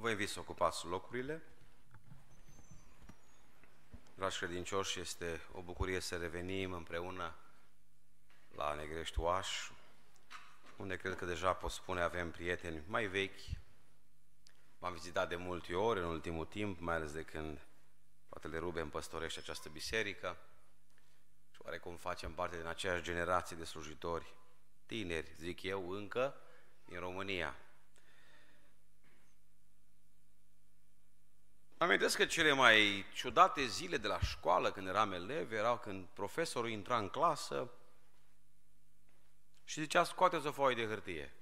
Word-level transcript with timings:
Vă 0.00 0.10
invit 0.10 0.28
să 0.28 0.40
ocupați 0.40 0.86
locurile. 0.86 1.42
Dragi 4.14 4.38
credincioși, 4.38 5.00
este 5.00 5.40
o 5.52 5.62
bucurie 5.62 6.00
să 6.00 6.16
revenim 6.16 6.72
împreună 6.72 7.34
la 8.54 8.74
Negrești 8.74 9.20
Oaș, 9.20 9.70
unde 10.76 10.96
cred 10.96 11.16
că 11.16 11.24
deja 11.24 11.52
pot 11.52 11.70
spune 11.70 12.00
avem 12.00 12.30
prieteni 12.30 12.82
mai 12.86 13.06
vechi. 13.06 13.40
M-am 14.78 14.92
vizitat 14.92 15.28
de 15.28 15.36
multe 15.36 15.74
ori 15.74 16.00
în 16.00 16.06
ultimul 16.06 16.46
timp, 16.46 16.80
mai 16.80 16.94
ales 16.94 17.12
de 17.12 17.22
când 17.22 17.66
fratele 18.28 18.58
Ruben 18.58 18.88
păstorește 18.88 19.40
această 19.40 19.68
biserică 19.68 20.36
și 21.50 21.60
oarecum 21.62 21.96
facem 21.96 22.32
parte 22.32 22.56
din 22.56 22.66
aceeași 22.66 23.02
generație 23.02 23.56
de 23.56 23.64
slujitori 23.64 24.34
tineri, 24.86 25.34
zic 25.36 25.62
eu, 25.62 25.90
încă, 25.90 26.34
în 26.84 26.98
România. 26.98 27.56
Amintesc 31.78 32.16
că 32.16 32.26
cele 32.26 32.52
mai 32.52 33.06
ciudate 33.14 33.66
zile 33.66 33.96
de 33.96 34.06
la 34.06 34.20
școală, 34.20 34.72
când 34.72 34.86
eram 34.86 35.12
elev, 35.12 35.52
erau 35.52 35.78
când 35.78 36.06
profesorul 36.06 36.70
intra 36.70 36.98
în 36.98 37.08
clasă 37.08 37.70
și 39.64 39.80
zicea, 39.80 40.04
scoateți 40.04 40.46
o 40.46 40.52
foaie 40.52 40.74
de 40.74 40.86
hârtie. 40.86 41.32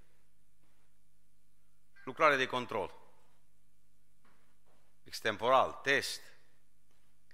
Lucrare 2.04 2.36
de 2.36 2.46
control. 2.46 2.94
Extemporal, 5.04 5.72
test. 5.72 6.20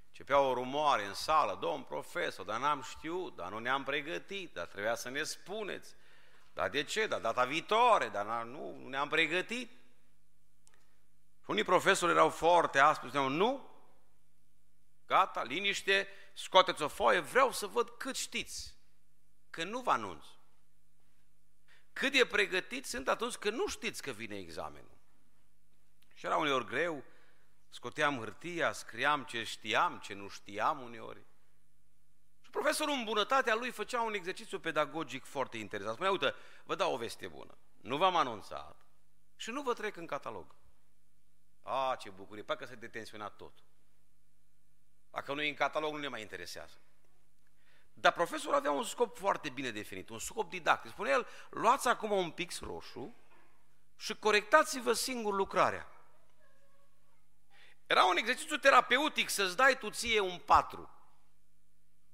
Începea 0.07 0.39
o 0.39 0.55
rumoare 0.55 1.05
în 1.05 1.15
sală, 1.15 1.59
domn 1.61 1.83
profesor, 1.83 2.45
dar 2.45 2.61
n-am 2.61 2.83
știut, 2.83 3.37
dar 3.37 3.51
nu 3.51 3.59
ne-am 3.59 3.85
pregătit, 3.85 4.53
dar 4.53 4.67
trebuia 4.67 4.95
să 4.95 5.09
ne 5.09 5.23
spuneți. 5.23 5.95
Dar 6.53 6.69
de 6.69 6.85
ce? 6.85 7.07
Dar 7.07 7.21
data 7.21 7.45
viitoare, 7.45 8.09
dar 8.09 8.45
nu, 8.45 8.77
nu 8.77 8.89
ne-am 8.89 9.09
pregătit. 9.09 9.71
Și 11.43 11.51
unii 11.51 11.65
profesori 11.65 12.13
erau 12.13 12.29
foarte 12.29 12.79
aspri, 12.79 13.09
spuneau, 13.09 13.31
nu, 13.31 13.71
gata, 15.07 15.43
liniște, 15.43 16.09
scoateți 16.35 16.83
o 16.83 16.89
foaie, 16.89 17.19
vreau 17.19 17.53
să 17.53 17.67
văd 17.67 17.89
cât 17.89 18.17
știți, 18.17 18.77
că 19.51 19.65
nu 19.65 19.81
vă 19.81 19.91
anunț. 19.91 20.25
Cât 21.93 22.13
de 22.13 22.27
pregătiți 22.27 22.91
sunt 22.91 23.09
atunci 23.09 23.35
când 23.35 23.57
nu 23.57 23.67
știți 23.67 24.03
că 24.03 24.11
vine 24.11 24.37
examenul. 24.39 24.99
Și 26.15 26.27
era 26.27 26.37
uneori 26.37 26.67
greu, 26.67 27.05
scoteam 27.69 28.19
hârtia, 28.19 28.73
scriam 28.73 29.25
ce 29.25 29.43
știam, 29.43 29.99
ce 29.99 30.15
nu 30.15 30.29
știam 30.29 30.81
uneori. 30.81 31.27
Și 32.41 32.51
profesorul 32.51 32.95
în 32.95 33.05
bunătatea 33.05 33.55
lui 33.55 33.71
făcea 33.71 34.03
un 34.03 34.15
exercițiu 34.15 34.61
pedagogic 34.61 35.25
foarte 35.25 35.59
interesant. 35.59 35.95
Spunea, 35.95 36.13
uite, 36.13 36.35
vă 36.65 36.75
dau 36.75 36.93
o 36.95 36.97
veste 36.97 37.29
bună, 37.29 37.59
nu 37.81 37.97
v-am 37.97 38.17
anunțat 38.17 38.87
și 39.37 39.51
nu 39.51 39.63
vă 39.63 39.73
trec 39.73 39.97
în 39.97 40.07
catalog. 40.07 40.55
A, 41.63 41.97
ce 41.99 42.11
bucurie, 42.11 42.43
parcă 42.43 42.65
s-a 42.65 42.75
detenționat 42.75 43.37
tot. 43.37 43.53
Dacă 45.11 45.35
nu 45.35 45.43
e 45.43 45.49
în 45.49 45.55
catalog, 45.55 45.93
nu 45.93 45.99
ne 45.99 46.09
mai 46.09 46.21
interesează. 46.21 46.77
Dar 47.93 48.13
profesorul 48.13 48.55
avea 48.55 48.71
un 48.71 48.85
scop 48.85 49.17
foarte 49.17 49.51
bine 49.51 49.71
definit, 49.71 50.09
un 50.09 50.19
scop 50.19 50.51
didactic. 50.51 50.91
Spune 50.91 51.11
el, 51.11 51.27
luați 51.51 51.89
acum 51.89 52.11
un 52.11 52.31
pix 52.31 52.61
roșu 52.61 53.17
și 53.97 54.15
corectați-vă 54.15 54.93
singur 54.93 55.35
lucrarea. 55.35 55.87
Era 57.87 58.05
un 58.05 58.17
exercițiu 58.17 58.57
terapeutic 58.57 59.29
să-ți 59.29 59.57
dai 59.57 59.79
tu 59.79 59.91
ție 59.91 60.21
un 60.21 60.39
patru, 60.39 60.91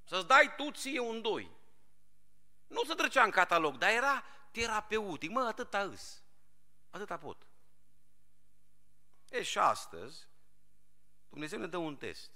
să-ți 0.05 0.27
dai 0.27 0.55
tu 0.57 0.71
ție 0.71 1.01
un 1.01 1.23
doi. 1.23 1.51
Nu 2.67 2.85
se 2.85 2.95
trecea 2.95 3.23
în 3.23 3.31
catalog, 3.31 3.77
dar 3.77 3.91
era 3.91 4.25
terapeutic. 4.51 5.31
Mă, 5.31 5.41
atâta 5.41 5.81
îs, 5.81 6.23
atâta 6.91 7.17
pot. 7.17 7.48
E 9.29 9.43
și 9.43 9.59
astăzi, 9.59 10.27
Dumnezeu 11.29 11.59
ne 11.59 11.67
dă 11.67 11.77
un 11.77 11.97
test. 11.97 12.31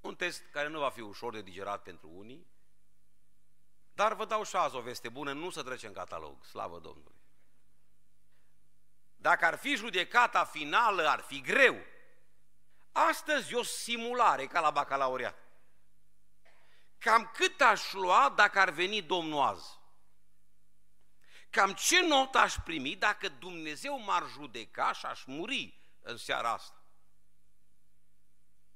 Un 0.00 0.16
test 0.16 0.42
care 0.50 0.68
nu 0.68 0.78
va 0.78 0.90
fi 0.90 1.00
ușor 1.00 1.32
de 1.32 1.42
digerat 1.42 1.82
pentru 1.82 2.08
unii, 2.08 2.46
dar 3.92 4.14
vă 4.14 4.24
dau 4.24 4.44
și 4.44 4.56
azi 4.56 4.76
o 4.76 4.80
veste 4.80 5.08
bună, 5.08 5.32
nu 5.32 5.50
să 5.50 5.62
trece 5.62 5.86
în 5.86 5.92
catalog, 5.92 6.44
slavă 6.44 6.78
Domnului. 6.78 7.20
Dacă 9.16 9.44
ar 9.44 9.58
fi 9.58 9.74
judecata 9.74 10.44
finală, 10.44 11.08
ar 11.08 11.20
fi 11.20 11.40
greu. 11.40 11.76
Astăzi 12.92 13.52
e 13.52 13.56
o 13.56 13.62
simulare 13.62 14.46
ca 14.46 14.60
la 14.60 14.70
bacalaureat. 14.70 15.38
Cam 16.98 17.30
cât 17.34 17.60
aș 17.60 17.92
lua 17.92 18.32
dacă 18.36 18.58
ar 18.58 18.70
veni 18.70 19.02
Domnul 19.02 19.40
azi? 19.40 19.75
Cam 21.56 21.72
ce 21.72 22.06
notă 22.06 22.38
aș 22.38 22.54
primi 22.64 22.96
dacă 22.96 23.28
Dumnezeu 23.28 24.00
m-ar 24.00 24.28
judeca 24.28 24.92
și 24.92 25.06
aș 25.06 25.24
muri 25.24 25.78
în 26.00 26.16
seara 26.16 26.52
asta? 26.52 26.82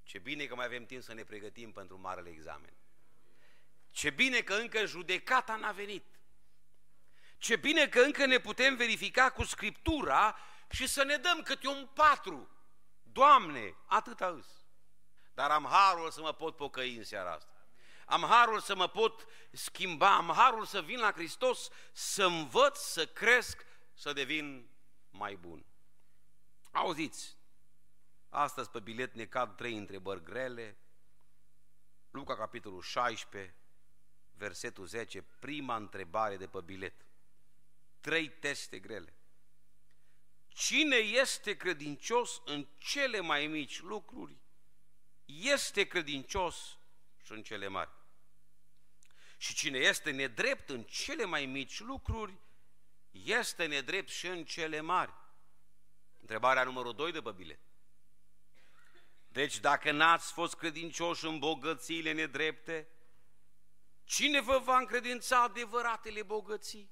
Ce 0.03 0.19
bine 0.19 0.45
că 0.45 0.55
mai 0.55 0.65
avem 0.65 0.87
timp 0.87 1.03
să 1.03 1.15
ne 1.15 1.25
pregătim 1.25 1.73
pentru 1.73 1.99
marele 1.99 2.31
examen. 2.31 2.73
Ce 3.91 4.11
bine 4.11 4.41
că 4.41 4.55
încă 4.55 4.87
judecata 4.87 5.57
n-a 5.57 5.73
venit. 5.73 6.05
Ce 7.39 7.57
bine 7.57 7.89
că 7.89 8.01
încă 8.01 8.27
ne 8.27 8.39
putem 8.39 8.77
verifica 8.77 9.31
cu 9.31 9.45
Scriptura 9.45 10.39
și 10.71 10.87
să 10.87 11.05
ne 11.05 11.17
dăm 11.17 11.43
câte 11.43 11.69
un 11.69 11.89
patru. 11.95 12.51
Doamne, 13.03 13.75
atâta 13.87 14.27
îs. 14.27 14.47
Dar 15.35 15.51
am 15.51 15.67
harul 15.71 16.11
să 16.11 16.21
mă 16.21 16.33
pot 16.33 16.57
pocăi 16.57 16.97
în 16.97 17.05
seara 17.05 17.33
asta 17.33 17.50
am 18.11 18.23
harul 18.23 18.61
să 18.61 18.75
mă 18.75 18.89
pot 18.89 19.27
schimba, 19.51 20.17
am 20.17 20.33
harul 20.35 20.65
să 20.65 20.83
vin 20.83 20.99
la 20.99 21.13
Hristos, 21.13 21.69
să 21.93 22.25
învăț, 22.25 22.79
să 22.79 23.07
cresc, 23.07 23.65
să 23.95 24.13
devin 24.13 24.69
mai 25.11 25.37
bun. 25.37 25.65
Auziți, 26.71 27.37
astăzi 28.29 28.71
pe 28.71 28.81
bilet 28.81 29.15
ne 29.15 29.25
cad 29.25 29.57
trei 29.57 29.77
întrebări 29.77 30.23
grele. 30.23 30.79
Luca, 32.11 32.37
capitolul 32.37 32.83
16, 32.83 33.55
versetul 34.33 34.87
10, 34.87 35.23
prima 35.39 35.77
întrebare 35.77 36.37
de 36.37 36.47
pe 36.47 36.61
bilet. 36.61 37.07
Trei 38.01 38.29
teste 38.29 38.79
grele. 38.79 39.15
Cine 40.49 40.97
este 40.97 41.57
credincios 41.57 42.43
în 42.45 42.67
cele 42.79 43.21
mai 43.21 43.47
mici 43.47 43.81
lucruri, 43.81 44.37
este 45.25 45.85
credincios 45.85 46.79
și 47.25 47.33
în 47.33 47.43
cele 47.43 47.69
mari. 47.69 48.00
Și 49.41 49.55
cine 49.55 49.79
este 49.79 50.11
nedrept 50.11 50.69
în 50.69 50.83
cele 50.83 51.25
mai 51.25 51.47
mici 51.47 51.81
lucruri, 51.81 52.39
este 53.11 53.67
nedrept 53.67 54.09
și 54.09 54.27
în 54.27 54.45
cele 54.45 54.81
mari. 54.81 55.13
Întrebarea 56.21 56.65
numărul 56.65 56.95
2 56.95 57.13
de 57.13 57.23
pe 57.23 57.31
bilet. 57.31 57.61
Deci 59.29 59.59
dacă 59.59 59.91
n-ați 59.91 60.33
fost 60.33 60.55
credincioși 60.55 61.25
în 61.25 61.39
bogățiile 61.39 62.13
nedrepte, 62.13 62.89
cine 64.05 64.41
vă 64.41 64.59
va 64.59 64.79
încredința 64.79 65.43
adevăratele 65.43 66.23
bogății? 66.23 66.91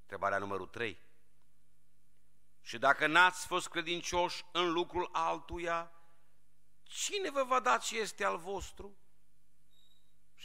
Întrebarea 0.00 0.38
numărul 0.38 0.66
3. 0.66 0.98
Și 2.60 2.78
dacă 2.78 3.06
n-ați 3.06 3.46
fost 3.46 3.68
credincioși 3.68 4.44
în 4.52 4.72
lucrul 4.72 5.08
altuia, 5.12 5.92
cine 6.82 7.30
vă 7.30 7.44
va 7.44 7.60
da 7.60 7.78
ce 7.78 7.98
este 7.98 8.24
al 8.24 8.36
vostru? 8.36 8.98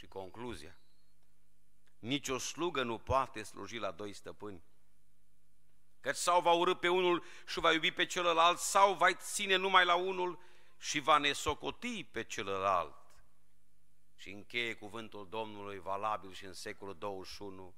Și 0.00 0.06
concluzia. 0.06 0.76
Nici 1.98 2.28
o 2.28 2.38
slugă 2.38 2.82
nu 2.82 2.98
poate 2.98 3.42
sluji 3.42 3.78
la 3.78 3.90
doi 3.90 4.12
stăpâni. 4.12 4.62
Căci 6.00 6.16
sau 6.16 6.40
va 6.40 6.52
urâ 6.52 6.74
pe 6.74 6.88
unul 6.88 7.24
și 7.46 7.60
va 7.60 7.72
iubi 7.72 7.90
pe 7.90 8.06
celălalt, 8.06 8.58
sau 8.58 8.94
va 8.94 9.14
ține 9.14 9.56
numai 9.56 9.84
la 9.84 9.94
unul 9.94 10.38
și 10.78 11.00
va 11.00 11.18
nesocoti 11.18 12.04
pe 12.04 12.24
celălalt. 12.24 12.94
Și 14.16 14.30
încheie 14.30 14.74
cuvântul 14.74 15.28
Domnului 15.28 15.78
valabil 15.78 16.32
și 16.32 16.44
în 16.44 16.52
secolul 16.52 16.98
21, 16.98 17.74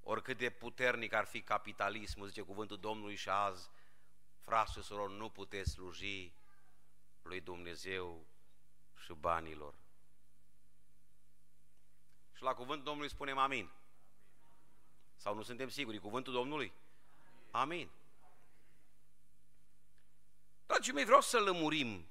oricât 0.00 0.38
de 0.38 0.50
puternic 0.50 1.12
ar 1.12 1.24
fi 1.24 1.42
capitalismul, 1.42 2.26
zice 2.26 2.42
cuvântul 2.42 2.78
Domnului 2.78 3.14
și 3.14 3.28
azi, 3.28 3.70
frați 4.40 4.72
și 4.72 4.82
surori, 4.82 5.12
nu 5.12 5.30
puteți 5.30 5.70
sluji 5.70 6.32
lui 7.22 7.40
Dumnezeu 7.40 8.26
și 9.04 9.12
banilor. 9.12 9.85
Și 12.36 12.42
la 12.42 12.54
cuvântul 12.54 12.84
Domnului 12.84 13.10
spunem 13.10 13.38
amin. 13.38 13.70
Sau 15.16 15.34
nu 15.34 15.42
suntem 15.42 15.68
siguri? 15.68 15.98
Cuvântul 15.98 16.32
Domnului? 16.32 16.72
Amin. 17.50 17.90
Dragii 20.66 20.92
mei, 20.92 21.04
vreau 21.04 21.20
să 21.20 21.38
lămurim. 21.38 22.08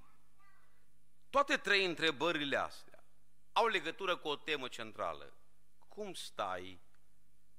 Toate 1.30 1.58
trei 1.58 1.86
întrebările 1.86 2.58
astea 2.58 3.04
au 3.54 3.68
legătură 3.68 4.18
cu 4.18 4.28
o 4.28 4.36
temă 4.36 4.68
centrală. 4.68 5.34
Cum 5.88 6.14
stai 6.14 6.82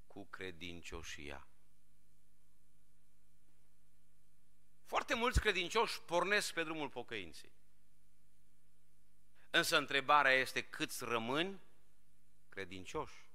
cu 0.06 0.24
credincioșia? 0.24 1.46
Foarte 4.84 5.14
mulți 5.14 5.40
credincioși 5.40 6.00
pornesc 6.00 6.52
pe 6.52 6.62
drumul 6.62 6.88
pocăinței. 6.88 7.52
Însă 9.50 9.76
întrebarea 9.76 10.32
este 10.32 10.62
câți 10.62 11.04
rămâni 11.04 11.60
credincioși. 12.56 13.30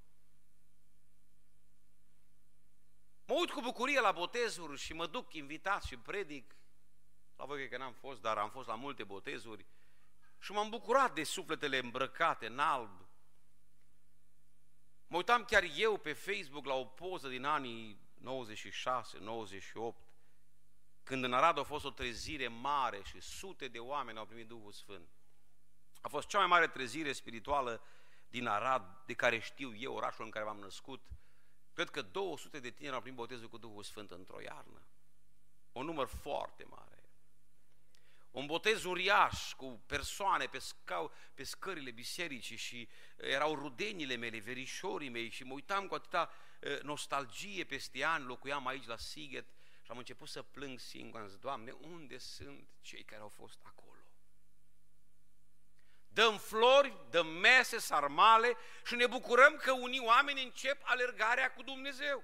Mă 3.25 3.33
uit 3.33 3.49
cu 3.51 3.61
bucurie 3.61 3.99
la 3.99 4.11
botezuri 4.11 4.77
și 4.77 4.93
mă 4.93 5.07
duc 5.07 5.33
invitat 5.33 5.83
și 5.83 5.97
predic. 5.97 6.55
La 7.35 7.45
voi 7.45 7.69
că 7.69 7.77
n-am 7.77 7.93
fost, 7.93 8.21
dar 8.21 8.37
am 8.37 8.49
fost 8.49 8.67
la 8.67 8.75
multe 8.75 9.03
botezuri 9.03 9.65
și 10.39 10.51
m-am 10.51 10.69
bucurat 10.69 11.13
de 11.13 11.23
sufletele 11.23 11.77
îmbrăcate 11.77 12.45
în 12.45 12.59
alb. 12.59 13.09
Mă 15.07 15.17
uitam 15.17 15.45
chiar 15.45 15.63
eu 15.75 15.97
pe 15.97 16.13
Facebook 16.13 16.65
la 16.65 16.73
o 16.73 16.85
poză 16.85 17.27
din 17.27 17.43
anii 17.43 17.99
96, 18.13 19.17
98, 19.17 20.03
când 21.03 21.23
în 21.23 21.33
Arad 21.33 21.57
a 21.57 21.63
fost 21.63 21.85
o 21.85 21.91
trezire 21.91 22.47
mare 22.47 23.01
și 23.03 23.19
sute 23.19 23.67
de 23.67 23.79
oameni 23.79 24.17
au 24.17 24.25
primit 24.25 24.47
Duhul 24.47 24.71
Sfânt. 24.71 25.09
A 26.01 26.07
fost 26.07 26.27
cea 26.27 26.37
mai 26.37 26.47
mare 26.47 26.67
trezire 26.67 27.11
spirituală 27.11 27.83
din 28.31 28.47
Arad, 28.47 29.03
de 29.05 29.13
care 29.13 29.39
știu 29.39 29.75
eu, 29.75 29.93
orașul 29.93 30.25
în 30.25 30.31
care 30.31 30.45
m-am 30.45 30.59
născut. 30.59 31.01
Cred 31.73 31.89
că 31.89 32.01
200 32.01 32.59
de 32.59 32.69
tineri 32.69 32.95
au 32.95 33.01
primit 33.01 33.17
botezul 33.17 33.49
cu 33.49 33.57
Duhul 33.57 33.83
Sfânt 33.83 34.11
într-o 34.11 34.41
iarnă. 34.41 34.81
Un 35.71 35.85
număr 35.85 36.07
foarte 36.07 36.63
mare. 36.63 37.03
Un 38.31 38.45
botez 38.45 38.83
uriaș 38.83 39.53
cu 39.53 39.83
persoane 39.85 40.45
pe, 40.45 40.59
scau, 40.59 41.11
pe 41.33 41.43
scările 41.43 41.91
bisericii 41.91 42.55
și 42.55 42.89
erau 43.15 43.55
rudenile 43.55 44.15
mele, 44.15 44.39
verișorii 44.39 45.09
mei 45.09 45.29
și 45.29 45.43
mă 45.43 45.53
uitam 45.53 45.87
cu 45.87 45.95
atâta 45.95 46.31
nostalgie 46.81 47.63
peste 47.63 48.03
ani, 48.03 48.25
locuiam 48.25 48.67
aici 48.67 48.85
la 48.85 48.97
Siget 48.97 49.45
și 49.83 49.91
am 49.91 49.97
început 49.97 50.27
să 50.27 50.41
plâng 50.41 50.79
singur, 50.79 51.19
am 51.19 51.27
zis, 51.27 51.37
Doamne, 51.37 51.71
unde 51.71 52.17
sunt 52.17 52.67
cei 52.81 53.03
care 53.03 53.21
au 53.21 53.29
fost 53.29 53.59
acolo? 53.63 53.90
Dăm 56.13 56.37
flori, 56.37 56.97
dăm 57.09 57.27
mese, 57.27 57.79
sarmale 57.79 58.57
și 58.85 58.95
ne 58.95 59.07
bucurăm 59.07 59.55
că 59.55 59.71
unii 59.71 60.05
oameni 60.05 60.43
încep 60.43 60.81
alergarea 60.83 61.53
cu 61.53 61.63
Dumnezeu. 61.63 62.23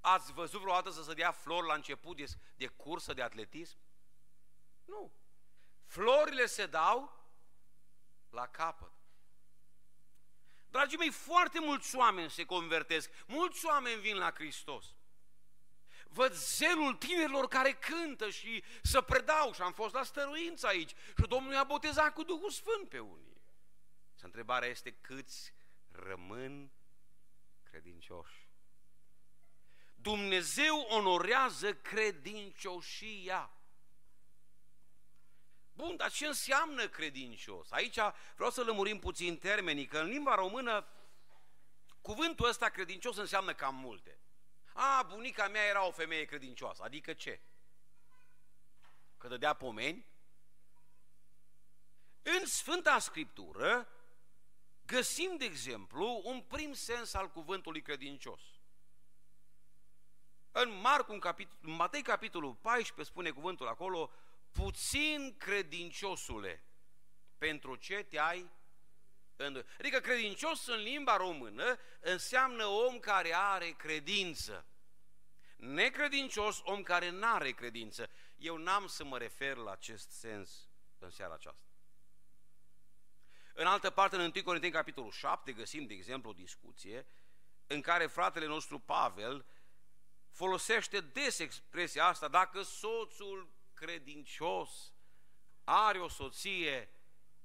Ați 0.00 0.32
văzut 0.32 0.60
vreodată 0.60 0.90
să 0.90 1.02
se 1.02 1.14
dea 1.14 1.32
flori 1.32 1.66
la 1.66 1.74
început 1.74 2.16
de, 2.16 2.24
de 2.56 2.66
cursă 2.66 3.12
de 3.12 3.22
atletism? 3.22 3.78
Nu. 4.84 5.12
Florile 5.86 6.46
se 6.46 6.66
dau 6.66 7.26
la 8.30 8.46
capăt. 8.46 8.92
Dragii 10.68 10.98
mei, 10.98 11.10
foarte 11.10 11.60
mulți 11.60 11.96
oameni 11.96 12.30
se 12.30 12.44
convertesc, 12.44 13.10
mulți 13.26 13.66
oameni 13.66 14.00
vin 14.00 14.16
la 14.16 14.32
Hristos. 14.32 14.94
Văd 16.12 16.32
zelul 16.32 16.94
tinerilor 16.94 17.48
care 17.48 17.72
cântă 17.72 18.30
și 18.30 18.64
să 18.82 19.00
predau 19.00 19.52
și 19.52 19.60
am 19.60 19.72
fost 19.72 19.94
la 19.94 20.02
stăruință 20.02 20.66
aici 20.66 20.94
și 21.18 21.26
Domnul 21.28 21.52
i-a 21.52 21.64
botezat 21.64 22.12
cu 22.12 22.22
Duhul 22.22 22.50
Sfânt 22.50 22.88
pe 22.88 22.98
unii. 22.98 23.40
Și 24.18 24.24
întrebarea 24.24 24.68
este 24.68 24.90
câți 24.90 25.54
rămân 25.90 26.72
credincioși. 27.62 28.50
Dumnezeu 29.94 30.80
onorează 30.80 31.74
credincioșia. 31.74 33.50
Bun, 35.72 35.96
dar 35.96 36.10
ce 36.10 36.26
înseamnă 36.26 36.88
credincios? 36.88 37.70
Aici 37.70 37.98
vreau 38.34 38.50
să 38.50 38.62
lămurim 38.62 38.98
puțin 38.98 39.38
termenii, 39.38 39.86
că 39.86 39.98
în 39.98 40.08
limba 40.08 40.34
română 40.34 40.86
cuvântul 42.00 42.48
ăsta 42.48 42.68
credincios 42.68 43.16
înseamnă 43.16 43.54
cam 43.54 43.74
multe. 43.74 44.21
A, 44.72 45.02
bunica 45.02 45.48
mea 45.48 45.64
era 45.64 45.86
o 45.86 45.90
femeie 45.90 46.24
credincioasă, 46.24 46.82
adică 46.82 47.12
ce? 47.12 47.40
Că 49.18 49.28
dădea 49.28 49.54
pomeni? 49.54 50.06
În 52.22 52.46
Sfânta 52.46 52.98
Scriptură 52.98 53.88
găsim, 54.86 55.36
de 55.36 55.44
exemplu, 55.44 56.20
un 56.24 56.40
prim 56.40 56.72
sens 56.72 57.14
al 57.14 57.30
cuvântului 57.30 57.82
credincios. 57.82 58.40
În 60.52 60.80
Marcu, 60.80 61.12
în, 61.12 61.18
capitol, 61.18 61.58
în 61.62 61.70
Matei, 61.70 62.02
capitolul 62.02 62.54
14, 62.54 63.12
spune 63.12 63.30
cuvântul 63.30 63.66
acolo, 63.66 64.10
puțin 64.50 65.34
credinciosule, 65.38 66.64
pentru 67.38 67.76
ce 67.76 68.02
te-ai 68.02 68.38
îndoit. 68.38 68.61
Adică 69.78 70.00
credincios 70.00 70.66
în 70.66 70.82
limba 70.82 71.16
română 71.16 71.78
înseamnă 72.00 72.66
om 72.66 72.98
care 72.98 73.34
are 73.34 73.70
credință. 73.70 74.66
Necredincios, 75.56 76.60
om 76.64 76.82
care 76.82 77.10
nu 77.10 77.26
are 77.26 77.50
credință. 77.50 78.10
Eu 78.36 78.56
n-am 78.56 78.86
să 78.86 79.04
mă 79.04 79.18
refer 79.18 79.56
la 79.56 79.70
acest 79.70 80.10
sens 80.10 80.70
în 80.98 81.10
seara 81.10 81.34
aceasta. 81.34 81.66
În 83.54 83.66
altă 83.66 83.90
parte, 83.90 84.16
în 84.16 84.32
1 84.34 84.42
Corinteni, 84.44 84.72
capitolul 84.72 85.10
7, 85.10 85.52
găsim, 85.52 85.86
de 85.86 85.94
exemplu, 85.94 86.30
o 86.30 86.32
discuție 86.32 87.06
în 87.66 87.80
care 87.80 88.06
fratele 88.06 88.46
nostru 88.46 88.78
Pavel 88.78 89.46
folosește 90.30 91.00
des 91.00 91.38
expresia 91.38 92.06
asta, 92.06 92.28
dacă 92.28 92.62
soțul 92.62 93.52
credincios 93.74 94.92
are 95.64 95.98
o 95.98 96.08
soție 96.08 96.91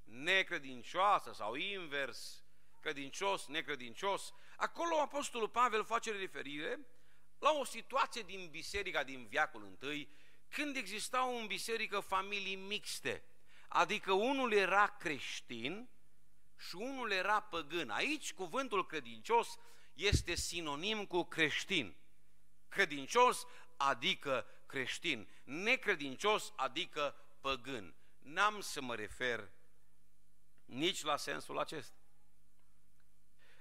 necredincioasă 0.07 1.31
sau 1.33 1.55
invers, 1.55 2.43
credincios, 2.79 3.45
necredincios, 3.47 4.33
acolo 4.55 4.99
Apostolul 4.99 5.49
Pavel 5.49 5.85
face 5.85 6.11
referire 6.11 6.79
la 7.39 7.51
o 7.51 7.63
situație 7.63 8.21
din 8.21 8.47
biserica 8.49 9.03
din 9.03 9.27
viacul 9.27 9.63
întâi, 9.63 10.09
când 10.47 10.75
existau 10.75 11.37
în 11.37 11.47
biserică 11.47 11.99
familii 11.99 12.55
mixte, 12.55 13.23
adică 13.67 14.11
unul 14.11 14.53
era 14.53 14.87
creștin 14.87 15.89
și 16.57 16.75
unul 16.75 17.11
era 17.11 17.39
păgân. 17.39 17.89
Aici 17.89 18.33
cuvântul 18.33 18.85
credincios 18.85 19.57
este 19.93 20.35
sinonim 20.35 21.05
cu 21.05 21.23
creștin. 21.23 21.95
Credincios 22.67 23.45
adică 23.77 24.45
creștin, 24.65 25.27
necredincios 25.43 26.53
adică 26.55 27.15
păgân. 27.41 27.95
N-am 28.17 28.61
să 28.61 28.81
mă 28.81 28.95
refer 28.95 29.51
nici 30.67 31.03
la 31.03 31.17
sensul 31.17 31.57
acesta. 31.57 31.95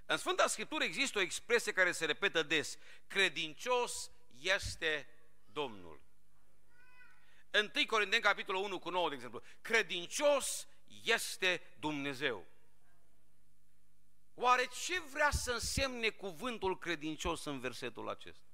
În 0.06 0.16
Sfânta 0.16 0.46
Scriptură 0.46 0.84
există 0.84 1.18
o 1.18 1.22
expresie 1.22 1.72
care 1.72 1.92
se 1.92 2.04
repetă 2.04 2.42
des. 2.42 2.78
Credincios 3.06 4.10
este 4.40 5.08
Domnul. 5.44 6.00
1 7.52 7.86
Corinteni, 7.86 8.22
capitolul 8.22 8.62
1 8.62 8.78
cu 8.78 8.90
9, 8.90 9.08
de 9.08 9.14
exemplu. 9.14 9.42
Credincios 9.60 10.66
este 11.02 11.62
Dumnezeu. 11.78 12.46
Oare 14.34 14.66
ce 14.84 15.00
vrea 15.00 15.30
să 15.30 15.52
însemne 15.52 16.08
cuvântul 16.08 16.78
credincios 16.78 17.44
în 17.44 17.60
versetul 17.60 18.08
acesta? 18.08 18.46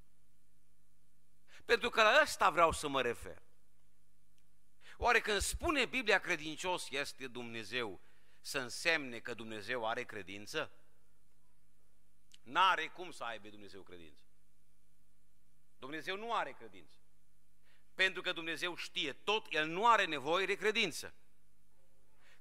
Pentru 1.65 1.91
că 1.91 2.03
la 2.03 2.19
ăsta 2.23 2.51
vreau 2.51 2.73
să 2.73 2.89
mă 2.89 3.03
refer. 3.03 3.43
Oare 4.97 5.21
când 5.21 5.41
spune 5.41 5.85
Biblia 5.85 6.19
credincios 6.19 6.91
este 6.91 7.27
Dumnezeu, 7.27 8.01
să 8.43 8.59
însemne 8.59 9.19
că 9.19 9.35
Dumnezeu 9.35 9.87
are 9.89 10.05
credință? 10.05 10.71
N-are 12.43 12.87
cum 12.87 13.11
să 13.11 13.25
aibă 13.25 13.49
Dumnezeu 13.49 13.83
credință. 13.83 14.23
Dumnezeu 15.79 16.17
nu 16.17 16.35
are 16.35 16.53
credință. 16.53 16.97
Pentru 17.95 18.23
că 18.23 18.33
Dumnezeu 18.33 18.75
știe 18.77 19.13
tot, 19.13 19.47
El 19.51 19.67
nu 19.67 19.87
are 19.87 20.05
nevoie 20.05 20.47
de 20.47 20.55
credință. 20.55 21.15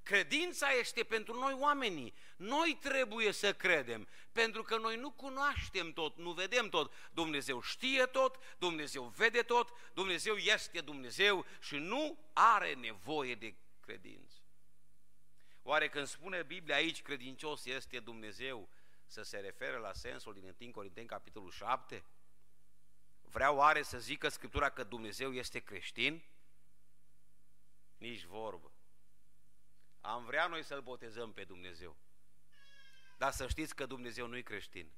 Credința 0.04 0.70
este 0.70 1.04
pentru 1.04 1.40
noi 1.40 1.54
oamenii. 1.54 2.14
Noi 2.36 2.78
trebuie 2.82 3.32
să 3.32 3.54
credem, 3.54 4.08
pentru 4.32 4.64
că 4.64 4.78
noi 4.78 4.96
nu 4.96 5.12
cunoaștem 5.12 5.94
tot, 5.94 6.18
nu 6.18 6.32
vedem 6.32 6.70
tot. 6.70 6.94
Dumnezeu 7.12 7.62
știe 7.62 8.06
tot, 8.06 8.38
Dumnezeu 8.58 9.04
vede 9.04 9.42
tot, 9.42 9.70
Dumnezeu 9.94 10.36
este 10.36 10.82
Dumnezeu 10.82 11.46
și 11.60 11.76
nu 11.76 12.18
are 12.34 12.74
nevoie 12.74 13.36
de 13.36 13.56
credință. 13.80 14.41
Oare 15.64 15.90
când 15.90 16.08
spune 16.08 16.44
Biblia 16.44 16.76
aici 16.76 17.02
credincios 17.02 17.66
este 17.66 18.00
Dumnezeu, 18.00 18.70
să 19.06 19.22
se 19.22 19.40
referă 19.40 19.78
la 19.78 19.94
sensul 19.94 20.34
din 20.34 20.56
1 20.60 20.72
Corinteni, 20.72 21.08
capitolul 21.08 21.52
7? 21.52 22.04
Vreau 23.22 23.56
oare 23.56 23.82
să 23.82 24.00
zică 24.00 24.30
Scriptura 24.30 24.70
că 24.70 24.84
Dumnezeu 24.84 25.34
este 25.34 25.60
creștin? 25.60 26.24
Nici 27.98 28.24
vorbă. 28.24 28.72
Am 30.02 30.26
vrea 30.26 30.48
noi 30.48 30.64
să-L 30.64 30.82
botezăm 30.82 31.34
pe 31.34 31.44
Dumnezeu. 31.44 31.96
Dar 33.18 33.32
să 33.32 33.48
știți 33.48 33.76
că 33.76 33.86
Dumnezeu 33.86 34.28
nu-i 34.28 34.44
creștin. 34.44 34.92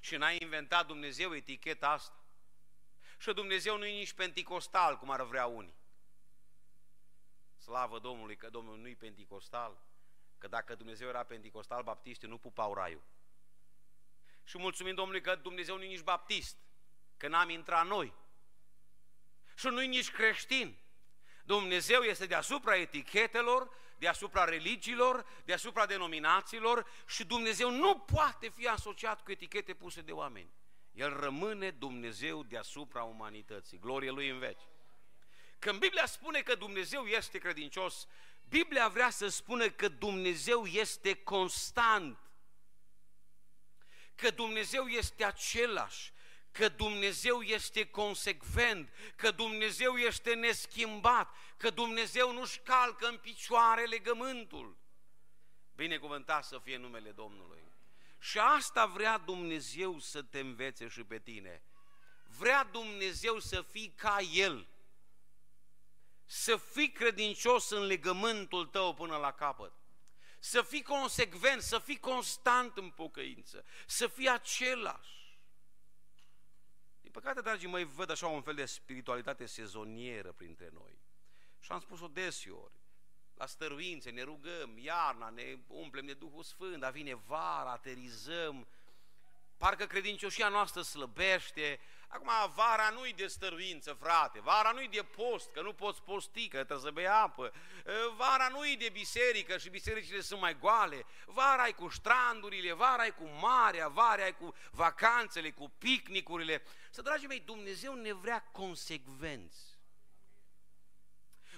Și 0.00 0.16
n-a 0.16 0.30
inventat 0.30 0.86
Dumnezeu 0.86 1.34
eticheta 1.34 1.88
asta. 1.90 2.22
Și 3.18 3.32
Dumnezeu 3.32 3.78
nu-i 3.78 3.92
nici 3.92 4.12
penticostal, 4.12 4.98
cum 4.98 5.10
ar 5.10 5.22
vrea 5.22 5.46
unii. 5.46 5.77
Slavă 7.68 7.98
Domnului 7.98 8.36
că 8.36 8.50
Domnul 8.50 8.78
nu-i 8.78 8.96
penticostal, 8.96 9.82
că 10.38 10.48
dacă 10.48 10.74
Dumnezeu 10.74 11.08
era 11.08 11.22
penticostal, 11.22 11.82
baptiștii 11.82 12.28
nu 12.28 12.38
pupau 12.38 12.74
raiul. 12.74 13.02
Și 14.44 14.58
mulțumim 14.58 14.94
Domnului 14.94 15.20
că 15.20 15.34
Dumnezeu 15.34 15.76
nu-i 15.76 15.88
nici 15.88 16.02
baptist, 16.02 16.56
că 17.16 17.28
n-am 17.28 17.50
intrat 17.50 17.86
noi. 17.86 18.14
Și 19.56 19.66
nu-i 19.66 19.86
nici 19.86 20.10
creștin. 20.10 20.76
Dumnezeu 21.44 22.02
este 22.02 22.26
deasupra 22.26 22.76
etichetelor 22.76 23.70
deasupra 23.98 24.44
religiilor, 24.44 25.26
deasupra 25.44 25.86
denominațiilor 25.86 26.86
și 27.06 27.24
Dumnezeu 27.24 27.70
nu 27.70 27.98
poate 27.98 28.48
fi 28.48 28.68
asociat 28.68 29.22
cu 29.22 29.30
etichete 29.30 29.74
puse 29.74 30.00
de 30.00 30.12
oameni. 30.12 30.50
El 30.92 31.20
rămâne 31.20 31.70
Dumnezeu 31.70 32.42
deasupra 32.42 33.02
umanității. 33.02 33.78
Glorie 33.78 34.10
Lui 34.10 34.28
în 34.28 34.38
veci. 34.38 34.67
Când 35.58 35.78
Biblia 35.78 36.06
spune 36.06 36.42
că 36.42 36.54
Dumnezeu 36.54 37.06
este 37.06 37.38
credincios, 37.38 38.06
Biblia 38.48 38.88
vrea 38.88 39.10
să 39.10 39.28
spună 39.28 39.70
că 39.70 39.88
Dumnezeu 39.88 40.64
este 40.64 41.14
constant, 41.14 42.18
că 44.14 44.30
Dumnezeu 44.30 44.86
este 44.86 45.24
același, 45.24 46.12
că 46.52 46.68
Dumnezeu 46.68 47.42
este 47.42 47.86
consecvent, 47.86 48.90
că 49.16 49.30
Dumnezeu 49.30 49.96
este 49.96 50.34
neschimbat, 50.34 51.34
că 51.56 51.70
Dumnezeu 51.70 52.32
nu-și 52.32 52.58
calcă 52.58 53.06
în 53.08 53.18
picioare 53.18 53.84
legământul. 53.84 54.76
Binecuvântat 55.74 56.44
să 56.44 56.58
fie 56.58 56.76
numele 56.76 57.10
Domnului. 57.10 57.62
Și 58.18 58.38
asta 58.38 58.86
vrea 58.86 59.18
Dumnezeu 59.18 59.98
să 59.98 60.22
te 60.22 60.38
învețe 60.38 60.88
și 60.88 61.04
pe 61.04 61.18
tine. 61.18 61.62
Vrea 62.24 62.64
Dumnezeu 62.64 63.38
să 63.38 63.62
fii 63.62 63.92
ca 63.96 64.18
El. 64.32 64.68
Să 66.30 66.56
fii 66.56 66.92
credincios 66.92 67.70
în 67.70 67.82
legământul 67.82 68.66
tău 68.66 68.94
până 68.94 69.16
la 69.16 69.32
capăt. 69.32 69.72
Să 70.38 70.62
fii 70.62 70.82
consecvent, 70.82 71.62
să 71.62 71.78
fii 71.78 71.98
constant 71.98 72.76
în 72.76 72.90
pocăință, 72.90 73.64
să 73.86 74.06
fii 74.06 74.28
același. 74.28 75.40
Din 77.00 77.10
păcate, 77.10 77.40
dragii 77.40 77.68
mei, 77.68 77.84
văd 77.84 78.10
așa 78.10 78.26
un 78.26 78.42
fel 78.42 78.54
de 78.54 78.64
spiritualitate 78.64 79.46
sezonieră 79.46 80.32
printre 80.32 80.70
noi. 80.72 80.98
Și 81.60 81.72
am 81.72 81.80
spus-o 81.80 82.08
desiori 82.08 82.80
la 83.34 83.46
stăruințe, 83.46 84.10
ne 84.10 84.22
rugăm, 84.22 84.78
iarna, 84.78 85.28
ne 85.28 85.58
umplem 85.66 86.06
de 86.06 86.14
Duhul 86.14 86.42
Sfânt, 86.42 86.80
dar 86.80 86.92
vine 86.92 87.14
vara, 87.14 87.70
aterizăm, 87.70 88.66
parcă 89.56 89.86
credincioșia 89.86 90.48
noastră 90.48 90.82
slăbește. 90.82 91.80
Acum, 92.10 92.30
vara 92.54 92.90
nu-i 92.90 93.12
de 93.12 93.26
stăruință, 93.26 93.92
frate, 93.92 94.40
vara 94.40 94.70
nu-i 94.70 94.88
de 94.88 95.02
post, 95.02 95.50
că 95.50 95.60
nu 95.60 95.72
poți 95.72 96.02
posti, 96.02 96.48
că 96.48 96.56
trebuie 96.56 96.86
să 96.86 96.90
bei 96.90 97.06
apă. 97.06 97.52
Vara 98.16 98.48
nu-i 98.48 98.76
de 98.76 98.88
biserică 98.88 99.58
și 99.58 99.68
bisericile 99.68 100.20
sunt 100.20 100.40
mai 100.40 100.58
goale. 100.58 101.06
Vara 101.26 101.62
ai 101.62 101.74
cu 101.74 101.88
strandurile, 101.88 102.72
vara 102.72 103.02
ai 103.02 103.14
cu 103.14 103.24
marea, 103.24 103.88
vara 103.88 104.22
ai 104.22 104.36
cu 104.36 104.54
vacanțele, 104.70 105.50
cu 105.50 105.72
picnicurile. 105.78 106.62
Să, 106.90 107.02
dragii 107.02 107.26
mei, 107.26 107.40
Dumnezeu 107.40 107.94
ne 107.94 108.12
vrea 108.12 108.48
consecvenți. 108.52 109.78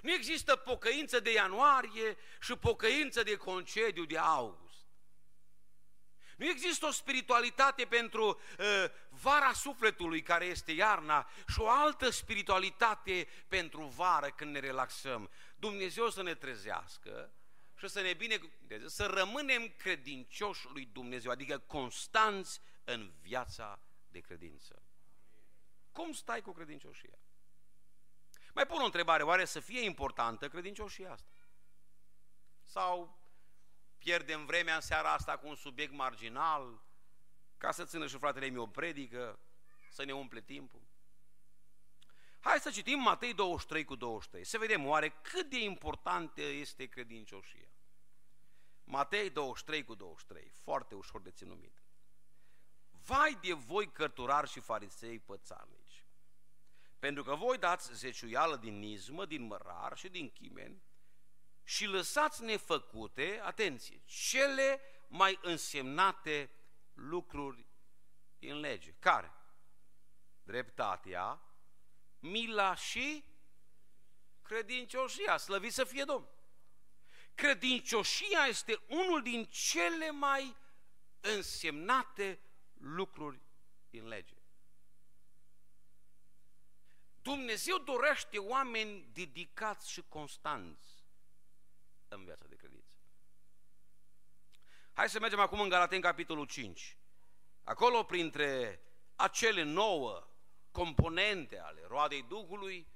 Nu 0.03 0.13
există 0.13 0.57
pocăință 0.57 1.21
de 1.21 1.33
ianuarie 1.33 2.17
și 2.41 2.57
pocăință 2.57 3.23
de 3.23 3.37
concediu 3.37 4.05
de 4.05 4.19
august. 4.19 4.70
Nu 6.41 6.49
există 6.49 6.87
o 6.87 6.91
spiritualitate 6.91 7.85
pentru 7.85 8.27
uh, 8.59 8.85
vara 9.09 9.53
sufletului 9.53 10.23
care 10.23 10.45
este 10.45 10.73
iarna 10.73 11.29
și 11.49 11.61
o 11.61 11.69
altă 11.69 12.11
spiritualitate 12.11 13.29
pentru 13.49 13.85
vară 13.85 14.31
când 14.31 14.53
ne 14.53 14.59
relaxăm. 14.59 15.31
Dumnezeu 15.57 16.11
să 16.11 16.23
ne 16.23 16.35
trezească 16.35 17.33
și 17.77 17.89
să 17.89 18.01
ne 18.01 18.13
bine, 18.13 18.41
să 18.87 19.07
rămânem 19.07 19.69
credincioși 19.77 20.67
lui 20.73 20.85
Dumnezeu, 20.85 21.31
adică 21.31 21.59
constanți 21.59 22.61
în 22.85 23.13
viața 23.21 23.81
de 24.09 24.21
credință. 24.21 24.83
Cum 25.93 26.13
stai 26.13 26.41
cu 26.41 26.53
credincioșia? 26.53 27.19
Mai 28.55 28.67
pun 28.67 28.81
o 28.81 28.85
întrebare, 28.85 29.23
oare 29.23 29.45
să 29.45 29.61
fie 29.61 29.81
importantă 29.81 30.49
credincioșia 30.49 31.13
asta? 31.13 31.49
Sau 32.65 33.20
pierdem 34.01 34.45
vremea 34.45 34.75
în 34.75 34.81
seara 34.81 35.13
asta 35.13 35.39
cu 35.39 35.49
un 35.49 35.55
subiect 35.55 35.93
marginal, 35.93 36.83
ca 37.57 37.71
să 37.71 37.85
țină 37.85 38.07
și 38.07 38.19
fratele 38.19 38.49
meu 38.49 38.63
o 38.63 38.67
predică, 38.67 39.39
să 39.91 40.05
ne 40.05 40.13
umple 40.13 40.41
timpul? 40.41 40.83
Hai 42.41 42.61
să 42.61 42.71
citim 42.71 42.99
Matei 42.99 43.35
23 43.35 43.85
cu 43.85 43.95
23, 43.95 44.45
să 44.45 44.59
vedem 44.59 44.87
oare 44.87 45.09
cât 45.09 45.51
de 45.51 45.63
importantă 45.63 46.43
este 46.43 46.87
credincioșia. 46.87 47.69
Matei 48.85 49.31
23 49.31 49.85
cu 49.85 49.95
23, 49.95 50.49
foarte 50.49 50.95
ușor 50.95 51.21
de 51.21 51.31
ținut 51.31 51.61
minte. 51.61 51.83
Vai 52.91 53.39
de 53.41 53.53
voi 53.53 53.93
cărturari 53.93 54.51
și 54.51 54.61
farisei 54.61 55.19
pățarnici! 55.19 56.05
Pentru 56.99 57.23
că 57.23 57.35
voi 57.35 57.59
dați 57.59 57.95
zeciuială 57.95 58.57
din 58.57 58.79
nizmă, 58.79 59.27
din 59.27 59.43
mărar 59.43 59.97
și 59.97 60.09
din 60.09 60.31
chimen 60.31 60.83
și 61.65 61.87
lăsați 61.87 62.43
nefăcute, 62.43 63.41
atenție, 63.43 64.03
cele 64.05 64.81
mai 65.09 65.39
însemnate 65.43 66.51
lucruri 66.95 67.67
din 68.39 68.61
lege. 68.61 68.93
Care? 68.99 69.33
Dreptatea, 70.43 71.41
mila 72.19 72.75
și 72.75 73.25
credincioșia. 74.43 75.37
Slăvit 75.37 75.73
să 75.73 75.85
fie 75.85 76.05
Domn! 76.05 76.29
Credincioșia 77.35 78.47
este 78.49 78.81
unul 78.87 79.23
din 79.23 79.45
cele 79.45 80.11
mai 80.11 80.57
însemnate 81.21 82.41
lucruri 82.73 83.41
din 83.91 84.09
lege. 84.09 84.35
Dumnezeu 87.23 87.79
dorește 87.79 88.39
oameni 88.39 89.09
dedicați 89.13 89.91
și 89.91 90.03
constanți 90.09 91.00
în 92.15 92.25
viața 92.25 92.45
de 92.49 92.57
credință. 92.57 92.95
Hai 94.93 95.09
să 95.09 95.21
mergem 95.21 95.41
acum 95.41 95.61
în 95.61 95.69
Galaten, 95.69 96.01
capitolul 96.01 96.47
5. 96.47 96.97
Acolo, 97.65 98.03
printre 98.03 98.81
acele 99.17 99.63
nouă 99.63 100.29
componente 100.71 101.59
ale 101.59 101.81
roadei 101.87 102.23
Duhului, 102.23 102.89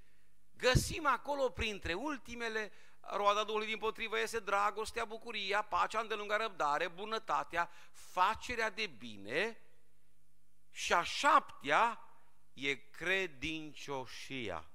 găsim 0.56 1.06
acolo, 1.06 1.50
printre 1.50 1.92
ultimele, 1.92 2.72
roada 3.00 3.44
Duhului 3.44 3.66
din 3.66 3.78
potrivă 3.78 4.20
este 4.20 4.40
dragostea, 4.40 5.04
bucuria, 5.04 5.62
pacea, 5.62 6.00
îndelungă 6.00 6.36
răbdare, 6.36 6.88
bunătatea, 6.88 7.70
facerea 7.92 8.70
de 8.70 8.86
bine 8.86 9.58
și 10.70 10.92
a 10.92 11.02
șaptea, 11.02 12.00
e 12.52 12.74
credincioșia. 12.74 14.70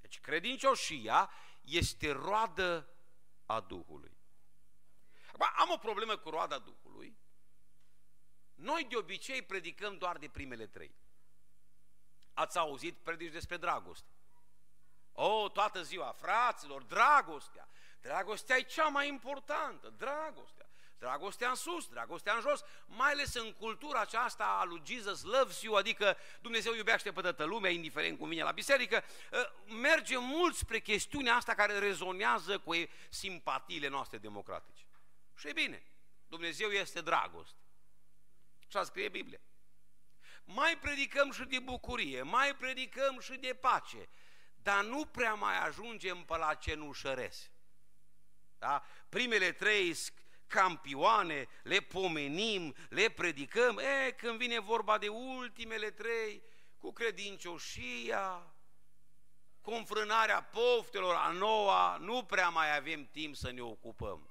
Deci 0.00 0.20
credincioșia 0.20 1.30
este 1.60 2.10
roadă 2.12 2.93
a 3.46 3.60
Duhului. 3.60 4.16
Acum, 5.32 5.46
am 5.56 5.70
o 5.70 5.76
problemă 5.76 6.16
cu 6.16 6.30
roada 6.30 6.58
Duhului. 6.58 7.18
Noi 8.54 8.84
de 8.84 8.96
obicei 8.96 9.42
predicăm 9.42 9.98
doar 9.98 10.18
de 10.18 10.28
primele 10.28 10.66
trei. 10.66 10.94
Ați 12.32 12.58
auzit 12.58 12.96
predici 12.96 13.32
despre 13.32 13.56
dragoste. 13.56 14.08
O, 15.12 15.48
toată 15.48 15.82
ziua, 15.82 16.12
fraților, 16.12 16.82
dragostea. 16.82 17.68
Dragostea 18.00 18.56
e 18.56 18.62
cea 18.62 18.88
mai 18.88 19.08
importantă, 19.08 19.90
dragostea. 19.90 20.63
Dragostea 21.04 21.48
în 21.48 21.54
sus, 21.54 21.88
dragostea 21.88 22.34
în 22.34 22.40
jos, 22.40 22.64
mai 22.86 23.10
ales 23.10 23.34
în 23.34 23.52
cultura 23.52 24.00
aceasta 24.00 24.44
a 24.44 24.64
lui 24.64 24.82
Jesus 24.86 25.22
loves 25.22 25.62
you, 25.62 25.74
adică 25.74 26.16
Dumnezeu 26.40 26.74
iubește 26.74 27.12
pe 27.12 27.20
toată 27.20 27.44
lumea, 27.44 27.70
indiferent 27.70 28.18
cum 28.18 28.28
vine 28.28 28.42
la 28.42 28.50
biserică, 28.50 29.04
ă, 29.32 29.52
merge 29.66 30.16
mult 30.18 30.56
spre 30.56 30.78
chestiunea 30.78 31.34
asta 31.34 31.54
care 31.54 31.78
rezonează 31.78 32.58
cu 32.58 32.72
simpatiile 33.08 33.88
noastre 33.88 34.18
democratice. 34.18 34.84
Și 35.36 35.48
e 35.48 35.52
bine, 35.52 35.82
Dumnezeu 36.26 36.70
este 36.70 37.00
dragoste. 37.00 37.58
Așa 38.66 38.84
scrie 38.84 39.08
Biblia. 39.08 39.40
Mai 40.44 40.78
predicăm 40.78 41.32
și 41.32 41.44
de 41.44 41.58
bucurie, 41.58 42.22
mai 42.22 42.56
predicăm 42.56 43.20
și 43.20 43.36
de 43.36 43.54
pace, 43.54 44.08
dar 44.54 44.84
nu 44.84 45.04
prea 45.04 45.34
mai 45.34 45.66
ajungem 45.66 46.24
pe 46.24 46.36
la 46.36 46.54
cenușărese. 46.54 47.50
Da? 48.58 48.84
Primele 49.08 49.52
trei 49.52 49.94
campioane, 50.46 51.48
le 51.62 51.80
pomenim, 51.80 52.74
le 52.88 53.08
predicăm, 53.08 53.78
e, 53.78 54.10
când 54.10 54.38
vine 54.38 54.60
vorba 54.60 54.98
de 54.98 55.08
ultimele 55.08 55.90
trei, 55.90 56.42
cu 56.78 56.92
credincioșia, 56.92 58.54
cu 59.60 59.70
înfrânarea 59.70 60.42
poftelor 60.42 61.14
a 61.14 61.30
noua, 61.30 61.96
nu 61.96 62.24
prea 62.24 62.48
mai 62.48 62.76
avem 62.76 63.08
timp 63.12 63.36
să 63.36 63.50
ne 63.50 63.60
ocupăm. 63.60 64.28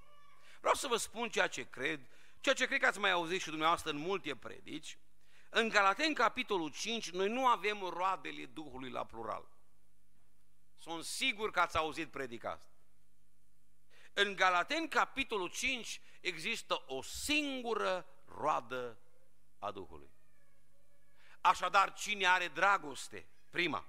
Vreau 0.60 0.76
să 0.76 0.88
vă 0.88 0.96
spun 0.96 1.30
ceea 1.30 1.48
ce 1.48 1.70
cred, 1.70 2.00
ceea 2.40 2.56
ce 2.56 2.66
cred 2.66 2.80
că 2.80 2.86
ați 2.86 3.00
mai 3.00 3.12
auzit 3.12 3.42
și 3.42 3.50
dumneavoastră 3.50 3.92
în 3.92 3.98
multe 3.98 4.36
predici. 4.36 4.98
În 5.50 5.70
Galaten, 5.70 6.14
capitolul 6.14 6.72
5, 6.72 7.10
noi 7.10 7.30
nu 7.30 7.48
avem 7.48 7.80
roadele 7.80 8.46
Duhului 8.46 8.90
la 8.90 9.06
plural. 9.06 9.48
Sunt 10.78 11.04
sigur 11.04 11.52
că 11.52 11.60
ați 11.60 11.78
auzit 11.78 12.12
predica 12.12 12.52
asta. 12.52 12.73
În 14.14 14.36
Galaten, 14.36 14.88
capitolul 14.88 15.50
5, 15.50 16.02
există 16.22 16.84
o 16.88 17.02
singură 17.02 18.06
roadă 18.26 18.98
a 19.60 19.72
Duhului. 19.72 20.10
Așadar, 21.42 21.94
cine 21.94 22.28
are 22.28 22.48
dragoste? 22.48 23.28
Prima. 23.50 23.86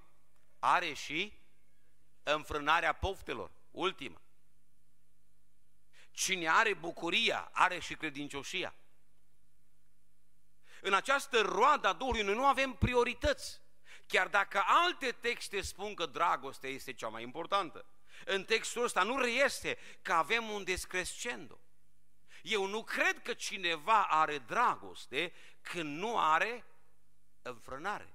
Are 0.58 0.92
și 0.92 1.32
înfrânarea 2.22 2.92
poftelor. 2.92 3.50
Ultima. 3.70 4.20
Cine 6.10 6.48
are 6.48 6.74
bucuria, 6.74 7.50
are 7.52 7.78
și 7.78 7.94
credincioșia. 7.94 8.74
În 10.80 10.94
această 10.94 11.40
roadă 11.40 11.88
a 11.88 11.92
Duhului 11.92 12.22
noi 12.22 12.34
nu 12.34 12.46
avem 12.46 12.72
priorități. 12.72 13.60
Chiar 14.06 14.28
dacă 14.28 14.62
alte 14.66 15.12
texte 15.12 15.60
spun 15.60 15.94
că 15.94 16.06
dragostea 16.06 16.70
este 16.70 16.92
cea 16.92 17.08
mai 17.08 17.22
importantă. 17.22 17.84
În 18.24 18.44
textul 18.44 18.84
ăsta 18.84 19.02
nu 19.02 19.18
reiese 19.18 19.78
că 20.02 20.12
avem 20.12 20.48
un 20.48 20.64
descrescendo. 20.64 21.60
Eu 22.42 22.66
nu 22.66 22.84
cred 22.84 23.22
că 23.22 23.34
cineva 23.34 24.02
are 24.02 24.38
dragoste 24.38 25.32
când 25.60 25.98
nu 25.98 26.18
are 26.18 26.64
înfrânare. 27.42 28.14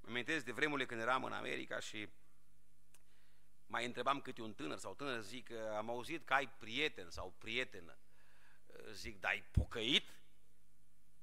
Mă 0.00 0.08
amintesc 0.08 0.44
de 0.44 0.52
vremurile 0.52 0.86
când 0.86 1.00
eram 1.00 1.24
în 1.24 1.32
America 1.32 1.80
și 1.80 2.08
mai 3.66 3.84
întrebam 3.84 4.20
câte 4.20 4.42
un 4.42 4.54
tânăr 4.54 4.78
sau 4.78 4.94
tânăr, 4.94 5.20
zic, 5.20 5.50
am 5.50 5.90
auzit 5.90 6.26
că 6.26 6.34
ai 6.34 6.48
prieten 6.48 7.10
sau 7.10 7.34
prietenă. 7.38 7.98
Zic, 8.92 9.20
dar 9.20 9.30
ai 9.30 9.44
pocăit? 9.50 10.08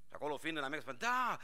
Și 0.08 0.14
acolo 0.20 0.38
fiind 0.38 0.58
în 0.58 0.64
America, 0.64 0.92
spune, 0.92 1.10
da, 1.10 1.40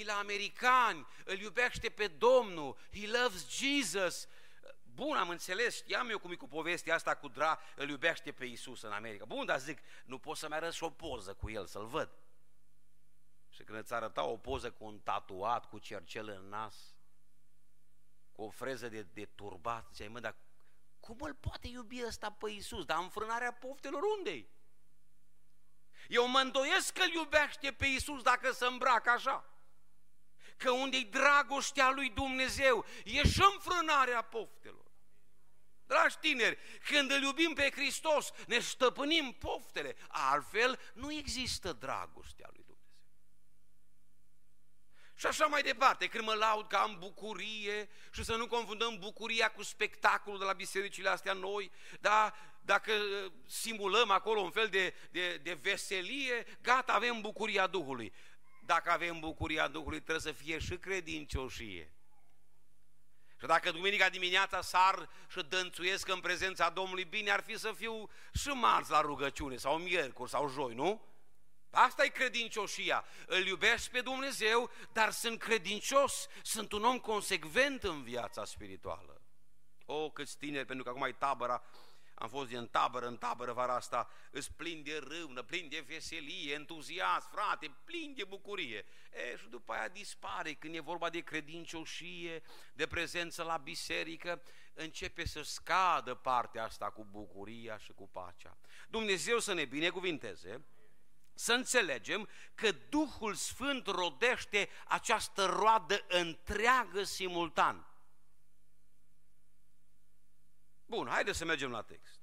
e 0.00 0.04
la 0.04 0.18
americani, 0.18 1.06
îl 1.24 1.38
iubește 1.38 1.88
pe 1.88 2.06
Domnul, 2.06 2.78
he 2.92 3.06
loves 3.06 3.48
Jesus. 3.48 4.28
Bun, 5.00 5.16
am 5.16 5.28
înțeles, 5.28 5.76
știam 5.76 6.10
eu 6.10 6.18
cum 6.18 6.30
e 6.30 6.34
cu 6.34 6.48
povestea 6.48 6.94
asta 6.94 7.14
cu 7.16 7.28
Dra, 7.28 7.60
îl 7.76 7.88
iubește 7.88 8.32
pe 8.32 8.44
Isus 8.44 8.82
în 8.82 8.92
America. 8.92 9.24
Bun, 9.24 9.46
dar 9.46 9.58
zic, 9.58 9.78
nu 10.04 10.18
pot 10.18 10.36
să-mi 10.36 10.54
arăt 10.54 10.72
și 10.72 10.82
o 10.82 10.90
poză 10.90 11.34
cu 11.34 11.50
el, 11.50 11.66
să-l 11.66 11.86
văd. 11.86 12.10
Și 13.48 13.62
când 13.62 13.78
îți 13.78 13.94
arăta 13.94 14.24
o 14.24 14.36
poză 14.36 14.70
cu 14.70 14.84
un 14.84 14.98
tatuat, 14.98 15.68
cu 15.68 15.78
cercel 15.78 16.28
în 16.28 16.48
nas, 16.48 16.94
cu 18.32 18.42
o 18.42 18.50
freză 18.50 18.88
de, 18.88 19.02
de 19.02 19.24
turbat, 19.24 19.88
ziceai, 19.90 20.08
mă, 20.08 20.20
dar 20.20 20.36
cum 21.00 21.16
îl 21.20 21.34
poate 21.34 21.68
iubi 21.68 22.06
ăsta 22.06 22.32
pe 22.32 22.50
Iisus? 22.50 22.84
Dar 22.84 22.98
înfrânarea 22.98 23.52
poftelor 23.52 24.02
unde 24.16 24.48
Eu 26.08 26.28
mă 26.28 26.38
îndoiesc 26.38 26.92
că 26.92 27.02
îl 27.02 27.12
iubește 27.12 27.72
pe 27.72 27.86
Iisus 27.86 28.22
dacă 28.22 28.52
se 28.52 28.66
îmbracă 28.66 29.10
așa. 29.10 29.44
Că 30.56 30.70
unde-i 30.70 31.04
dragostea 31.04 31.90
lui 31.90 32.10
Dumnezeu, 32.10 32.84
e 33.04 33.28
și 33.28 33.42
înfrânarea 33.54 34.22
poftelor. 34.22 34.79
Dragi 36.10 36.34
tineri, 36.34 36.58
când 36.90 37.10
îl 37.10 37.22
iubim 37.22 37.52
pe 37.52 37.70
Hristos, 37.70 38.30
ne 38.46 38.58
stăpânim 38.58 39.36
poftele. 39.38 39.96
Altfel, 40.08 40.78
nu 40.94 41.12
există 41.12 41.72
dragostea 41.72 42.48
lui 42.52 42.60
și 45.20 45.26
așa 45.26 45.46
mai 45.46 45.62
departe, 45.62 46.06
când 46.06 46.24
mă 46.24 46.32
laud 46.34 46.66
că 46.66 46.76
am 46.76 46.96
bucurie 46.98 47.88
și 48.12 48.24
să 48.24 48.36
nu 48.36 48.46
confundăm 48.46 48.98
bucuria 48.98 49.50
cu 49.50 49.62
spectacolul 49.62 50.38
de 50.38 50.44
la 50.44 50.52
bisericile 50.52 51.08
astea 51.08 51.32
noi, 51.32 51.70
da? 52.00 52.34
dacă 52.60 52.92
uh, 52.92 53.32
simulăm 53.46 54.10
acolo 54.10 54.40
un 54.40 54.50
fel 54.50 54.68
de, 54.68 54.94
de, 55.10 55.36
de 55.36 55.52
veselie, 55.52 56.58
gata, 56.62 56.92
avem 56.92 57.20
bucuria 57.20 57.66
Duhului. 57.66 58.12
Dacă 58.64 58.90
avem 58.90 59.18
bucuria 59.18 59.68
Duhului, 59.68 60.00
trebuie 60.00 60.32
să 60.32 60.32
fie 60.32 60.58
și 60.58 60.76
credincioșie. 60.76 61.92
Și 63.40 63.46
dacă 63.46 63.70
duminica 63.70 64.08
dimineața 64.08 64.60
sar 64.60 65.08
și 65.28 65.42
dănțuiesc 65.42 66.08
în 66.08 66.20
prezența 66.20 66.70
Domnului, 66.70 67.04
bine 67.04 67.30
ar 67.30 67.42
fi 67.42 67.58
să 67.58 67.72
fiu 67.72 68.10
și 68.32 68.48
marți 68.48 68.90
la 68.90 69.00
rugăciune, 69.00 69.56
sau 69.56 69.78
miercuri, 69.78 70.30
sau 70.30 70.48
joi, 70.48 70.74
nu? 70.74 71.08
Asta 71.70 72.04
e 72.04 72.08
credincioșia. 72.08 73.04
Îl 73.26 73.46
iubesc 73.46 73.90
pe 73.90 74.00
Dumnezeu, 74.00 74.70
dar 74.92 75.10
sunt 75.10 75.38
credincios, 75.38 76.26
sunt 76.42 76.72
un 76.72 76.84
om 76.84 76.98
consecvent 76.98 77.82
în 77.82 78.02
viața 78.02 78.44
spirituală. 78.44 79.20
O, 79.84 80.10
câți 80.10 80.36
tineri, 80.36 80.66
pentru 80.66 80.84
că 80.84 80.90
acum 80.90 81.02
e 81.02 81.12
tabăra, 81.12 81.62
am 82.20 82.28
fost 82.28 82.48
din 82.48 82.66
tabără 82.66 83.06
în 83.06 83.16
tabără 83.16 83.52
vara 83.52 83.74
asta, 83.74 84.08
îți 84.30 84.52
plin 84.52 84.82
de 84.82 84.96
râvnă, 84.96 85.42
plin 85.42 85.68
de 85.68 85.84
veselie, 85.86 86.54
entuziasm, 86.54 87.30
frate, 87.30 87.74
plin 87.84 88.14
de 88.14 88.24
bucurie. 88.24 88.84
E, 89.12 89.36
și 89.36 89.48
după 89.48 89.72
aia 89.72 89.88
dispare 89.88 90.52
când 90.52 90.74
e 90.74 90.80
vorba 90.80 91.10
de 91.10 91.20
credincioșie, 91.20 92.42
de 92.72 92.86
prezență 92.86 93.42
la 93.42 93.56
biserică, 93.56 94.42
începe 94.74 95.26
să 95.26 95.42
scadă 95.42 96.14
partea 96.14 96.64
asta 96.64 96.90
cu 96.90 97.04
bucuria 97.10 97.78
și 97.78 97.92
cu 97.92 98.08
pacea. 98.08 98.58
Dumnezeu 98.88 99.38
să 99.38 99.52
ne 99.52 99.64
binecuvinteze 99.64 100.64
să 101.34 101.52
înțelegem 101.52 102.28
că 102.54 102.72
Duhul 102.72 103.34
Sfânt 103.34 103.86
rodește 103.86 104.68
această 104.86 105.44
roadă 105.44 106.04
întreagă 106.08 107.02
simultan. 107.02 107.90
Bun, 110.90 111.08
haideți 111.08 111.38
să 111.38 111.44
mergem 111.44 111.70
la 111.70 111.82
text. 111.82 112.19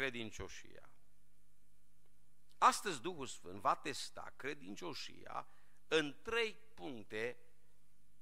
Credincioșia. 0.00 0.92
Astăzi 2.58 3.00
Duhul 3.00 3.26
Sfânt 3.26 3.60
va 3.60 3.74
testa 3.74 4.32
credincioșia 4.36 5.48
în 5.88 6.16
trei 6.22 6.56
puncte 6.74 7.36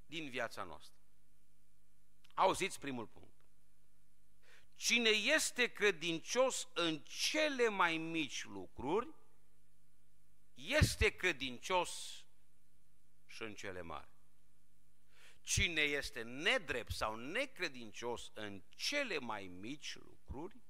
din 0.06 0.30
viața 0.30 0.62
noastră. 0.62 1.00
Auziți 2.34 2.78
primul 2.78 3.06
punct. 3.06 3.34
Cine 4.74 5.08
este 5.08 5.66
credincios 5.66 6.68
în 6.74 6.98
cele 6.98 7.68
mai 7.68 7.96
mici 7.96 8.44
lucruri, 8.44 9.14
este 10.54 11.08
credincios 11.16 12.24
și 13.26 13.42
în 13.42 13.54
cele 13.54 13.80
mari. 13.80 14.10
Cine 15.42 15.80
este 15.80 16.22
nedrept 16.22 16.92
sau 16.92 17.16
necredincios 17.16 18.30
în 18.34 18.62
cele 18.68 19.18
mai 19.18 19.46
mici 19.46 19.94
lucruri, 19.94 20.66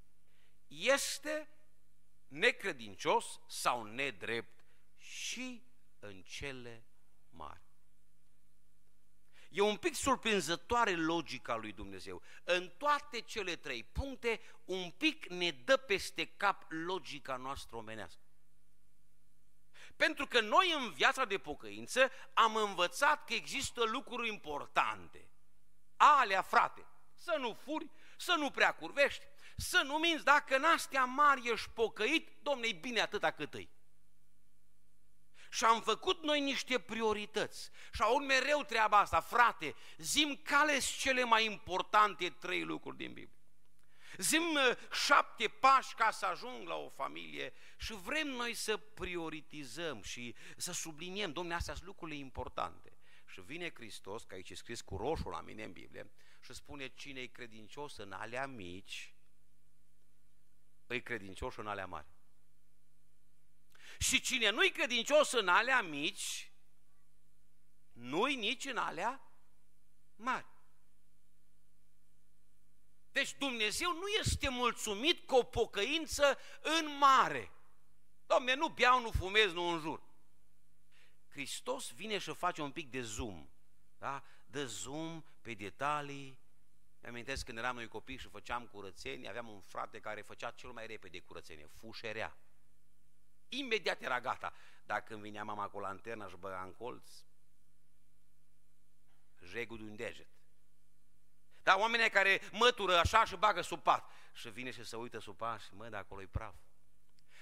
este 0.92 1.48
necredincios 2.28 3.40
sau 3.46 3.82
nedrept 3.82 4.64
și 4.96 5.62
în 5.98 6.22
cele 6.22 6.84
mari. 7.28 7.66
E 9.48 9.60
un 9.60 9.76
pic 9.76 9.94
surprinzătoare 9.94 10.94
logica 10.94 11.56
lui 11.56 11.72
Dumnezeu. 11.72 12.22
În 12.44 12.68
toate 12.68 13.20
cele 13.20 13.56
trei 13.56 13.84
puncte, 13.84 14.40
un 14.64 14.90
pic 14.90 15.26
ne 15.26 15.50
dă 15.50 15.76
peste 15.76 16.26
cap 16.26 16.64
logica 16.68 17.36
noastră 17.36 17.76
omenească. 17.76 18.20
Pentru 19.96 20.26
că 20.26 20.40
noi 20.40 20.72
în 20.72 20.92
viața 20.92 21.24
de 21.24 21.38
pocăință 21.38 22.10
am 22.34 22.56
învățat 22.56 23.24
că 23.24 23.34
există 23.34 23.84
lucruri 23.84 24.28
importante. 24.28 25.30
Alea, 25.96 26.42
frate, 26.42 26.86
să 27.14 27.36
nu 27.38 27.52
furi, 27.52 27.90
să 28.16 28.34
nu 28.38 28.50
prea 28.50 28.74
curvești, 28.74 29.24
să 29.60 29.82
nu 29.84 29.94
minți, 29.94 30.24
dacă 30.24 30.56
în 30.56 30.64
astea 30.64 31.04
mari 31.04 31.48
ești 31.48 31.68
pocăit, 31.68 32.28
domne, 32.42 32.72
bine 32.72 33.00
atâta 33.00 33.30
cât 33.30 33.54
îi. 33.54 33.70
Și 35.50 35.64
am 35.64 35.82
făcut 35.82 36.22
noi 36.22 36.40
niște 36.40 36.78
priorități. 36.78 37.70
Și 37.92 38.02
aud 38.02 38.24
mereu 38.24 38.62
treaba 38.62 38.98
asta, 38.98 39.20
frate, 39.20 39.74
zim 39.96 40.40
care 40.42 40.78
cele 40.98 41.24
mai 41.24 41.44
importante 41.44 42.28
trei 42.28 42.62
lucruri 42.62 42.96
din 42.96 43.12
Biblie. 43.12 43.36
Zim 44.16 44.42
uh, 44.42 44.76
șapte 44.92 45.48
pași 45.48 45.94
ca 45.94 46.10
să 46.10 46.26
ajung 46.26 46.68
la 46.68 46.74
o 46.74 46.88
familie 46.88 47.52
și 47.78 47.92
vrem 47.92 48.28
noi 48.28 48.54
să 48.54 48.76
prioritizăm 48.76 50.02
și 50.02 50.34
să 50.56 50.72
subliniem, 50.72 51.32
domne, 51.32 51.54
astea 51.54 51.74
sunt 51.74 51.86
lucrurile 51.86 52.18
importante. 52.18 52.98
Și 53.26 53.40
vine 53.40 53.70
Hristos, 53.74 54.24
că 54.24 54.34
aici 54.34 54.50
e 54.50 54.54
scris 54.54 54.80
cu 54.80 54.96
roșu 54.96 55.28
la 55.28 55.40
mine 55.40 55.64
în 55.64 55.72
Biblie, 55.72 56.10
și 56.40 56.54
spune 56.54 56.88
cine 56.88 57.20
e 57.20 57.26
credincios 57.26 57.96
în 57.96 58.12
alea 58.12 58.46
mici, 58.46 59.12
îi 60.88 61.02
credincios 61.02 61.56
în 61.56 61.66
alea 61.66 61.86
mari. 61.86 62.06
Și 63.98 64.20
cine 64.20 64.50
nu-i 64.50 64.70
credincios 64.70 65.32
în 65.32 65.48
alea 65.48 65.82
mici, 65.82 66.52
nu-i 67.92 68.34
nici 68.34 68.64
în 68.64 68.76
alea 68.76 69.32
mari. 70.16 70.46
Deci 73.12 73.34
Dumnezeu 73.34 73.92
nu 73.92 74.06
este 74.06 74.48
mulțumit 74.48 75.26
cu 75.26 75.34
o 75.34 75.42
pocăință 75.42 76.38
în 76.62 76.96
mare. 76.96 77.52
Domne, 78.26 78.54
nu 78.54 78.68
beau, 78.68 79.00
nu 79.00 79.10
fumez, 79.10 79.52
nu 79.52 79.62
înjur. 79.62 80.02
Hristos 81.28 81.90
vine 81.90 82.18
și 82.18 82.34
face 82.34 82.62
un 82.62 82.72
pic 82.72 82.90
de 82.90 83.00
zoom. 83.00 83.48
Da? 83.98 84.22
Dă 84.46 84.64
zoom 84.64 85.24
pe 85.40 85.54
detalii. 85.54 86.38
Îmi 87.00 87.12
amintesc 87.12 87.44
când 87.44 87.58
eram 87.58 87.74
noi 87.74 87.88
copii 87.88 88.16
și 88.16 88.28
făceam 88.28 88.66
curățenie, 88.66 89.28
aveam 89.28 89.48
un 89.48 89.60
frate 89.60 90.00
care 90.00 90.20
făcea 90.20 90.50
cel 90.50 90.70
mai 90.70 90.86
repede 90.86 91.20
curățenie, 91.20 91.66
fușerea. 91.66 92.36
Imediat 93.48 94.02
era 94.02 94.20
gata. 94.20 94.52
Dacă 94.84 95.04
când 95.06 95.22
vinea 95.22 95.44
mama 95.44 95.68
cu 95.68 95.78
lanterna 95.78 96.28
și 96.28 96.36
băga 96.36 96.62
în 96.62 96.72
colț, 96.72 97.10
jegul 99.42 99.78
de 99.78 99.82
un 99.82 99.96
deget. 99.96 100.28
Da, 101.62 101.78
oamenii 101.78 102.10
care 102.10 102.40
mătură 102.52 102.96
așa 102.96 103.24
și 103.24 103.36
bagă 103.36 103.60
sub 103.60 103.82
pat. 103.82 104.10
Și 104.32 104.48
vine 104.48 104.70
și 104.70 104.84
se 104.84 104.96
uită 104.96 105.18
sub 105.18 105.36
pat 105.36 105.60
și 105.60 105.74
mă, 105.74 105.88
de 105.88 105.96
acolo 105.96 106.22
e 106.22 106.26
praf. 106.26 106.54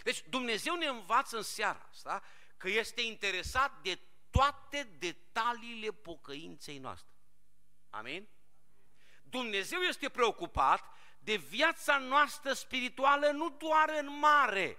Deci 0.03 0.25
Dumnezeu 0.29 0.75
ne 0.75 0.87
învață 0.87 1.37
în 1.37 1.43
seara 1.43 1.87
asta 1.91 2.23
că 2.57 2.69
este 2.69 3.01
interesat 3.01 3.83
de 3.83 4.01
toate 4.31 4.83
detaliile 4.99 5.91
pocăinței 5.91 6.79
noastre. 6.79 7.15
Amin? 7.91 8.29
Dumnezeu 9.31 9.81
este 9.81 10.09
preocupat 10.09 10.85
de 11.19 11.37
viața 11.37 11.99
noastră 11.99 12.53
spirituală 12.53 13.31
nu 13.31 13.51
doar 13.51 13.89
în 13.99 14.19
mare. 14.19 14.79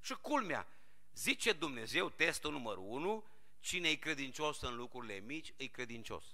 Și 0.00 0.14
culmea, 0.14 0.68
zice 1.12 1.52
Dumnezeu, 1.52 2.10
testul 2.10 2.52
numărul 2.52 2.84
1, 2.86 3.24
cine 3.60 3.88
e 3.88 3.94
credincios 3.94 4.60
în 4.60 4.76
lucrurile 4.76 5.18
mici, 5.18 5.52
e 5.56 5.66
credincios. 5.66 6.24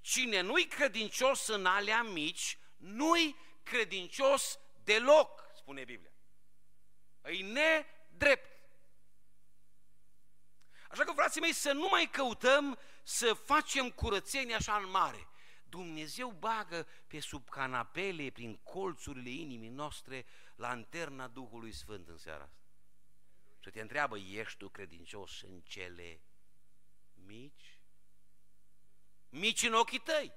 Cine 0.00 0.40
nu-i 0.40 0.66
credincios 0.66 1.46
în 1.46 1.66
alea 1.66 2.02
mici, 2.02 2.58
nu-i 2.76 3.36
credincios 3.62 4.58
deloc, 4.84 5.44
spune 5.56 5.84
Biblia. 5.84 6.12
E 7.22 7.42
nedrept. 7.42 8.54
Așa 10.88 11.04
că, 11.04 11.12
frații 11.12 11.40
mei, 11.40 11.52
să 11.52 11.72
nu 11.72 11.88
mai 11.90 12.10
căutăm 12.10 12.78
să 13.04 13.32
facem 13.32 13.90
curățenie 13.90 14.54
așa 14.54 14.76
în 14.76 14.90
mare. 14.90 15.28
Dumnezeu 15.68 16.30
bagă 16.30 16.86
pe 17.06 17.20
sub 17.20 17.48
canapele, 17.48 18.30
prin 18.30 18.56
colțurile 18.56 19.30
inimii 19.30 19.68
noastre, 19.68 20.26
lanterna 20.56 21.28
Duhului 21.28 21.72
Sfânt 21.72 22.08
în 22.08 22.16
seara 22.18 22.42
asta. 22.42 22.58
Și 23.58 23.70
te 23.70 23.80
întreabă, 23.80 24.18
ești 24.18 24.58
tu 24.58 24.68
credincios 24.68 25.42
în 25.42 25.60
cele 25.60 26.20
mici? 27.14 27.80
Mici 29.28 29.62
în 29.62 29.74
ochii 29.74 29.98
tăi. 29.98 30.32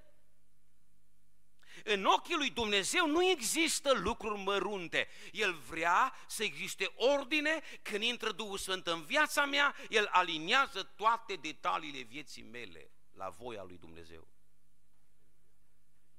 În 1.83 2.05
ochii 2.05 2.35
lui 2.35 2.49
Dumnezeu 2.49 3.07
nu 3.07 3.23
există 3.29 3.91
lucruri 3.93 4.39
mărunte. 4.39 5.07
El 5.31 5.53
vrea 5.53 6.13
să 6.27 6.43
existe 6.43 6.93
ordine, 6.95 7.61
când 7.81 8.03
intră 8.03 8.31
Duhul 8.31 8.57
Sfânt 8.57 8.87
în 8.87 9.03
viața 9.03 9.45
mea, 9.45 9.75
El 9.89 10.07
aliniază 10.11 10.83
toate 10.83 11.33
detaliile 11.33 12.01
vieții 12.01 12.43
mele 12.43 12.91
la 13.11 13.29
voia 13.29 13.63
lui 13.63 13.77
Dumnezeu. 13.77 14.27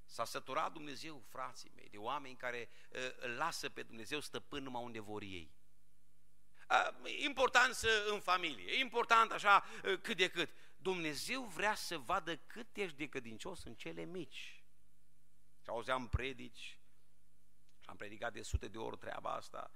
S-a 0.04 0.24
săturat 0.24 0.72
Dumnezeu, 0.72 1.22
frații 1.28 1.72
mei, 1.74 1.88
de 1.88 1.96
oameni 1.96 2.36
care 2.36 2.68
uh, 2.88 3.00
îl 3.18 3.30
lasă 3.30 3.68
pe 3.68 3.82
Dumnezeu 3.82 4.20
stăpân 4.20 4.62
numai 4.62 4.82
unde 4.82 5.00
vor 5.00 5.22
ei. 5.22 5.50
Uh, 6.70 7.12
important 7.22 7.74
să 7.74 8.06
în 8.10 8.20
familie, 8.20 8.78
important 8.78 9.32
așa 9.32 9.64
uh, 9.84 10.00
cât 10.00 10.16
de 10.16 10.28
cât. 10.28 10.50
Dumnezeu 10.76 11.42
vrea 11.42 11.74
să 11.74 11.98
vadă 11.98 12.36
cât 12.36 12.76
ești 12.76 12.96
de 12.96 13.06
credincios 13.06 13.64
în 13.64 13.74
cele 13.74 14.04
mici. 14.04 14.57
Și 15.68 15.74
auzeam 15.74 16.08
predici, 16.08 16.78
am 17.84 17.96
predicat 17.96 18.32
de 18.32 18.42
sute 18.42 18.68
de 18.68 18.78
ori 18.78 18.96
treaba 18.96 19.32
asta. 19.32 19.70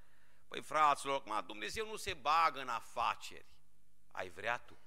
Păi 0.48 0.62
fraților, 0.62 1.14
acum 1.14 1.46
Dumnezeu 1.46 1.86
nu 1.86 1.96
se 1.96 2.14
bagă 2.14 2.60
în 2.60 2.68
afaceri. 2.68 3.56
Ai 4.10 4.30
vrea 4.30 4.58
tu. 4.58 4.78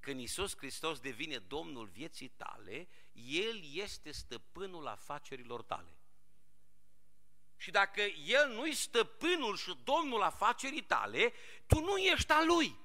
Când 0.00 0.20
Iisus 0.20 0.56
Hristos 0.56 1.00
devine 1.00 1.38
Domnul 1.38 1.86
vieții 1.86 2.28
tale, 2.28 2.88
El 3.12 3.60
este 3.72 4.10
stăpânul 4.10 4.86
afacerilor 4.86 5.62
tale. 5.62 5.98
Și 7.56 7.70
dacă 7.70 8.00
El 8.24 8.48
nu-i 8.48 8.74
stăpânul 8.74 9.56
și 9.56 9.76
Domnul 9.84 10.22
afacerii 10.22 10.84
tale, 10.84 11.32
tu 11.66 11.80
nu 11.80 11.96
ești 11.96 12.32
a 12.32 12.44
Lui. 12.44 12.78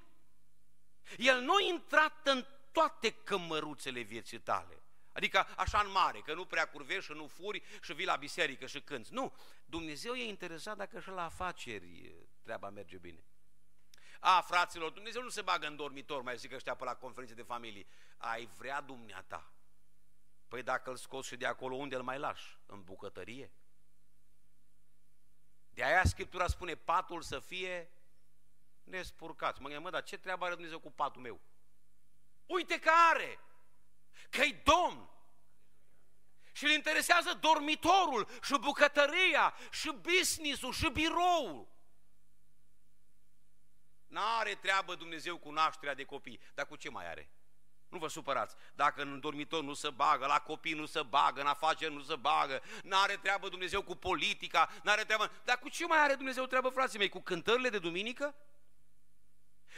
El 1.16 1.40
nu 1.40 1.54
a 1.54 1.60
intrat 1.60 2.26
în 2.26 2.46
toate 2.72 3.10
cămăruțele 3.10 4.00
vieții 4.00 4.40
tale. 4.40 4.83
Adică 5.14 5.46
așa 5.56 5.80
în 5.80 5.90
mare, 5.90 6.20
că 6.20 6.34
nu 6.34 6.44
prea 6.44 6.68
curvești 6.68 7.04
și 7.04 7.12
nu 7.12 7.26
furi 7.26 7.62
și 7.82 7.92
vii 7.92 8.06
la 8.06 8.16
biserică 8.16 8.66
și 8.66 8.80
cânți. 8.80 9.12
Nu, 9.12 9.34
Dumnezeu 9.64 10.12
e 10.12 10.28
interesat 10.28 10.76
dacă 10.76 11.00
și 11.00 11.08
la 11.08 11.24
afaceri 11.24 12.14
treaba 12.42 12.70
merge 12.70 12.96
bine. 12.96 13.24
A, 14.20 14.40
fraților, 14.40 14.90
Dumnezeu 14.90 15.22
nu 15.22 15.28
se 15.28 15.42
bagă 15.42 15.66
în 15.66 15.76
dormitor, 15.76 16.22
mai 16.22 16.36
zic 16.36 16.52
ăștia 16.52 16.74
pe 16.74 16.84
la 16.84 16.94
conferințe 16.94 17.34
de 17.34 17.42
familie. 17.42 17.86
Ai 18.16 18.46
vrea 18.46 18.80
dumneata. 18.80 19.52
Păi 20.48 20.62
dacă 20.62 20.90
îl 20.90 20.96
scoți 20.96 21.28
și 21.28 21.36
de 21.36 21.46
acolo, 21.46 21.74
unde 21.74 21.94
îl 21.94 22.02
mai 22.02 22.18
lași? 22.18 22.58
În 22.66 22.82
bucătărie? 22.82 23.52
De 25.70 25.84
aia 25.84 26.04
Scriptura 26.04 26.46
spune 26.46 26.74
patul 26.74 27.22
să 27.22 27.38
fie 27.38 27.90
nespurcat. 28.84 29.58
Mă 29.58 29.62
gândesc, 29.62 29.82
mă, 29.82 29.90
dar 29.90 30.02
ce 30.02 30.18
treabă 30.18 30.44
are 30.44 30.54
Dumnezeu 30.54 30.78
cu 30.78 30.90
patul 30.90 31.22
meu? 31.22 31.40
Uite 32.46 32.78
că 32.78 32.90
are! 33.10 33.38
Că-i 34.36 34.62
domn! 34.64 35.08
Și 36.52 36.64
îl 36.64 36.70
interesează 36.70 37.38
dormitorul 37.40 38.28
și 38.42 38.58
bucătăria 38.60 39.54
și 39.70 39.92
business-ul 40.00 40.72
și 40.72 40.90
biroul. 40.90 41.68
N-are 44.06 44.54
treabă 44.54 44.94
Dumnezeu 44.94 45.38
cu 45.38 45.50
nașterea 45.50 45.94
de 45.94 46.04
copii, 46.04 46.40
dar 46.54 46.66
cu 46.66 46.76
ce 46.76 46.90
mai 46.90 47.08
are? 47.08 47.30
Nu 47.88 47.98
vă 47.98 48.08
supărați. 48.08 48.56
Dacă 48.74 49.02
în 49.02 49.20
dormitor 49.20 49.62
nu 49.62 49.74
se 49.74 49.90
bagă, 49.90 50.26
la 50.26 50.40
copii 50.40 50.74
nu 50.74 50.86
se 50.86 51.02
bagă, 51.02 51.40
în 51.40 51.46
afaceri 51.46 51.94
nu 51.94 52.02
se 52.02 52.16
bagă, 52.16 52.62
n-are 52.82 53.16
treabă 53.16 53.48
Dumnezeu 53.48 53.82
cu 53.82 53.94
politica, 53.94 54.70
n-are 54.82 55.04
treabă... 55.04 55.30
Dar 55.44 55.58
cu 55.58 55.68
ce 55.68 55.86
mai 55.86 55.98
are 55.98 56.14
Dumnezeu 56.14 56.46
treabă, 56.46 56.68
frații 56.68 56.98
mei? 56.98 57.08
Cu 57.08 57.20
cântările 57.20 57.68
de 57.68 57.78
duminică? 57.78 58.34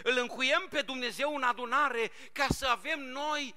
Îl 0.03 0.19
încuiem 0.19 0.66
pe 0.71 0.83
Dumnezeu 0.83 1.35
în 1.35 1.42
adunare 1.42 2.11
ca 2.33 2.47
să 2.49 2.66
avem 2.66 3.01
noi 3.01 3.55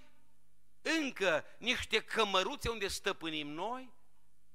încă 0.82 1.46
niște 1.58 2.00
cămăruțe 2.00 2.70
unde 2.70 2.88
stăpânim 2.88 3.48
noi? 3.48 3.94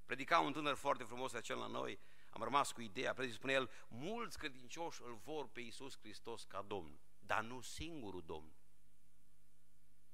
Predica 0.04 0.38
un 0.38 0.52
tânăr 0.52 0.74
foarte 0.74 1.04
frumos 1.04 1.32
acel 1.32 1.58
la 1.58 1.66
noi, 1.66 2.00
am 2.30 2.42
rămas 2.42 2.72
cu 2.72 2.80
ideea, 2.80 3.12
predic 3.12 3.34
spune 3.34 3.52
el, 3.52 3.70
mulți 3.88 4.38
credincioși 4.38 5.02
îl 5.02 5.20
vor 5.24 5.48
pe 5.48 5.60
Iisus 5.60 5.98
Hristos 5.98 6.44
ca 6.44 6.62
Domn, 6.62 7.00
dar 7.18 7.42
nu 7.42 7.60
singurul 7.60 8.22
Domn. 8.26 8.52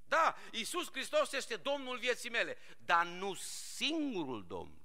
Da, 0.03 0.35
Iisus 0.51 0.91
Hristos 0.91 1.31
este 1.31 1.55
Domnul 1.55 1.97
vieții 1.97 2.29
mele, 2.29 2.57
dar 2.77 3.05
nu 3.05 3.33
singurul 3.33 4.45
Domn. 4.47 4.80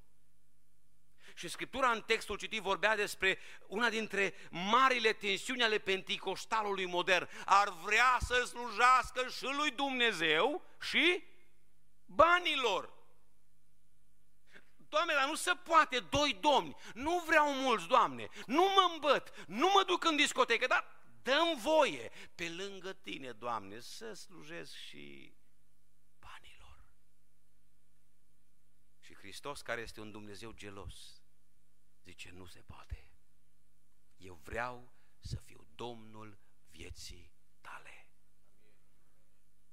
Și 1.38 1.48
Scriptura 1.48 1.90
în 1.90 2.02
textul 2.02 2.36
citit 2.36 2.62
vorbea 2.62 2.96
despre 2.96 3.38
una 3.66 3.88
dintre 3.88 4.34
marile 4.50 5.12
tensiuni 5.12 5.62
ale 5.62 5.78
penticostalului 5.78 6.86
modern. 6.86 7.28
Ar 7.44 7.68
vrea 7.68 8.18
să 8.20 8.44
slujească 8.44 9.28
și 9.28 9.44
lui 9.44 9.70
Dumnezeu 9.70 10.64
și 10.80 11.24
banilor. 12.04 12.94
Doamne, 14.88 15.12
dar 15.12 15.28
nu 15.28 15.34
se 15.34 15.52
poate, 15.52 15.98
doi 15.98 16.38
domni, 16.40 16.76
nu 16.94 17.18
vreau 17.26 17.52
mulți, 17.52 17.86
Doamne, 17.86 18.28
nu 18.46 18.62
mă 18.62 18.90
îmbăt, 18.92 19.44
nu 19.46 19.70
mă 19.74 19.82
duc 19.86 20.04
în 20.04 20.16
discotecă, 20.16 20.66
dar 20.66 20.86
dăm 21.22 21.56
voie 21.56 22.12
pe 22.34 22.48
lângă 22.48 22.92
Tine, 22.92 23.32
Doamne, 23.32 23.80
să 23.80 24.12
slujesc 24.12 24.74
și 24.74 25.34
banilor. 26.18 26.84
Și 29.00 29.14
Hristos, 29.14 29.62
care 29.62 29.80
este 29.80 30.00
un 30.00 30.10
Dumnezeu 30.10 30.52
gelos, 30.52 31.20
zice, 32.06 32.30
nu 32.30 32.46
se 32.46 32.60
poate. 32.60 33.10
Eu 34.16 34.34
vreau 34.34 34.92
să 35.18 35.36
fiu 35.36 35.66
Domnul 35.74 36.38
vieții 36.70 37.32
tale. 37.60 38.10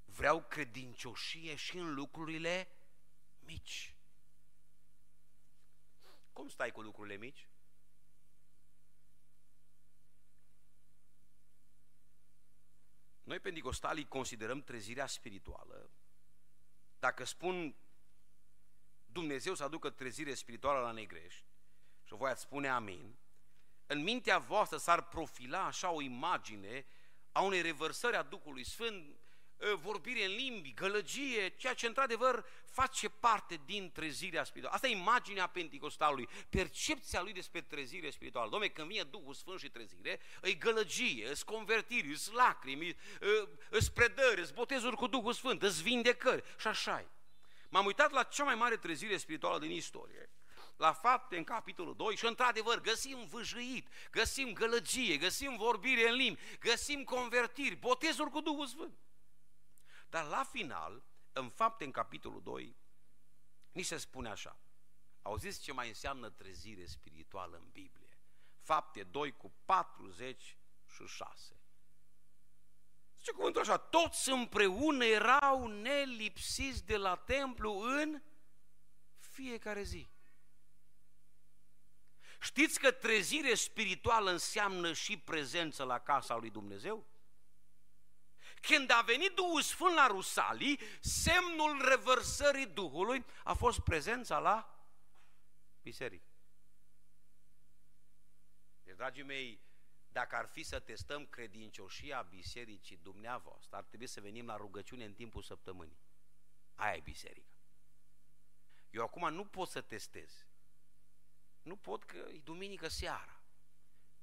Vreau 0.06 0.44
credincioșie 0.44 1.56
și 1.56 1.78
în 1.78 1.94
lucrurile 1.94 2.68
mici. 3.40 3.96
Cum 6.32 6.48
stai 6.50 6.72
cu 6.72 6.82
lucrurile 6.82 7.16
mici? 7.16 7.50
Noi, 13.24 13.40
pentecostalii, 13.40 14.08
considerăm 14.08 14.62
trezirea 14.62 15.08
spirituală. 15.08 15.90
Dacă 17.00 17.24
spun 17.24 17.76
Dumnezeu 19.06 19.56
să 19.56 19.64
aducă 19.64 19.90
trezire 19.90 20.34
spirituală 20.34 20.80
la 20.80 20.92
negrești, 20.92 21.53
și 22.04 22.16
voi 22.16 22.30
ați 22.30 22.42
spune 22.42 22.70
amin, 22.70 23.16
în 23.86 24.04
mintea 24.04 24.38
voastră 24.38 24.78
s-ar 24.78 25.08
profila 25.08 25.66
așa 25.66 25.92
o 25.92 26.02
imagine 26.02 26.86
a 27.32 27.42
unei 27.42 27.62
revărsări 27.62 28.16
a 28.16 28.24
Duhului 28.24 28.64
Sfânt 28.64 29.18
Ă, 29.72 29.76
vorbire 29.76 30.26
în 30.26 30.36
limbi, 30.36 30.74
gălăgie, 30.74 31.50
ceea 31.50 31.74
ce 31.74 31.88
într-adevăr 31.88 32.46
face 32.66 33.10
parte 33.10 33.62
din 33.66 33.92
trezirea 33.92 34.44
spirituală. 34.44 34.76
Asta 34.76 34.88
e 34.88 34.92
imaginea 34.92 35.48
Pentecostalului, 35.48 36.30
percepția 36.50 37.22
lui 37.22 37.34
despre 37.34 37.62
trezire 37.62 38.10
spirituală. 38.10 38.58
Dom'le, 38.58 38.74
când 38.74 38.88
vine 38.88 39.04
Duhul 39.04 39.34
Sfânt 39.34 39.60
și 39.60 39.70
trezire, 39.70 40.20
îi 40.42 40.58
gălăgie, 40.58 41.30
îți 41.30 41.46
convertiri, 41.46 42.12
îți 42.12 42.34
lacrimi, 42.34 42.98
îți 43.70 43.94
predări, 43.94 44.42
îți 44.42 44.54
botezuri 44.54 44.96
cu 44.96 45.08
Duhul 45.08 45.34
Sfânt, 45.34 45.64
îți 45.64 45.84
vindecări 45.84 46.44
și 46.60 46.68
așa 46.68 47.02
-i. 47.02 47.08
M-am 47.70 47.86
uitat 47.86 48.12
la 48.12 48.24
cea 48.24 48.44
mai 48.44 48.56
mare 48.56 48.78
trezire 48.78 49.18
spirituală 49.18 49.60
din 49.60 49.72
istorie, 49.72 50.30
la 50.84 50.94
fapte 50.94 51.38
în 51.38 51.44
capitolul 51.44 51.96
2 51.96 52.16
și 52.16 52.26
într-adevăr 52.26 52.82
găsim 52.82 53.26
vâjâit, 53.26 53.88
găsim 54.12 54.54
gălăgie, 54.54 55.18
găsim 55.18 55.58
vorbire 55.58 56.10
în 56.10 56.16
limbi, 56.16 56.40
găsim 56.60 57.04
convertiri, 57.04 57.76
botezuri 57.76 58.30
cu 58.30 58.42
Duhul 58.42 58.68
Sfânt. 58.68 58.98
Dar 60.10 60.26
la 60.26 60.44
final, 60.44 61.04
în 61.32 61.50
fapte, 61.50 61.84
în 61.84 61.92
capitolul 61.92 62.42
2, 62.42 62.76
ni 63.72 63.82
se 63.82 63.98
spune 63.98 64.30
așa. 64.30 64.60
Auziți 65.22 65.62
ce 65.62 65.74
mai 65.74 65.88
înseamnă 65.88 66.30
trezire 66.30 66.86
spirituală 66.86 67.58
în 67.58 67.70
Biblie? 67.72 68.20
Fapte 68.60 69.04
2 69.04 69.38
cu 69.38 69.54
46. 69.66 71.62
Zice 73.18 73.32
cuvântul 73.32 73.62
așa, 73.62 73.78
toți 73.78 74.30
împreună 74.30 75.06
erau 75.06 75.68
nelipsiți 75.68 76.86
de 76.86 76.98
la 76.98 77.16
templu 77.16 77.80
în 77.80 78.22
fiecare 79.18 79.84
zi. 79.84 80.13
Știți 82.44 82.80
că 82.80 82.92
trezire 82.92 83.54
spirituală 83.54 84.32
înseamnă 84.32 84.94
și 84.94 85.18
prezență 85.18 85.84
la 85.84 86.00
casa 86.00 86.36
lui 86.36 86.50
Dumnezeu? 86.50 87.06
Când 88.62 88.92
a 88.92 89.02
venit 89.02 89.32
Duhul 89.32 89.62
Sfânt 89.62 89.94
la 89.94 90.08
Rusalii, 90.08 90.80
semnul 91.00 91.88
revărsării 91.90 92.66
Duhului 92.66 93.26
a 93.44 93.54
fost 93.54 93.80
prezența 93.80 94.40
la 94.40 94.86
biserică. 95.82 96.28
Deci, 98.84 98.96
dragii 98.96 99.24
mei, 99.24 99.62
dacă 100.08 100.36
ar 100.36 100.46
fi 100.46 100.64
să 100.64 100.80
testăm 100.80 101.26
credincioșia 101.26 102.22
bisericii 102.22 102.98
dumneavoastră, 102.98 103.76
ar 103.76 103.84
trebui 103.84 104.08
să 104.08 104.22
venim 104.22 104.46
la 104.46 104.56
rugăciune 104.56 105.06
în 105.06 105.14
timpul 105.14 105.42
săptămânii. 105.42 106.00
Aia 106.76 106.96
e 106.96 107.00
biserica. 107.00 107.54
Eu 108.90 109.04
acum 109.04 109.34
nu 109.34 109.46
pot 109.46 109.70
să 109.70 109.82
testez. 109.82 110.48
Nu 111.64 111.76
pot 111.76 112.04
că 112.04 112.18
e 112.18 112.42
duminică 112.44 112.88
seara. 112.88 113.42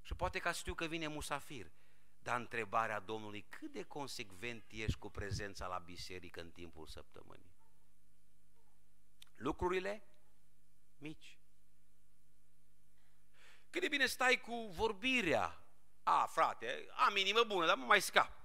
Și 0.03 0.15
poate 0.15 0.39
că 0.39 0.53
știu 0.53 0.75
că 0.75 0.87
vine 0.87 1.07
musafir. 1.07 1.73
Dar 2.19 2.41
întrebarea 2.41 3.01
Domnului, 3.01 3.47
cât 3.49 3.73
de 3.73 3.83
consecvent 3.83 4.65
ești 4.69 4.99
cu 4.99 5.11
prezența 5.11 5.67
la 5.67 5.79
biserică 5.79 6.41
în 6.41 6.51
timpul 6.51 6.87
săptămânii? 6.87 7.59
Lucrurile 9.35 10.03
mici. 10.97 11.39
Cât 13.71 13.81
de 13.81 13.89
bine 13.89 14.07
stai 14.07 14.41
cu 14.41 14.55
vorbirea? 14.71 15.65
A, 16.03 16.27
frate, 16.27 16.89
am 17.07 17.17
inimă 17.17 17.45
bună, 17.45 17.67
dar 17.67 17.77
mă 17.77 17.85
mai 17.85 18.01
scap. 18.01 18.41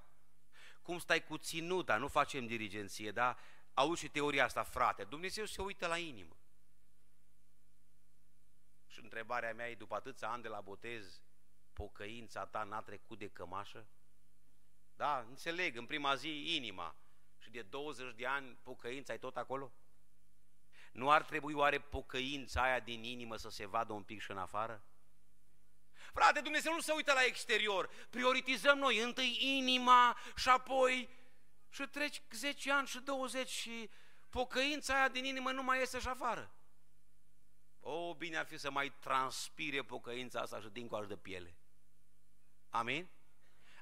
Cum 0.81 0.99
stai 0.99 1.23
cu 1.23 1.37
ținuta? 1.37 1.97
Nu 1.97 2.07
facem 2.07 2.47
dirigenție, 2.47 3.11
dar 3.11 3.37
auzi 3.73 4.01
și 4.01 4.09
teoria 4.09 4.43
asta, 4.43 4.63
frate. 4.63 5.03
Dumnezeu 5.03 5.45
se 5.45 5.61
uită 5.61 5.87
la 5.87 5.97
inimă. 5.97 6.37
Și 8.95 9.01
întrebarea 9.01 9.53
mea 9.53 9.69
e, 9.69 9.75
după 9.75 9.95
atâția 9.95 10.29
ani 10.29 10.41
de 10.41 10.47
la 10.47 10.61
botez, 10.61 11.21
pocăința 11.73 12.45
ta 12.45 12.63
n-a 12.63 12.81
trecut 12.81 13.19
de 13.19 13.29
cămașă? 13.29 13.87
Da, 14.95 15.19
înțeleg, 15.19 15.77
în 15.77 15.85
prima 15.85 16.15
zi 16.15 16.55
inima 16.55 16.95
și 17.37 17.49
de 17.49 17.61
20 17.61 18.15
de 18.15 18.25
ani 18.25 18.57
pocăința 18.63 19.13
e 19.13 19.17
tot 19.17 19.37
acolo? 19.37 19.73
Nu 20.91 21.11
ar 21.11 21.23
trebui 21.23 21.53
oare 21.53 21.79
pocăința 21.79 22.61
aia 22.61 22.79
din 22.79 23.03
inimă 23.03 23.35
să 23.35 23.49
se 23.49 23.65
vadă 23.65 23.93
un 23.93 24.03
pic 24.03 24.21
și 24.21 24.31
în 24.31 24.37
afară? 24.37 24.85
Frate, 26.13 26.41
Dumnezeu 26.41 26.73
nu 26.73 26.79
se 26.79 26.91
uită 26.91 27.13
la 27.13 27.23
exterior. 27.23 27.89
Prioritizăm 28.09 28.77
noi 28.77 28.99
întâi 29.01 29.37
inima 29.57 30.17
și 30.35 30.49
apoi 30.49 31.09
și 31.69 31.87
treci 31.87 32.21
10 32.31 32.71
ani 32.71 32.87
și 32.87 32.99
20 32.99 33.49
și 33.49 33.89
pocăința 34.29 34.95
aia 34.95 35.09
din 35.09 35.25
inimă 35.25 35.51
nu 35.51 35.63
mai 35.63 35.79
iese 35.79 35.99
și 35.99 36.07
afară. 36.07 36.54
O, 37.87 38.13
bine 38.13 38.37
ar 38.37 38.45
fi 38.45 38.57
să 38.57 38.71
mai 38.71 38.93
transpire 38.99 39.83
pocăința 39.83 40.41
asta 40.41 40.59
și 40.59 40.69
dincolo 40.69 41.05
de 41.05 41.17
piele. 41.17 41.57
Amin? 42.69 43.09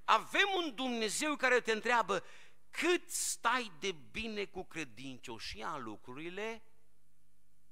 Avem 0.04 0.48
un 0.56 0.76
Dumnezeu 0.76 1.36
care 1.36 1.60
te 1.60 1.72
întreabă 1.72 2.24
cât 2.70 3.10
stai 3.10 3.72
de 3.80 3.92
bine 3.92 4.46
cu 4.46 4.64
credincioșia 4.64 5.76
în 5.76 5.84
lucrurile 5.84 6.64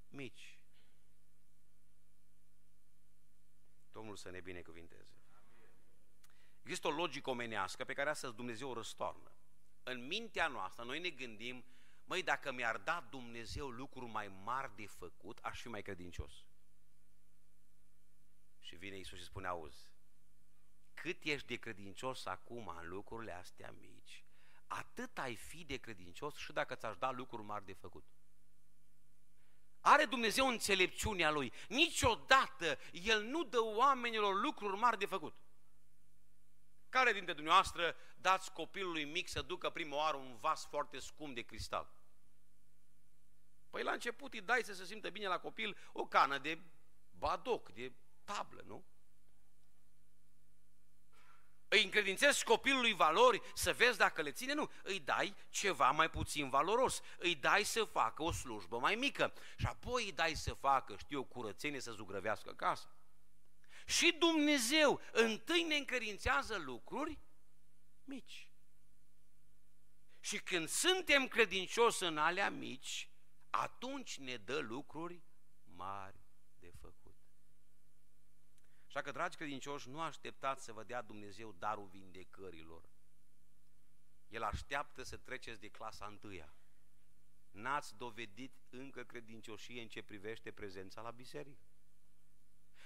mici. 0.07 0.59
Domnul 3.91 4.15
să 4.15 4.29
ne 4.29 4.41
binecuvinteze. 4.41 5.21
Există 6.61 6.87
o 6.87 6.91
logică 6.91 7.29
omenească 7.29 7.83
pe 7.83 7.93
care 7.93 8.09
astăzi 8.09 8.35
Dumnezeu 8.35 8.69
o 8.69 8.73
răstoarnă. 8.73 9.31
În 9.83 10.07
mintea 10.07 10.47
noastră 10.47 10.83
noi 10.83 10.99
ne 10.99 11.09
gândim, 11.09 11.65
măi, 12.11 12.23
dacă 12.23 12.51
mi-ar 12.51 12.77
da 12.77 13.07
Dumnezeu 13.09 13.69
lucruri 13.69 14.11
mai 14.11 14.27
mari 14.27 14.75
de 14.75 14.87
făcut, 14.87 15.37
aș 15.37 15.61
fi 15.61 15.67
mai 15.67 15.81
credincios. 15.81 16.45
Și 18.59 18.75
vine 18.75 18.95
Iisus 18.95 19.17
și 19.17 19.23
spune, 19.23 19.47
auzi, 19.47 19.91
cât 20.93 21.23
ești 21.23 21.47
de 21.47 21.55
credincios 21.55 22.25
acum 22.25 22.67
în 22.67 22.87
lucrurile 22.87 23.31
astea 23.31 23.71
mici, 23.71 24.25
atât 24.67 25.17
ai 25.17 25.35
fi 25.35 25.63
de 25.63 25.77
credincios 25.77 26.35
și 26.35 26.51
dacă 26.53 26.75
ți-aș 26.75 26.97
da 26.97 27.11
lucruri 27.11 27.43
mari 27.43 27.65
de 27.65 27.73
făcut. 27.73 28.05
Are 29.79 30.05
Dumnezeu 30.05 30.47
înțelepciunea 30.47 31.31
Lui. 31.31 31.53
Niciodată 31.67 32.79
El 32.91 33.23
nu 33.23 33.43
dă 33.43 33.59
oamenilor 33.61 34.41
lucruri 34.41 34.77
mari 34.77 34.97
de 34.97 35.05
făcut. 35.05 35.35
Care 36.89 37.13
dintre 37.13 37.33
dumneavoastră 37.33 37.95
dați 38.15 38.51
copilului 38.51 39.05
mic 39.05 39.27
să 39.27 39.41
ducă 39.41 39.69
prima 39.69 39.95
oară 39.95 40.17
un 40.17 40.37
vas 40.37 40.65
foarte 40.65 40.99
scump 40.99 41.35
de 41.35 41.41
cristal? 41.41 41.99
Păi 43.71 43.83
la 43.83 43.91
început 43.91 44.33
îi 44.33 44.41
dai 44.41 44.63
să 44.63 44.73
se 44.73 44.85
simtă 44.85 45.09
bine 45.09 45.27
la 45.27 45.39
copil 45.39 45.77
o 45.91 46.05
cană 46.05 46.37
de 46.37 46.59
badoc, 47.09 47.69
de 47.69 47.91
tablă, 48.23 48.63
nu? 48.65 48.85
îi 51.73 51.83
încredințezi 51.83 52.43
copilului 52.43 52.93
valori 52.93 53.41
să 53.53 53.73
vezi 53.73 53.97
dacă 53.97 54.21
le 54.21 54.31
ține? 54.31 54.53
Nu, 54.53 54.71
îi 54.83 54.99
dai 54.99 55.35
ceva 55.49 55.91
mai 55.91 56.09
puțin 56.09 56.49
valoros, 56.49 57.01
îi 57.17 57.35
dai 57.35 57.63
să 57.63 57.83
facă 57.83 58.23
o 58.23 58.31
slujbă 58.31 58.79
mai 58.79 58.95
mică 58.95 59.33
și 59.57 59.65
apoi 59.65 60.03
îi 60.03 60.11
dai 60.11 60.33
să 60.33 60.53
facă, 60.53 60.95
știu 60.97 61.17
eu, 61.17 61.23
curățenie 61.23 61.79
să 61.79 61.91
zugrăvească 61.91 62.53
casa. 62.53 62.95
Și 63.85 64.15
Dumnezeu 64.19 65.01
întâi 65.11 65.63
ne 65.63 65.75
încredințează 65.75 66.57
lucruri 66.57 67.19
mici. 68.03 68.49
Și 70.19 70.39
când 70.39 70.67
suntem 70.67 71.27
credincioși 71.27 72.03
în 72.03 72.17
alea 72.17 72.49
mici, 72.49 73.10
atunci 73.51 74.17
ne 74.17 74.37
dă 74.37 74.59
lucruri 74.59 75.23
mari 75.63 76.19
de 76.59 76.71
făcut. 76.79 77.15
Așa 78.87 79.01
că, 79.01 79.11
dragi 79.11 79.37
credincioși, 79.37 79.89
nu 79.89 80.01
așteptați 80.01 80.63
să 80.63 80.73
vă 80.73 80.83
dea 80.83 81.01
Dumnezeu 81.01 81.51
darul 81.51 81.87
vindecărilor. 81.87 82.89
El 84.27 84.43
așteaptă 84.43 85.03
să 85.03 85.17
treceți 85.17 85.59
de 85.59 85.69
clasa 85.69 86.05
întâia. 86.05 86.55
N-ați 87.51 87.95
dovedit 87.97 88.61
încă 88.69 89.03
credincioșie 89.03 89.81
în 89.81 89.87
ce 89.87 90.01
privește 90.01 90.51
prezența 90.51 91.01
la 91.01 91.11
biserică. 91.11 91.65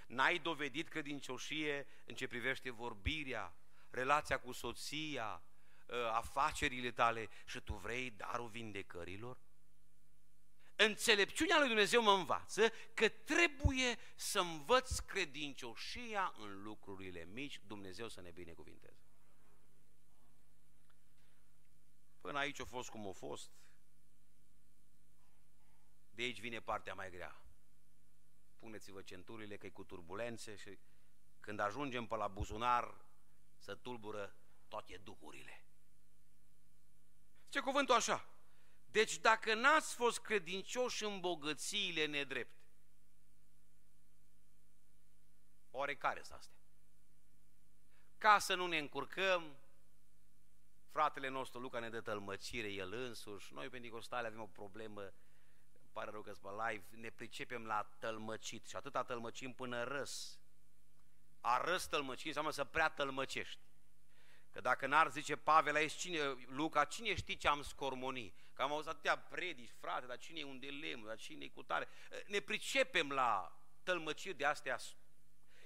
N-ai 0.08 0.40
dovedit 0.40 0.88
credincioșie 0.88 1.88
în 2.06 2.16
ce 2.16 2.28
privește 2.28 2.70
vorbirea, 2.70 3.58
relația 3.90 4.40
cu 4.40 4.52
soția, 4.52 5.44
ă, 5.90 6.12
afacerile 6.12 6.92
tale 6.92 7.30
și 7.46 7.60
tu 7.60 7.74
vrei 7.74 8.12
darul 8.12 8.50
vindecărilor? 8.50 9.38
Înțelepciunea 10.76 11.58
lui 11.58 11.68
Dumnezeu 11.68 12.02
mă 12.02 12.12
învață 12.12 12.70
că 12.94 13.10
trebuie 13.10 13.98
să 14.16 14.40
învăț 14.40 15.00
credincioșia 15.00 16.34
în 16.38 16.64
lucrurile 16.64 17.26
mici, 17.26 17.62
Dumnezeu 17.68 18.08
să 18.08 18.22
ne 18.22 18.32
binecuvinteze. 18.32 19.04
Până 22.22 22.38
aici 22.38 22.60
a 22.60 22.66
fost 22.66 22.90
cum 22.90 23.08
a 23.08 23.12
fost, 23.12 23.52
de 26.10 26.22
aici 26.22 26.40
vine 26.40 26.60
partea 26.62 26.94
mai 26.94 27.10
grea. 27.10 27.42
Puneți-vă 28.58 29.02
centurile 29.02 29.58
că 29.58 29.66
e 29.66 29.70
cu 29.70 29.84
turbulențe 29.84 30.56
și 30.56 30.80
când 31.40 31.60
ajungem 31.60 32.06
pe 32.08 32.16
la 32.16 32.28
buzunar 32.28 33.06
să 33.58 33.76
tulbură 33.76 34.36
toate 34.68 34.98
duhurile. 34.98 35.66
Ce 37.50 37.60
cuvântul 37.60 37.96
așa? 37.96 38.35
Deci 38.96 39.18
dacă 39.18 39.54
n-ați 39.54 39.96
fost 39.96 40.20
credincioși 40.20 41.04
în 41.04 41.20
bogățiile 41.20 42.06
nedrepte, 42.06 42.64
oarecare 45.72 46.22
sunt 46.22 46.38
astea? 46.38 46.58
Ca 48.18 48.40
să 48.40 48.56
nu 48.56 48.68
ne 48.68 48.78
încurcăm, 48.78 49.58
fratele 50.90 51.28
nostru 51.28 51.60
Luca 51.60 51.80
ne 51.80 51.90
dă 51.90 52.02
tălmăcire 52.02 52.68
el 52.68 52.94
însuși, 52.94 53.54
noi 53.54 53.70
pentecostale 53.70 54.28
avem 54.28 54.42
o 54.42 54.48
problemă, 54.48 55.14
pare 55.92 56.12
rău 56.12 56.22
că 56.22 56.32
pe 56.42 56.50
live, 56.68 56.86
ne 56.90 57.10
pricepem 57.10 57.66
la 57.66 57.90
tălmăcit 58.00 58.68
și 58.68 58.76
atâta 58.76 59.04
tălmăcim 59.04 59.54
până 59.54 59.84
răs. 59.84 60.40
A 61.42 61.58
răs 61.58 61.88
tălmăcit 61.88 62.26
înseamnă 62.26 62.52
să 62.52 62.64
prea 62.64 62.90
tălmăcești. 62.90 63.65
Că 64.56 64.62
dacă 64.62 64.88
n-ar 64.88 65.12
zice 65.12 65.36
Pavel 65.36 65.76
aici, 65.76 65.94
cine, 65.94 66.20
Luca, 66.48 66.84
cine 66.86 67.16
știe 67.16 67.36
ce 67.36 67.48
am 67.48 67.62
scormoni? 67.62 68.34
Că 68.54 68.62
am 68.62 68.72
auzit 68.72 68.90
atâtea 68.90 69.18
predici, 69.18 69.70
frate, 69.80 70.06
dar 70.06 70.18
cine 70.18 70.40
e 70.40 70.44
un 70.44 70.60
de 70.60 70.68
lemn, 70.68 71.06
dar 71.06 71.18
cine 71.18 71.46
e 71.46 71.48
cu 71.48 71.64
tare? 71.64 71.88
Ne 72.28 72.40
pricepem 72.40 73.12
la 73.12 73.60
tălmăciri 73.84 74.38
de 74.38 74.46
astea. 74.46 74.80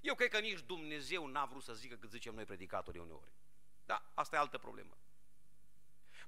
Eu 0.01 0.15
cred 0.15 0.29
că 0.29 0.39
nici 0.39 0.59
Dumnezeu 0.59 1.25
n-a 1.25 1.45
vrut 1.45 1.63
să 1.63 1.73
zică 1.73 1.95
cât 1.95 2.09
zicem 2.09 2.33
noi 2.33 2.45
predicatorii 2.45 2.99
uneori. 2.99 3.31
Da, 3.85 4.11
asta 4.13 4.35
e 4.35 4.39
altă 4.39 4.57
problemă. 4.57 4.97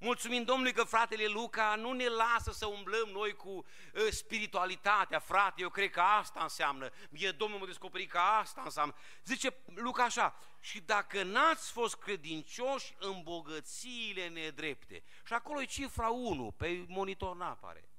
Mulțumim 0.04 0.44
Domnului 0.44 0.74
că 0.74 0.84
fratele 0.84 1.26
Luca 1.26 1.76
nu 1.76 1.92
ne 1.92 2.08
lasă 2.08 2.52
să 2.52 2.66
umblăm 2.66 3.10
noi 3.10 3.34
cu 3.34 3.50
uh, 3.50 3.66
spiritualitatea, 4.10 5.20
frate, 5.20 5.62
eu 5.62 5.70
cred 5.70 5.90
că 5.90 6.00
asta 6.00 6.42
înseamnă. 6.42 6.90
Mie 7.10 7.32
Domnul 7.32 7.60
mă 7.60 7.66
descoperi 7.66 8.06
că 8.06 8.18
asta 8.18 8.62
înseamnă. 8.64 8.96
Zice 9.24 9.56
Luca 9.66 10.04
așa, 10.04 10.36
și 10.60 10.80
dacă 10.80 11.24
n-ați 11.24 11.72
fost 11.72 11.96
credincioși 11.96 12.96
în 13.00 13.22
bogățiile 13.24 14.28
nedrepte, 14.28 15.04
și 15.26 15.34
acolo 15.34 15.62
e 15.62 15.66
cifra 15.66 16.10
1, 16.10 16.52
pe 16.52 16.86
monitor 16.88 17.36
n-apare. 17.36 17.90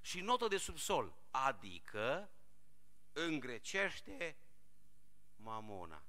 și 0.00 0.20
notă 0.20 0.48
de 0.48 0.56
subsol, 0.56 1.16
adică 1.30 2.30
în 3.12 3.40
grecește 3.40 4.36
mamona. 5.36 6.02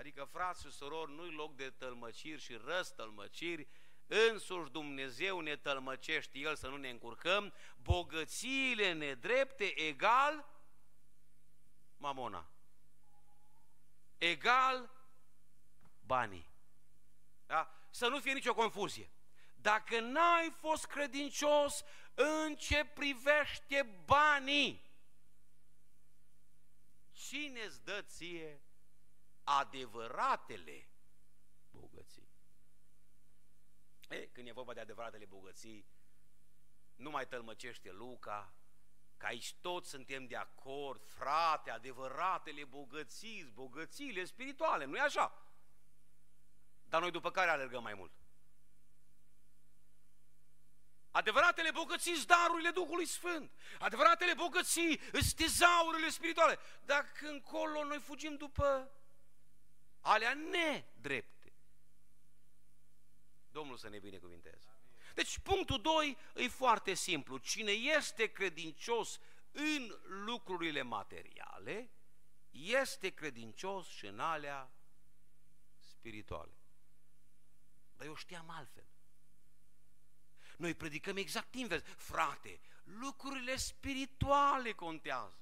Adică, 0.00 0.24
frați 0.24 0.62
și 0.62 0.70
surori, 0.70 1.12
nu-i 1.12 1.30
loc 1.30 1.56
de 1.56 1.70
tălmăciri 1.70 2.40
și 2.40 2.60
răstălmăciri, 2.64 3.68
însuși 4.06 4.70
Dumnezeu 4.70 5.40
ne 5.40 5.56
tălmăcește 5.56 6.38
El 6.38 6.56
să 6.56 6.68
nu 6.68 6.76
ne 6.76 6.90
încurcăm, 6.90 7.52
bogățiile 7.76 8.92
nedrepte 8.92 9.80
egal 9.80 10.48
mamona. 11.96 12.50
Egal 14.18 14.90
banii. 16.00 16.48
Da? 17.46 17.70
Să 17.90 18.08
nu 18.08 18.20
fie 18.20 18.32
nicio 18.32 18.54
confuzie. 18.54 19.10
Dacă 19.54 20.00
n-ai 20.00 20.50
fost 20.50 20.86
credincios 20.86 21.84
în 22.14 22.56
ce 22.56 22.84
privește 22.84 24.02
banii, 24.04 24.82
cine 27.12 27.60
îți 27.60 27.84
dă 27.84 28.02
ție 28.02 28.62
adevăratele 29.58 30.88
bogății? 31.70 32.28
E, 34.08 34.26
când 34.26 34.46
e 34.46 34.52
vorba 34.52 34.72
de 34.72 34.80
adevăratele 34.80 35.24
bogății, 35.24 35.86
nu 36.96 37.10
mai 37.10 37.28
tălmăcește 37.28 37.92
Luca, 37.92 38.54
că 39.16 39.26
aici 39.26 39.54
toți 39.54 39.88
suntem 39.88 40.26
de 40.26 40.36
acord, 40.36 41.04
frate, 41.04 41.70
adevăratele 41.70 42.64
bogății, 42.64 43.44
bogățiile 43.44 44.24
spirituale, 44.24 44.84
nu-i 44.84 44.98
așa? 45.00 45.44
Dar 46.82 47.00
noi 47.00 47.10
după 47.10 47.30
care 47.30 47.50
alergăm 47.50 47.82
mai 47.82 47.94
mult? 47.94 48.12
Adevăratele 51.10 51.70
bogății 51.70 52.24
darurile 52.24 52.70
Duhului 52.70 53.06
Sfânt. 53.06 53.52
Adevăratele 53.78 54.34
bogății 54.34 55.00
sunt 55.12 55.32
tezaurile 55.32 56.08
spirituale. 56.08 56.58
Dacă 56.84 57.28
încolo 57.28 57.84
noi 57.84 58.00
fugim 58.00 58.36
după 58.36 58.90
alea 60.00 60.34
nedrepte. 60.34 61.52
Domnul 63.50 63.76
să 63.76 63.88
ne 63.88 63.98
binecuvinteze. 63.98 64.68
Deci 65.14 65.38
punctul 65.38 65.80
2 65.80 66.16
e 66.34 66.48
foarte 66.48 66.94
simplu. 66.94 67.38
Cine 67.38 67.70
este 67.70 68.26
credincios 68.26 69.20
în 69.52 69.98
lucrurile 70.02 70.82
materiale, 70.82 71.90
este 72.50 73.08
credincios 73.10 73.88
și 73.88 74.06
în 74.06 74.20
alea 74.20 74.72
spirituale. 75.78 76.54
Dar 77.96 78.06
eu 78.06 78.14
știam 78.14 78.50
altfel. 78.50 78.84
Noi 80.56 80.74
predicăm 80.74 81.16
exact 81.16 81.54
invers. 81.54 81.84
Frate, 81.96 82.60
lucrurile 82.84 83.56
spirituale 83.56 84.72
contează. 84.72 85.38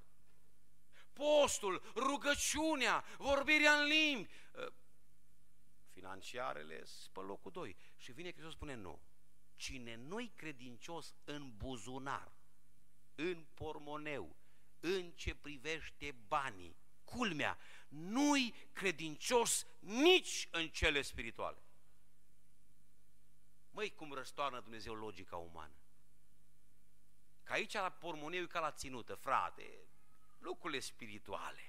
Postul, 1.13 1.93
rugăciunea, 1.95 3.05
vorbirea 3.17 3.73
în 3.73 3.87
limbi, 3.87 4.31
ă, 4.31 4.48
financiarele 5.99 6.85
pe 7.13 7.21
locul 7.21 7.51
2. 7.51 7.77
Și 7.97 8.13
vine 8.13 8.31
Hristos 8.33 8.53
spune 8.53 8.75
nu. 8.75 9.01
Cine 9.57 9.95
nu-i 9.95 10.33
credincios 10.37 11.15
în 11.25 11.57
buzunar, 11.57 12.33
în 13.15 13.47
pormoneu, 13.55 14.37
în 14.81 15.11
ce 15.11 15.35
privește 15.35 16.15
banii, 16.29 16.77
culmea, 17.05 17.59
nu-i 17.89 18.55
credincios 18.73 19.67
nici 19.79 20.49
în 20.51 20.69
cele 20.69 21.03
spirituale. 21.03 21.63
Măi, 23.71 23.95
cum 23.95 24.13
răstoarnă 24.13 24.61
Dumnezeu 24.61 24.95
logica 24.95 25.37
umană. 25.37 25.81
Că 27.43 27.53
aici 27.53 27.73
la 27.73 27.91
pormoneu 27.91 28.43
e 28.43 28.47
ca 28.47 28.61
la 28.61 28.73
ținută, 28.73 29.15
frate, 29.15 29.89
lucrurile 30.39 30.81
spirituale. 30.81 31.68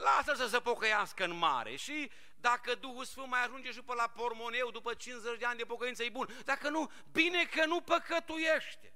Lasă 0.00 0.34
să 0.34 0.46
se 0.46 0.60
pocăiască 0.60 1.24
în 1.24 1.36
mare 1.36 1.76
și 1.76 2.10
dacă 2.36 2.74
Duhul 2.74 3.04
Sfânt 3.04 3.28
mai 3.28 3.44
ajunge 3.44 3.72
și 3.72 3.82
pe 3.82 3.94
la 3.94 4.08
pormoneu 4.08 4.70
după 4.70 4.94
50 4.94 5.38
de 5.38 5.44
ani 5.44 5.58
de 5.58 5.64
pocăință, 5.64 6.02
e 6.02 6.10
bun. 6.10 6.28
Dacă 6.44 6.68
nu, 6.68 6.90
bine 7.12 7.44
că 7.44 7.66
nu 7.66 7.80
păcătuiește. 7.80 8.94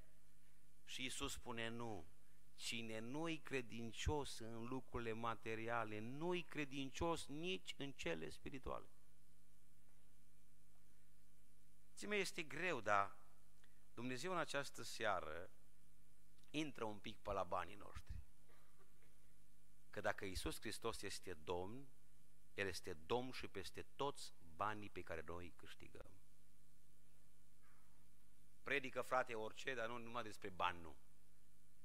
Și 0.85 1.03
Iisus 1.03 1.33
spune 1.33 1.69
nu. 1.69 2.07
Cine 2.57 2.99
nu-i 2.99 3.39
credincios 3.39 4.39
în 4.39 4.67
lucrurile 4.69 5.13
materiale, 5.13 6.01
nu-i 6.01 6.43
credincios 6.43 7.27
nici 7.27 7.75
în 7.77 7.93
cele 7.93 8.29
spirituale. 8.29 8.89
Ți 11.95 12.07
mie 12.07 12.19
este 12.19 12.43
greu, 12.43 12.81
dar 12.81 13.17
Dumnezeu 13.95 14.33
în 14.33 14.39
această 14.39 14.83
seară 14.83 15.51
intră 16.51 16.85
un 16.85 16.99
pic 16.99 17.19
pe 17.19 17.33
la 17.33 17.43
banii 17.43 17.75
noștri. 17.75 18.14
Că 19.95 20.01
dacă 20.01 20.25
Isus 20.25 20.61
Hristos 20.61 21.03
este 21.03 21.35
Domn, 21.35 21.89
El 22.55 22.67
este 22.67 22.93
Domn 23.07 23.31
și 23.31 23.49
peste 23.49 23.87
toți 23.97 24.35
banii 24.57 24.91
pe 24.91 25.03
care 25.03 25.23
noi 25.27 25.55
câștigăm. 25.57 26.11
Predică, 28.63 29.03
frate, 29.03 29.35
orice, 29.35 29.75
dar 29.75 29.87
nu 29.87 29.99
numai 29.99 30.23
despre 30.23 30.49
bani, 30.49 30.81
nu. 30.81 30.97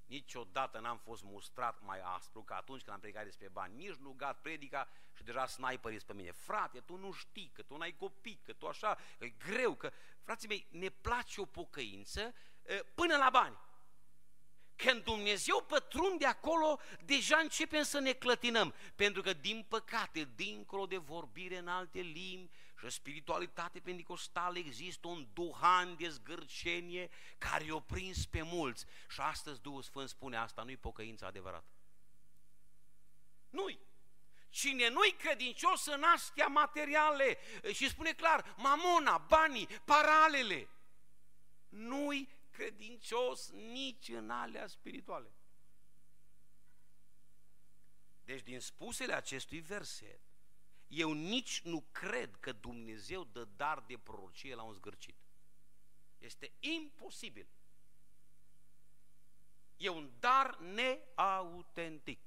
Niciodată 0.06 0.80
n-am 0.80 0.98
fost 0.98 1.24
mustrat 1.24 1.82
mai 1.82 2.00
aspru 2.02 2.44
ca 2.44 2.56
atunci 2.56 2.82
când 2.82 2.94
am 2.94 3.00
predicat 3.02 3.26
despre 3.26 3.50
bani. 3.50 3.76
Nici 3.76 3.96
nu 3.96 4.12
gat 4.12 4.42
predica 4.42 4.90
și 5.14 5.24
deja 5.24 5.46
sniperii 5.46 6.00
pe 6.00 6.14
mine. 6.14 6.32
Frate, 6.32 6.80
tu 6.80 6.96
nu 6.96 7.12
știi, 7.12 7.52
că 7.54 7.62
tu 7.62 7.78
n-ai 7.78 7.96
copii, 7.96 8.42
că 8.44 8.54
tu 8.54 8.68
așa, 8.68 8.98
că 9.18 9.26
e 9.26 9.30
greu, 9.30 9.76
că... 9.76 9.92
Frații 10.22 10.48
mei, 10.48 10.68
ne 10.70 10.90
place 10.90 11.42
o 11.42 11.46
pocăință 11.46 12.34
până 12.94 13.18
la 13.18 13.30
bani. 13.30 13.58
Când 14.86 15.04
Dumnezeu 15.04 15.62
pătrunde 15.68 16.26
acolo, 16.26 16.80
deja 17.06 17.38
începem 17.38 17.84
să 17.84 18.00
ne 18.00 18.14
clătinăm. 18.14 18.74
Pentru 18.96 19.22
că, 19.22 19.34
din 19.34 19.66
păcate, 19.70 20.30
dincolo 20.36 20.86
de 20.86 20.98
vorbire 20.98 21.58
în 21.58 21.68
alte 21.68 22.00
limbi 22.00 22.52
și 22.80 22.90
spiritualitate 22.90 23.80
pentecostală, 23.80 24.58
există 24.58 25.08
un 25.08 25.28
duhan 25.34 25.96
de 25.98 26.10
zgârcenie 26.10 27.10
care 27.38 27.64
i-a 27.64 27.80
prins 27.80 28.26
pe 28.26 28.42
mulți. 28.42 28.86
Și 29.10 29.20
astăzi 29.20 29.62
Duhul 29.62 29.82
Sfânt 29.82 30.10
spune 30.10 30.38
asta, 30.38 30.64
nu-i 30.64 30.78
pocăința 30.78 31.28
adevărată. 31.28 31.74
Nu-i. 33.50 33.80
Cine 34.50 34.90
nu-i 34.90 35.12
credincios 35.12 35.86
în 35.86 36.04
astea 36.04 36.48
materiale 36.48 37.38
și 37.74 37.90
spune 37.90 38.14
clar, 38.14 38.56
mamona, 38.58 39.18
banii, 39.18 39.68
paralele, 39.86 40.68
nu-i 41.70 42.30
credincios 42.60 43.52
nici 43.52 44.08
în 44.08 44.30
alea 44.30 44.68
spirituale. 44.68 45.32
Deci 48.24 48.42
din 48.42 48.60
spusele 48.60 49.14
acestui 49.14 49.60
verset, 49.60 50.22
eu 50.88 51.12
nici 51.12 51.62
nu 51.62 51.82
cred 51.92 52.36
că 52.36 52.52
Dumnezeu 52.52 53.24
dă 53.24 53.46
dar 53.46 53.80
de 53.80 53.98
prorocie 53.98 54.56
la 54.56 54.64
un 54.64 54.74
zgârcit. 54.74 55.16
Este 56.18 56.52
imposibil. 56.60 57.48
E 59.78 59.90
un 59.90 60.12
dar 60.20 60.58
neautentic. 60.58 62.20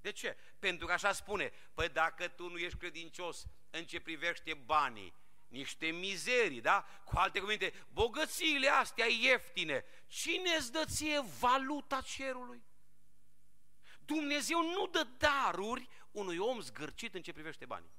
De 0.00 0.12
ce? 0.12 0.36
Pentru 0.58 0.86
că 0.86 0.92
așa 0.92 1.12
spune, 1.12 1.52
păi 1.74 1.88
dacă 1.88 2.28
tu 2.28 2.48
nu 2.48 2.58
ești 2.58 2.78
credincios 2.78 3.46
în 3.70 3.86
ce 3.86 4.00
privește 4.00 4.54
banii, 4.54 5.14
niște 5.52 5.86
mizerii, 5.86 6.60
da? 6.60 6.86
Cu 7.04 7.16
alte 7.16 7.40
cuvinte, 7.40 7.72
bogățiile 7.92 8.68
astea 8.68 9.06
ieftine, 9.06 9.84
cine 10.06 10.54
îți 10.54 10.72
dă 10.72 10.84
ție 10.84 11.20
valuta 11.38 12.00
cerului? 12.00 12.62
Dumnezeu 14.04 14.62
nu 14.62 14.86
dă 14.86 15.06
daruri 15.18 15.88
unui 16.10 16.38
om 16.38 16.60
zgârcit 16.60 17.14
în 17.14 17.22
ce 17.22 17.32
privește 17.32 17.64
banii. 17.64 17.92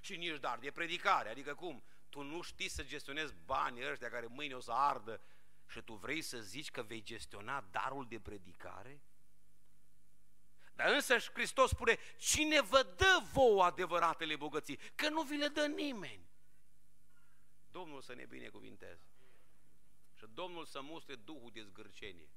Și 0.00 0.16
nici 0.16 0.40
dar 0.40 0.58
de 0.58 0.70
predicare, 0.70 1.28
adică 1.28 1.54
cum? 1.54 1.82
Tu 2.08 2.22
nu 2.22 2.42
știi 2.42 2.68
să 2.68 2.84
gestionezi 2.84 3.34
banii 3.44 3.90
ăștia 3.90 4.10
care 4.10 4.26
mâine 4.26 4.54
o 4.54 4.60
să 4.60 4.72
ardă 4.72 5.20
și 5.68 5.80
tu 5.80 5.94
vrei 5.94 6.22
să 6.22 6.38
zici 6.40 6.70
că 6.70 6.82
vei 6.82 7.02
gestiona 7.02 7.60
darul 7.70 8.06
de 8.08 8.20
predicare? 8.20 9.02
Dar 10.80 10.92
însă 10.92 11.18
și 11.18 11.30
Hristos 11.32 11.70
spune, 11.70 11.98
cine 12.18 12.60
vă 12.60 12.82
dă 12.96 13.22
vouă 13.32 13.64
adevăratele 13.64 14.36
bogății? 14.36 14.76
Că 14.94 15.08
nu 15.08 15.22
vi 15.22 15.36
le 15.36 15.48
dă 15.48 15.66
nimeni. 15.66 16.28
Domnul 17.70 18.00
să 18.00 18.14
ne 18.14 18.24
binecuvinteze. 18.24 19.08
Și 20.14 20.24
Domnul 20.34 20.64
să 20.64 20.80
mustre 20.80 21.14
Duhul 21.14 21.50
de 21.52 21.62
zgârcenie. 21.62 22.30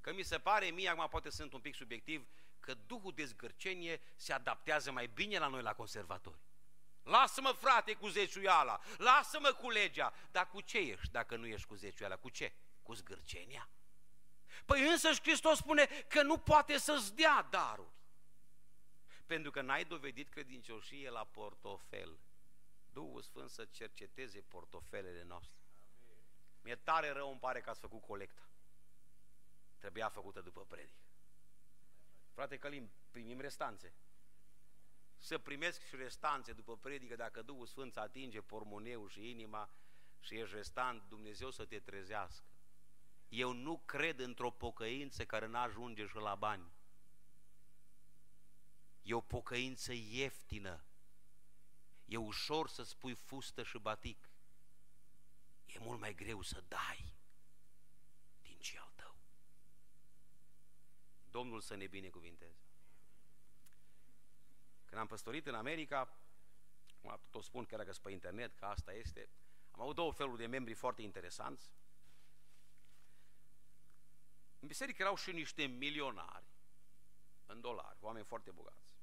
Că 0.00 0.12
mi 0.12 0.22
se 0.22 0.38
pare 0.38 0.66
mie, 0.66 0.88
acum 0.88 1.08
poate 1.08 1.30
sunt 1.30 1.52
un 1.52 1.60
pic 1.60 1.74
subiectiv, 1.74 2.26
că 2.60 2.74
Duhul 2.74 3.12
de 3.12 3.24
zgârcenie 3.24 4.00
se 4.16 4.32
adaptează 4.32 4.92
mai 4.92 5.06
bine 5.06 5.38
la 5.38 5.46
noi, 5.46 5.62
la 5.62 5.74
conservatori. 5.74 6.38
Lasă-mă, 7.02 7.50
frate, 7.50 7.94
cu 7.94 8.08
zeciuiala, 8.08 8.80
lasă-mă 8.98 9.52
cu 9.52 9.70
legea. 9.70 10.12
Dar 10.30 10.48
cu 10.48 10.60
ce 10.60 10.78
ești 10.78 11.10
dacă 11.10 11.36
nu 11.36 11.46
ești 11.46 11.66
cu 11.66 11.74
zeciuiala? 11.74 12.16
Cu 12.16 12.28
ce? 12.28 12.52
Cu 12.82 12.94
zgârcenia? 12.94 13.68
Păi 14.64 14.88
însăși 14.88 15.20
Hristos 15.22 15.58
spune 15.58 15.86
că 16.08 16.22
nu 16.22 16.38
poate 16.38 16.78
să-ți 16.78 17.14
dea 17.14 17.46
daruri. 17.50 17.92
Pentru 19.26 19.50
că 19.50 19.60
n-ai 19.60 19.84
dovedit 19.84 20.28
credincioșie 20.28 21.10
la 21.10 21.24
portofel. 21.24 22.18
Duhul 22.92 23.22
Sfânt 23.22 23.50
să 23.50 23.64
cerceteze 23.64 24.40
portofelele 24.40 25.22
noastre. 25.22 25.58
Mi-e 26.60 26.76
tare 26.76 27.10
rău, 27.10 27.30
îmi 27.30 27.40
pare 27.40 27.60
că 27.60 27.70
ați 27.70 27.80
făcut 27.80 28.00
colecta. 28.00 28.48
Trebuia 29.78 30.08
făcută 30.08 30.40
după 30.40 30.64
predic. 30.64 30.96
Frate 32.32 32.58
Călim, 32.58 32.90
primim 33.10 33.40
restanțe. 33.40 33.94
Să 35.18 35.38
primesc 35.38 35.86
și 35.86 35.96
restanțe 35.96 36.52
după 36.52 36.76
predică, 36.76 37.16
dacă 37.16 37.42
Duhul 37.42 37.66
Sfânt 37.66 37.96
atinge 37.96 38.40
pormoneu 38.40 39.06
și 39.06 39.30
inima 39.30 39.70
și 40.20 40.38
ești 40.38 40.54
restant, 40.54 41.02
Dumnezeu 41.08 41.50
să 41.50 41.64
te 41.64 41.80
trezească. 41.80 42.53
Eu 43.34 43.52
nu 43.52 43.82
cred 43.84 44.18
într-o 44.18 44.50
pocăință 44.50 45.24
care 45.24 45.46
n-ajunge 45.46 46.06
și 46.06 46.14
la 46.14 46.34
bani. 46.34 46.72
E 49.02 49.14
o 49.14 49.20
pocăință 49.20 49.92
ieftină. 49.92 50.84
E 52.04 52.16
ușor 52.16 52.68
să 52.68 52.82
spui 52.82 53.14
fustă 53.14 53.62
și 53.62 53.78
batic. 53.78 54.28
E 55.66 55.78
mult 55.78 56.00
mai 56.00 56.14
greu 56.14 56.42
să 56.42 56.64
dai 56.68 57.14
din 58.42 58.58
ce 58.58 58.78
al 58.78 58.92
tău. 58.94 59.16
Domnul 61.30 61.60
să 61.60 61.74
ne 61.74 61.86
binecuvinteze. 61.86 62.62
Când 64.84 65.00
am 65.00 65.06
păstorit 65.06 65.46
în 65.46 65.54
America, 65.54 66.18
tot 67.02 67.34
o 67.34 67.40
spun 67.40 67.64
chiar 67.64 67.78
dacă 67.78 67.98
pe 68.02 68.10
internet 68.10 68.54
că 68.54 68.64
asta 68.64 68.92
este, 68.92 69.28
am 69.70 69.80
avut 69.80 69.94
două 69.94 70.12
feluri 70.12 70.38
de 70.38 70.46
membri 70.46 70.74
foarte 70.74 71.02
interesanți. 71.02 71.70
În 74.64 74.70
biserică 74.70 75.02
erau 75.02 75.16
și 75.16 75.32
niște 75.32 75.64
milionari 75.64 76.46
în 77.46 77.60
dolari, 77.60 77.98
oameni 78.00 78.24
foarte 78.24 78.50
bogați. 78.50 78.96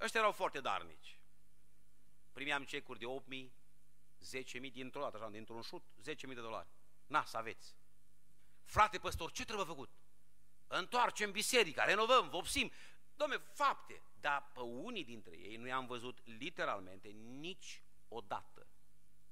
Ăștia 0.00 0.20
erau 0.20 0.32
foarte 0.32 0.60
darnici. 0.60 1.18
Primeam 2.32 2.64
cecuri 2.64 2.98
de 2.98 3.06
8.000, 3.44 3.50
10.000 4.66 4.72
dintr-o 4.72 5.00
dată, 5.00 5.16
așa, 5.16 5.28
dintr-un 5.28 5.62
șut, 5.62 5.84
10.000 6.00 6.14
de 6.16 6.34
dolari. 6.34 6.68
Na, 7.06 7.24
să 7.24 7.36
aveți. 7.36 7.76
Frate 8.64 8.98
păstor, 8.98 9.30
ce 9.30 9.44
trebuie 9.44 9.66
făcut? 9.66 9.90
Întoarcem 10.66 11.32
biserica, 11.32 11.84
renovăm, 11.84 12.28
vopsim. 12.28 12.70
Domne, 13.14 13.36
fapte. 13.36 14.02
Dar 14.20 14.50
pe 14.54 14.60
unii 14.60 15.04
dintre 15.04 15.36
ei 15.36 15.56
nu 15.56 15.66
i-am 15.66 15.86
văzut 15.86 16.26
literalmente 16.26 17.08
nici 17.08 17.82
odată 18.08 18.66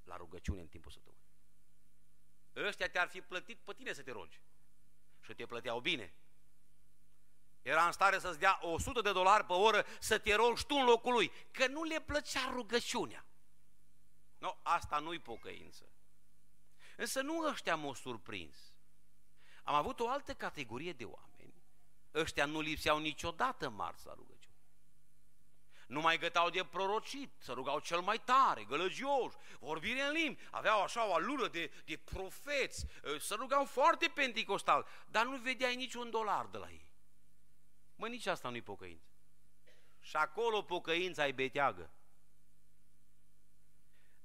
la 0.05 0.17
rugăciune 0.17 0.61
în 0.61 0.69
timpul 0.69 0.91
săptămânii. 0.91 1.27
Ăștia 2.55 2.91
te-ar 2.91 3.09
fi 3.09 3.21
plătit 3.21 3.59
pe 3.59 3.73
tine 3.73 3.93
să 3.93 4.03
te 4.03 4.11
rogi. 4.11 4.41
Și 5.23 5.35
te 5.35 5.47
plăteau 5.47 5.81
bine. 5.81 6.15
Era 7.63 7.87
în 7.87 7.93
stare 7.93 8.19
să-ți 8.19 8.39
dea 8.39 8.59
100 8.63 9.01
de 9.01 9.13
dolari 9.13 9.45
pe 9.45 9.53
oră 9.53 9.87
să 10.01 10.19
te 10.19 10.35
rogi 10.35 10.67
tu 10.67 10.75
în 10.75 10.85
locul 10.85 11.13
lui, 11.13 11.33
că 11.51 11.67
nu 11.67 11.83
le 11.83 12.01
plăcea 12.01 12.51
rugăciunea. 12.51 13.27
No, 14.39 14.57
asta 14.63 14.99
nu-i 14.99 15.19
pocăință. 15.19 15.93
Însă 16.97 17.21
nu 17.21 17.47
ăștia 17.51 17.77
m-au 17.77 17.95
surprins. 17.95 18.57
Am 19.63 19.75
avut 19.75 20.01
o 20.01 20.09
altă 20.09 20.35
categorie 20.35 20.93
de 20.93 21.05
oameni. 21.05 21.65
Ăștia 22.15 22.45
nu 22.45 22.61
lipseau 22.61 22.99
niciodată 22.99 23.69
marți 23.69 24.07
la 24.07 24.15
rugăciune. 24.15 24.32
Nu 25.93 26.01
mai 26.01 26.19
gătau 26.19 26.51
de 26.51 26.65
prorocit, 26.65 27.33
să 27.39 27.53
rugau 27.53 27.79
cel 27.79 28.01
mai 28.01 28.19
tare, 28.19 28.65
gălăgioși, 28.65 29.37
vorbire 29.61 30.03
în 30.03 30.13
limbi, 30.13 30.41
aveau 30.51 30.83
așa 30.83 31.09
o 31.09 31.15
alură 31.15 31.49
de, 31.49 31.73
de 31.85 31.97
profeți, 31.97 32.87
să 33.19 33.35
rugau 33.35 33.65
foarte 33.65 34.11
penticostal, 34.15 34.87
dar 35.07 35.27
nu 35.27 35.37
vedeai 35.37 35.77
niciun 35.77 36.11
dolar 36.11 36.47
de 36.47 36.59
la 36.59 36.71
ei. 36.71 36.93
Mă, 37.95 38.09
nici 38.09 38.27
asta 38.27 38.49
nu-i 38.49 38.63
pocăință. 38.63 39.11
Și 40.01 40.17
acolo 40.17 40.63
pocăința 40.63 41.23
ai 41.23 41.33
beteagă. 41.33 41.95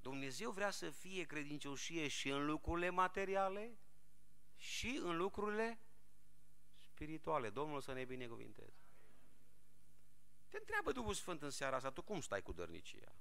Dumnezeu 0.01 0.51
vrea 0.51 0.71
să 0.71 0.89
fie 0.89 1.23
credincioșie 1.23 2.07
și 2.07 2.29
în 2.29 2.45
lucrurile 2.45 2.89
materiale 2.89 3.77
și 4.55 4.99
în 5.03 5.17
lucrurile 5.17 5.79
spirituale. 6.79 7.49
Domnul 7.49 7.81
să 7.81 7.93
ne 7.93 8.05
binecuvinteze. 8.05 8.86
Te 10.49 10.57
întreabă 10.57 10.91
Duhul 10.91 11.13
Sfânt 11.13 11.41
în 11.41 11.49
seara 11.49 11.75
asta, 11.75 11.91
tu 11.91 12.01
cum 12.01 12.21
stai 12.21 12.41
cu 12.41 12.51
dărnicia? 12.51 13.15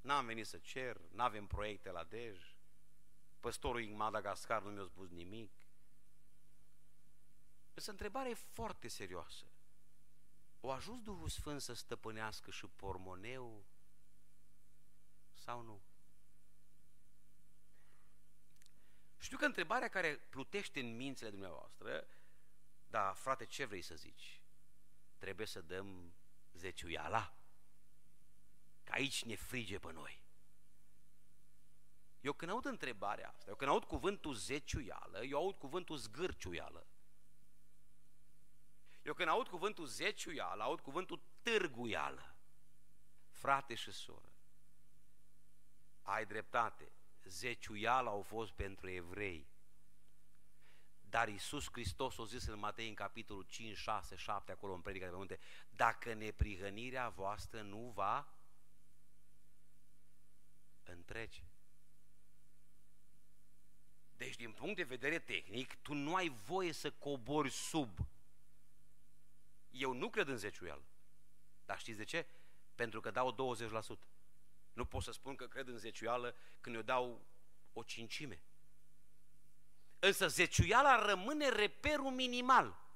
N-am 0.00 0.26
venit 0.26 0.46
să 0.46 0.58
cer, 0.58 1.00
n-avem 1.10 1.46
proiecte 1.46 1.90
la 1.90 2.04
Dej, 2.04 2.56
păstorul 3.40 3.80
în 3.80 3.96
Madagascar 3.96 4.62
nu 4.62 4.70
mi-a 4.70 4.84
spus 4.84 5.08
nimic, 5.08 5.52
Însă 7.78 7.90
întrebarea 7.90 8.30
e 8.30 8.34
foarte 8.34 8.88
serioasă. 8.88 9.44
O 10.60 10.70
ajuns 10.70 11.02
Duhul 11.02 11.28
Sfânt 11.28 11.60
să 11.60 11.72
stăpânească 11.72 12.50
și 12.50 12.66
pormoneu 12.66 13.64
sau 15.32 15.62
nu? 15.62 15.82
Știu 19.18 19.36
că 19.36 19.44
întrebarea 19.44 19.88
care 19.88 20.14
plutește 20.28 20.80
în 20.80 20.96
mințile 20.96 21.30
dumneavoastră, 21.30 22.06
da, 22.86 23.12
frate, 23.12 23.44
ce 23.46 23.64
vrei 23.64 23.82
să 23.82 23.94
zici? 23.94 24.37
Trebuie 25.18 25.46
să 25.46 25.60
dăm 25.60 26.12
zeciuiala? 26.52 27.34
Că 28.84 28.92
aici 28.92 29.24
ne 29.24 29.34
frige 29.34 29.78
pe 29.78 29.92
noi. 29.92 30.26
Eu 32.20 32.32
când 32.32 32.50
aud 32.50 32.64
întrebarea 32.64 33.28
asta, 33.28 33.44
eu 33.48 33.56
când 33.56 33.70
aud 33.70 33.84
cuvântul 33.84 34.34
zeciuială, 34.34 35.24
eu 35.24 35.38
aud 35.38 35.56
cuvântul 35.56 35.96
zgârciuială. 35.96 36.86
Eu 39.02 39.14
când 39.14 39.28
aud 39.28 39.48
cuvântul 39.48 39.86
zeciuială, 39.86 40.62
aud 40.62 40.80
cuvântul 40.80 41.22
târguială. 41.42 42.36
Frate 43.28 43.74
și 43.74 43.90
soră, 43.92 44.32
ai 46.02 46.26
dreptate, 46.26 46.92
zeciuiala 47.24 48.10
au 48.10 48.22
fost 48.22 48.52
pentru 48.52 48.88
evrei. 48.88 49.47
Dar 51.10 51.28
Iisus 51.28 51.68
Hristos 51.72 52.18
a 52.18 52.24
zis 52.24 52.46
în 52.46 52.58
Matei 52.58 52.88
în 52.88 52.94
capitolul 52.94 53.42
5, 53.48 53.76
6, 53.76 54.16
7, 54.16 54.52
acolo 54.52 54.74
în 54.74 54.80
predica 54.80 55.04
de 55.04 55.10
pe 55.10 55.16
munte, 55.16 55.38
dacă 55.70 56.14
neprihănirea 56.14 57.08
voastră 57.08 57.60
nu 57.60 57.92
va 57.94 58.28
întrece. 60.84 61.42
Deci, 64.16 64.36
din 64.36 64.52
punct 64.52 64.76
de 64.76 64.82
vedere 64.82 65.18
tehnic, 65.18 65.74
tu 65.74 65.94
nu 65.94 66.14
ai 66.14 66.28
voie 66.28 66.72
să 66.72 66.90
cobori 66.90 67.50
sub 67.50 67.98
eu 69.70 69.92
nu 69.92 70.10
cred 70.10 70.28
în 70.28 70.36
zeciuială. 70.36 70.84
Dar 71.64 71.78
știți 71.78 71.98
de 71.98 72.04
ce? 72.04 72.26
Pentru 72.74 73.00
că 73.00 73.10
dau 73.10 73.56
20%. 73.98 73.98
Nu 74.72 74.84
pot 74.84 75.02
să 75.02 75.12
spun 75.12 75.36
că 75.36 75.46
cred 75.46 75.68
în 75.68 75.78
zeciuială 75.78 76.34
când 76.60 76.76
eu 76.76 76.82
dau 76.82 77.26
o 77.72 77.82
cincime. 77.82 78.42
Însă 79.98 80.28
zeciuiala 80.28 81.06
rămâne 81.06 81.48
reperul 81.48 82.10
minimal. 82.10 82.86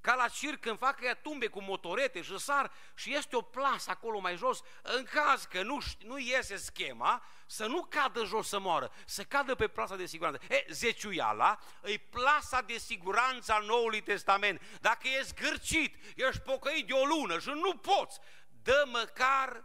Ca 0.00 0.14
la 0.14 0.28
circ 0.28 0.60
când 0.60 0.78
fac 0.78 1.02
ea 1.02 1.14
tumbe 1.14 1.46
cu 1.46 1.62
motorete 1.62 2.22
și 2.22 2.38
sar 2.38 2.72
și 2.94 3.14
este 3.14 3.36
o 3.36 3.40
plasă 3.40 3.90
acolo 3.90 4.18
mai 4.18 4.36
jos, 4.36 4.62
în 4.82 5.04
caz 5.04 5.44
că 5.44 5.62
nu, 5.62 5.78
nu 5.98 6.18
iese 6.18 6.56
schema, 6.56 7.24
să 7.46 7.66
nu 7.66 7.82
cadă 7.82 8.24
jos 8.24 8.48
să 8.48 8.58
moară, 8.58 8.92
să 9.06 9.22
cadă 9.22 9.54
pe 9.54 9.68
plasa 9.68 9.96
de 9.96 10.06
siguranță. 10.06 10.40
E, 10.48 10.66
zeciuiala 10.68 11.58
e 11.82 11.96
plasa 11.98 12.60
de 12.60 12.76
siguranță 12.76 13.52
al 13.52 13.64
Noului 13.64 14.00
Testament. 14.00 14.62
Dacă 14.80 15.08
e 15.08 15.22
zgârcit, 15.22 15.94
ești 16.16 16.40
pocăit 16.40 16.86
de 16.86 16.92
o 16.92 17.04
lună 17.04 17.38
și 17.38 17.48
nu 17.48 17.76
poți, 17.76 18.18
dă 18.62 18.84
măcar 18.86 19.64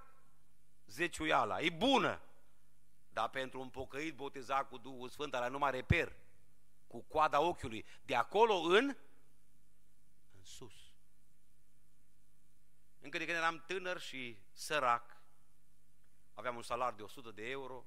zeciuiala, 0.86 1.60
e 1.60 1.70
bună. 1.70 2.22
Dar 3.18 3.30
pentru 3.30 3.60
un 3.60 3.70
pocăit 3.70 4.16
botezat 4.16 4.70
cu 4.70 4.78
Duhul 4.78 5.10
Sfânt, 5.10 5.34
ala 5.34 5.48
numai 5.48 5.72
reper, 5.72 6.16
cu 6.88 7.02
coada 7.02 7.42
ochiului, 7.42 7.86
de 8.06 8.16
acolo 8.16 8.54
în 8.54 8.98
sus. 10.42 10.74
Încă 13.00 13.18
de 13.18 13.26
când 13.26 13.38
eram 13.38 13.64
tânăr 13.68 14.00
și 14.00 14.38
sărac, 14.52 15.22
aveam 16.34 16.56
un 16.56 16.62
salar 16.62 16.94
de 16.94 17.02
100 17.02 17.32
de 17.32 17.50
euro, 17.50 17.86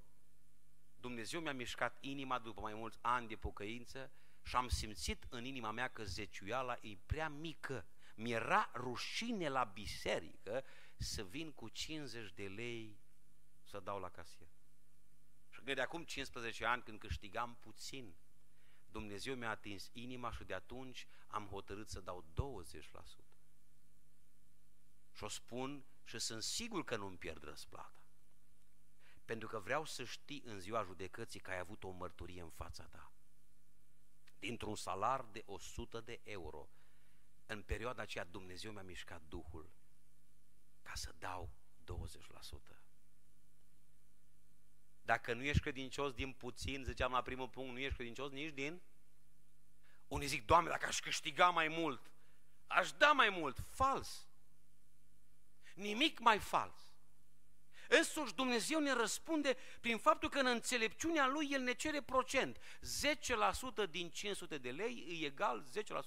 Dumnezeu 0.96 1.40
mi-a 1.40 1.52
mișcat 1.52 1.96
inima 2.00 2.38
după 2.38 2.60
mai 2.60 2.74
mulți 2.74 2.98
ani 3.00 3.28
de 3.28 3.36
pocăință 3.36 4.12
și 4.42 4.56
am 4.56 4.68
simțit 4.68 5.26
în 5.28 5.44
inima 5.44 5.70
mea 5.70 5.88
că 5.88 6.04
zeciuiala 6.04 6.76
e 6.80 6.96
prea 7.06 7.28
mică. 7.28 7.86
Mi-era 8.14 8.70
rușine 8.74 9.48
la 9.48 9.64
biserică 9.64 10.64
să 10.96 11.24
vin 11.24 11.52
cu 11.52 11.68
50 11.68 12.32
de 12.32 12.48
lei 12.48 12.98
să 13.62 13.80
dau 13.80 13.98
la 13.98 14.10
casier. 14.10 14.49
Și 15.60 15.74
de 15.74 15.80
acum 15.80 16.04
15 16.04 16.64
ani, 16.64 16.82
când 16.82 16.98
câștigam 16.98 17.56
puțin, 17.60 18.16
Dumnezeu 18.90 19.34
mi-a 19.34 19.50
atins 19.50 19.90
inima 19.92 20.32
și 20.32 20.44
de 20.44 20.54
atunci 20.54 21.06
am 21.26 21.46
hotărât 21.46 21.88
să 21.88 22.00
dau 22.00 22.24
20%. 22.24 23.24
Și 25.12 25.24
o 25.24 25.28
spun 25.28 25.84
și 26.04 26.18
sunt 26.18 26.42
sigur 26.42 26.84
că 26.84 26.96
nu-mi 26.96 27.18
pierd 27.18 27.42
răsplata. 27.42 28.04
Pentru 29.24 29.48
că 29.48 29.58
vreau 29.58 29.84
să 29.84 30.04
știi 30.04 30.42
în 30.44 30.60
ziua 30.60 30.82
judecății 30.82 31.40
că 31.40 31.50
ai 31.50 31.58
avut 31.58 31.84
o 31.84 31.90
mărturie 31.90 32.42
în 32.42 32.50
fața 32.50 32.84
ta. 32.84 33.12
Dintr-un 34.38 34.76
salar 34.76 35.24
de 35.24 35.42
100 35.46 36.00
de 36.00 36.20
euro, 36.22 36.68
în 37.46 37.62
perioada 37.62 38.02
aceea 38.02 38.24
Dumnezeu 38.24 38.72
mi-a 38.72 38.82
mișcat 38.82 39.22
Duhul 39.22 39.70
ca 40.82 40.92
să 40.94 41.14
dau 41.18 41.50
20%. 42.72 42.79
Dacă 45.10 45.32
nu 45.32 45.42
ești 45.42 45.60
credincios 45.62 46.12
din 46.12 46.32
puțin, 46.32 46.84
ziceam 46.84 47.12
la 47.12 47.22
primul 47.22 47.48
punct, 47.48 47.72
nu 47.72 47.78
ești 47.78 47.94
credincios 47.94 48.30
nici 48.30 48.52
din... 48.52 48.80
Unii 50.08 50.26
zic, 50.26 50.46
Doamne, 50.46 50.70
dacă 50.70 50.86
aș 50.86 51.00
câștiga 51.00 51.50
mai 51.50 51.68
mult, 51.68 52.10
aș 52.66 52.92
da 52.92 53.12
mai 53.12 53.28
mult. 53.28 53.58
Fals. 53.70 54.28
Nimic 55.74 56.18
mai 56.18 56.38
fals. 56.38 56.74
Însuși 57.88 58.34
Dumnezeu 58.34 58.80
ne 58.80 58.92
răspunde 58.92 59.56
prin 59.80 59.98
faptul 59.98 60.28
că 60.28 60.38
în 60.38 60.46
înțelepciunea 60.46 61.26
Lui 61.26 61.48
El 61.50 61.60
ne 61.60 61.72
cere 61.72 62.02
procent. 62.02 62.58
10% 63.86 63.90
din 63.90 64.10
500 64.10 64.58
de 64.58 64.70
lei 64.70 65.06
e 65.08 65.26
egal 65.26 65.64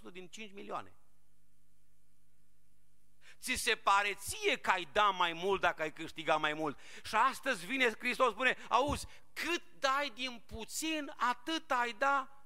10% 0.10 0.12
din 0.12 0.28
5 0.28 0.54
milioane. 0.54 0.93
Ți 3.44 3.54
se 3.54 3.76
pare 3.76 4.14
ție 4.14 4.58
că 4.58 4.70
ai 4.70 4.88
da 4.91 5.10
mai 5.10 5.34
mult 5.34 5.62
dacă 5.62 5.82
ai 5.82 5.94
câștiga 5.94 6.38
mai 6.38 6.54
mult. 6.54 6.80
Și 7.04 7.16
astăzi 7.16 7.66
vine 7.66 7.89
Hristos 7.89 8.32
spune, 8.32 8.58
auzi, 8.70 9.08
cât 9.34 9.64
dai 9.80 10.10
din 10.10 10.44
puțin, 10.46 11.14
atât 11.18 11.72
ai 11.72 11.94
da 11.94 12.46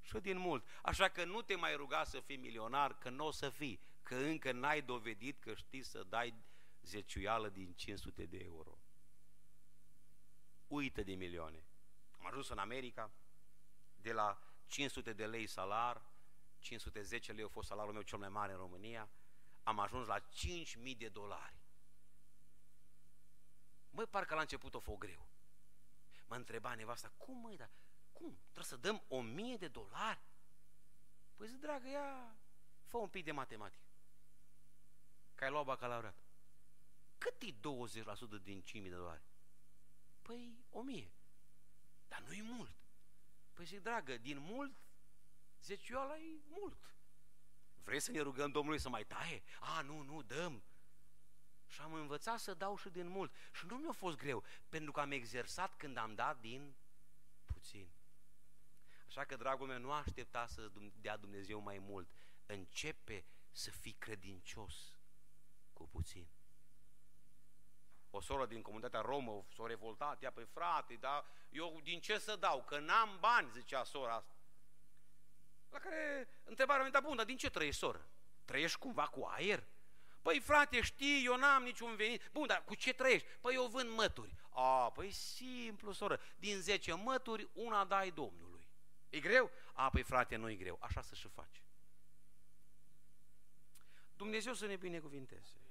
și 0.00 0.18
din 0.18 0.38
mult. 0.38 0.66
Așa 0.82 1.08
că 1.08 1.24
nu 1.24 1.42
te 1.42 1.54
mai 1.54 1.76
ruga 1.76 2.04
să 2.04 2.20
fii 2.20 2.36
milionar, 2.36 2.98
că 2.98 3.10
nu 3.10 3.26
o 3.26 3.30
să 3.30 3.50
fii, 3.50 3.80
că 4.02 4.14
încă 4.14 4.52
n-ai 4.52 4.82
dovedit 4.82 5.38
că 5.38 5.54
știi 5.54 5.82
să 5.82 6.02
dai 6.02 6.34
zeciuială 6.82 7.48
din 7.48 7.72
500 7.72 8.24
de 8.24 8.38
euro. 8.38 8.78
Uită 10.66 11.02
de 11.02 11.14
milioane. 11.14 11.66
Am 12.18 12.26
ajuns 12.26 12.48
în 12.48 12.58
America, 12.58 13.10
de 13.96 14.12
la 14.12 14.38
500 14.66 15.12
de 15.12 15.26
lei 15.26 15.46
salar, 15.46 16.02
510 16.58 17.32
lei 17.32 17.44
a 17.44 17.48
fost 17.48 17.68
salariul 17.68 17.94
meu 17.94 18.02
cel 18.02 18.18
mai 18.18 18.28
mare 18.28 18.52
în 18.52 18.58
România, 18.58 19.10
am 19.68 19.78
ajuns 19.78 20.06
la 20.06 20.20
5.000 20.20 20.96
de 20.98 21.08
dolari. 21.08 21.60
Măi, 23.90 24.06
parcă 24.06 24.34
la 24.34 24.40
început 24.40 24.74
o 24.74 24.80
fost 24.80 24.98
greu. 24.98 25.28
Mă 26.26 26.34
întreba 26.34 26.74
nevasta, 26.74 27.12
cum 27.16 27.36
măi, 27.36 27.56
dar 27.56 27.70
cum? 28.12 28.38
Trebuie 28.40 28.64
să 28.64 28.76
dăm 28.76 29.02
1.000 29.54 29.58
de 29.58 29.68
dolari? 29.68 30.20
Păi 31.36 31.48
zic, 31.48 31.60
dragă, 31.60 31.88
ia, 31.88 32.36
fă 32.84 32.96
un 32.96 33.08
pic 33.08 33.24
de 33.24 33.32
matematică. 33.32 33.86
Că 35.34 35.44
ai 35.44 35.50
luat 35.50 35.64
bacalaureat. 35.64 36.24
Cât 37.18 37.42
e 37.42 37.52
20% 37.52 38.42
din 38.42 38.62
5.000 38.62 38.82
de 38.82 38.88
dolari? 38.88 39.22
Păi 40.22 40.64
1000. 40.70 41.12
Dar 42.08 42.20
nu 42.20 42.32
e 42.32 42.42
mult. 42.42 42.76
Păi 43.52 43.64
zic, 43.64 43.80
dragă, 43.80 44.16
din 44.16 44.38
mult, 44.38 44.76
zecioala 45.60 46.18
e 46.18 46.40
mult. 46.46 46.97
Vrei 47.88 48.00
să 48.00 48.10
ne 48.10 48.20
rugăm 48.20 48.50
Domnului 48.50 48.78
să 48.78 48.88
mai 48.88 49.04
taie? 49.04 49.42
A, 49.60 49.80
nu, 49.80 50.02
nu, 50.02 50.22
dăm. 50.22 50.62
Și 51.66 51.80
am 51.80 51.92
învățat 51.92 52.38
să 52.38 52.54
dau 52.54 52.76
și 52.76 52.88
din 52.88 53.08
mult. 53.08 53.32
Și 53.52 53.66
nu 53.66 53.76
mi-a 53.76 53.92
fost 53.92 54.16
greu, 54.16 54.44
pentru 54.68 54.92
că 54.92 55.00
am 55.00 55.10
exersat 55.10 55.76
când 55.76 55.96
am 55.96 56.14
dat 56.14 56.40
din 56.40 56.76
puțin. 57.44 57.88
Așa 59.06 59.24
că, 59.24 59.36
dragul 59.36 59.66
meu, 59.66 59.78
nu 59.78 59.92
aștepta 59.92 60.46
să 60.46 60.70
dea 61.00 61.16
Dumnezeu 61.16 61.60
mai 61.60 61.78
mult. 61.78 62.10
Începe 62.46 63.24
să 63.50 63.70
fii 63.70 63.92
credincios 63.98 64.98
cu 65.72 65.88
puțin. 65.88 66.28
O 68.10 68.20
soră 68.20 68.46
din 68.46 68.62
comunitatea 68.62 69.00
romă 69.00 69.46
s-a 69.56 69.66
revoltat, 69.66 70.22
ea, 70.22 70.32
pe 70.32 70.44
frate, 70.44 70.94
dar 70.94 71.24
eu 71.48 71.80
din 71.82 72.00
ce 72.00 72.18
să 72.18 72.36
dau? 72.36 72.64
Că 72.64 72.78
n-am 72.78 73.16
bani, 73.20 73.50
zicea 73.50 73.84
sora 73.84 74.14
asta. 74.14 74.37
La 75.70 75.78
care 75.78 76.28
întrebarea 76.44 76.88
mea, 76.88 77.00
bun, 77.00 77.16
dar 77.16 77.24
din 77.24 77.36
ce 77.36 77.50
trăiești, 77.50 77.80
soră? 77.80 78.08
Trăiești 78.44 78.78
cumva 78.78 79.06
cu 79.06 79.24
aer? 79.24 79.66
Păi 80.22 80.40
frate, 80.40 80.80
știi, 80.80 81.24
eu 81.24 81.36
n-am 81.36 81.62
niciun 81.62 81.96
venit. 81.96 82.28
Bun, 82.32 82.46
dar 82.46 82.64
cu 82.64 82.74
ce 82.74 82.92
trăiești? 82.92 83.26
Păi 83.40 83.54
eu 83.54 83.66
vând 83.66 83.90
mături. 83.90 84.34
A, 84.50 84.90
păi 84.90 85.10
simplu, 85.10 85.92
soră. 85.92 86.20
Din 86.36 86.60
10 86.60 86.92
mături, 86.92 87.48
una 87.52 87.84
dai 87.84 88.10
Domnului. 88.10 88.68
E 89.08 89.20
greu? 89.20 89.50
A, 89.72 89.90
păi 89.90 90.02
frate, 90.02 90.36
nu 90.36 90.50
e 90.50 90.54
greu. 90.54 90.78
Așa 90.80 91.00
să 91.00 91.14
și 91.14 91.28
faci. 91.28 91.62
Dumnezeu 94.16 94.54
să 94.54 94.66
ne 94.66 94.76
binecuvinteze. 94.76 95.67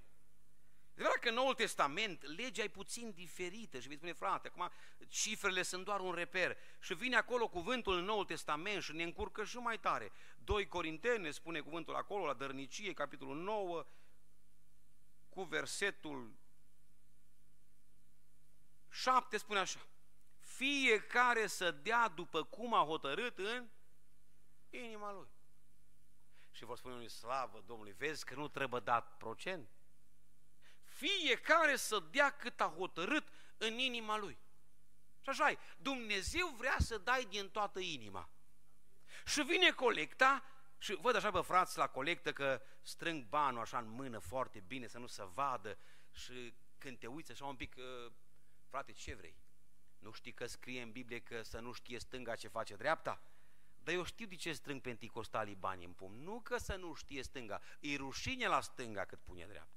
E 0.98 1.20
că 1.20 1.30
în 1.30 1.34
Noul 1.34 1.54
Testament 1.54 2.24
legea 2.24 2.64
e 2.64 2.68
puțin 2.68 3.12
diferită 3.12 3.80
și 3.80 3.88
vei 3.88 3.98
spune, 3.98 4.14
frate, 4.14 4.48
acum 4.48 4.72
cifrele 5.08 5.62
sunt 5.62 5.86
doar 5.86 6.00
un 6.00 6.14
reper 6.14 6.58
și 6.80 6.93
vine 6.93 7.16
acolo 7.16 7.48
cuvântul 7.48 7.98
în 7.98 8.04
Noul 8.04 8.26
Testament 8.26 8.84
și 8.84 8.95
ne 8.95 9.04
încurcă 9.04 9.43
și 9.43 9.58
mai 9.58 9.80
tare. 9.80 10.12
2 10.43 10.68
Corinteni 10.68 11.24
ne 11.24 11.32
spune 11.32 11.60
cuvântul 11.60 11.95
acolo, 11.95 12.26
la 12.26 12.34
dărnicie, 12.34 12.93
capitolul 12.93 13.36
9, 13.36 13.86
cu 15.30 15.43
versetul 15.43 16.34
7 18.89 19.38
spune 19.38 19.60
așa, 19.60 19.88
fiecare 20.39 21.48
să 21.48 21.72
dea 21.72 22.08
după 22.08 22.43
cum 22.43 22.74
a 22.74 22.86
hotărât 22.86 23.38
în 23.38 23.68
inima 24.70 25.12
lui. 25.12 25.30
Și 26.52 26.66
vor 26.66 26.78
spune 26.78 26.93
unui 26.93 27.10
slavă 27.10 27.64
Domnului, 27.66 27.93
vezi 27.93 28.26
că 28.26 28.36
nu 28.36 28.48
trebuie 28.48 28.82
dat 28.82 29.18
procent? 29.18 29.76
Fiecare 30.98 31.76
să 31.76 32.04
dea 32.12 32.30
cât 32.30 32.62
a 32.62 32.74
hotărât 32.78 33.28
în 33.58 33.78
inima 33.78 34.18
lui. 34.18 34.38
Și 35.22 35.30
așa 35.30 35.50
e, 35.50 35.58
Dumnezeu 35.78 36.48
vrea 36.48 36.76
să 36.80 36.98
dai 36.98 37.26
din 37.26 37.50
toată 37.50 37.80
inima. 37.80 38.30
Și 39.26 39.41
vine 39.41 39.72
colecta 39.72 40.43
și 40.78 40.93
văd 40.93 41.16
așa, 41.16 41.32
bă, 41.32 41.41
frați, 41.41 41.78
la 41.78 41.88
colectă 41.88 42.34
că 42.34 42.62
strâng 42.82 43.24
banul 43.24 43.62
așa 43.62 43.78
în 43.78 43.89
mână 43.89 44.20
foarte 44.20 44.60
bine, 44.60 44.88
să 44.88 44.98
nu 44.98 45.08
se 45.08 45.24
vadă 45.34 45.78
și 46.12 46.54
când 46.78 46.98
te 46.98 47.08
uiți 47.08 47.32
așa 47.32 47.45
un 47.45 47.56
pic, 47.56 47.76
uh, 47.78 48.12
frate, 48.68 48.91
ce 48.91 49.16
vrei? 49.16 49.39
Nu 50.00 50.12
știi 50.12 50.34
că 50.34 50.45
scrie 50.45 50.82
în 50.82 50.91
Biblie 50.91 51.20
că 51.20 51.41
să 51.41 51.60
nu 51.60 51.72
știe 51.72 52.00
stânga 52.00 52.36
ce 52.36 52.48
face 52.48 52.76
dreapta? 52.76 53.22
Dar 53.84 53.93
eu 53.93 54.04
știu 54.04 54.28
de 54.28 54.36
ce 54.36 54.54
strâng 54.54 54.82
penticostalii 54.82 55.56
bani 55.56 55.86
în 55.86 55.93
pumn. 55.93 56.24
Nu 56.24 56.41
că 56.41 56.58
să 56.58 56.76
nu 56.76 56.93
știe 56.93 57.24
stânga, 57.24 57.62
e 57.80 57.95
rușine 57.95 58.48
la 58.48 58.62
stânga 58.62 59.06
cât 59.06 59.20
pune 59.20 59.45
dreapta 59.45 59.76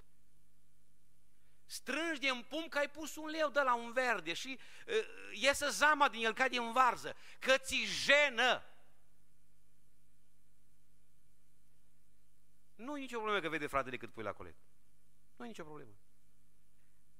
strângi 1.71 2.21
de 2.21 2.29
în 2.29 2.43
pum 2.43 2.69
că 2.69 2.79
ai 2.79 2.91
pus 2.91 3.17
un 3.17 3.29
leu 3.29 3.49
de 3.49 3.61
la 3.61 3.75
un 3.75 3.93
verde 3.93 4.33
și 4.33 4.59
uh, 4.87 4.95
iese 5.33 5.69
zama 5.69 6.09
din 6.09 6.25
el 6.25 6.35
ca 6.35 6.49
din 6.49 6.73
varză, 6.73 7.17
că 7.39 7.59
ți 7.59 7.77
jenă. 7.77 8.65
Nu 12.75 12.97
e 12.97 13.01
nicio 13.01 13.17
problemă 13.17 13.41
că 13.41 13.49
vede 13.49 13.67
fratele 13.67 13.97
cât 13.97 14.13
pui 14.13 14.23
la 14.23 14.33
colet. 14.33 14.55
Nu 15.37 15.45
e 15.45 15.49
nicio 15.49 15.65
problemă. 15.65 15.93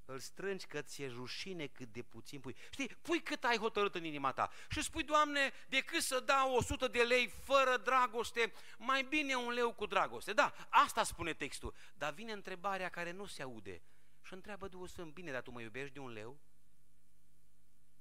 Îl 0.05 0.19
strângi 0.19 0.67
că 0.67 0.83
ți-e 0.83 1.09
rușine 1.09 1.67
cât 1.67 1.93
de 1.93 2.03
puțin 2.03 2.41
pui. 2.41 2.57
Știi, 2.71 2.89
pui 2.89 3.23
cât 3.23 3.45
ai 3.45 3.57
hotărât 3.57 3.95
în 3.95 4.05
inima 4.05 4.33
ta 4.33 4.51
și 4.69 4.83
spui, 4.83 5.03
Doamne, 5.03 5.53
decât 5.69 6.03
să 6.03 6.21
dau 6.21 6.55
100 6.55 6.89
de 6.89 7.03
lei 7.03 7.29
fără 7.29 7.77
dragoste, 7.77 8.53
mai 8.79 9.03
bine 9.03 9.35
un 9.35 9.53
leu 9.53 9.73
cu 9.73 9.87
dragoste. 9.87 10.33
Da, 10.33 10.55
asta 10.69 11.03
spune 11.03 11.35
textul. 11.35 11.75
Dar 11.95 12.13
vine 12.13 12.33
întrebarea 12.33 12.89
care 12.89 13.11
nu 13.11 13.27
se 13.27 13.43
aude. 13.43 13.83
Și 14.31 14.37
întreabă 14.37 14.69
Duhul 14.69 14.89
Sfânt, 14.89 15.13
bine, 15.13 15.33
dar 15.33 15.43
tu 15.43 15.51
mă 15.51 15.61
iubești 15.61 15.93
de 15.93 15.99
un 15.99 16.13
leu? 16.13 16.41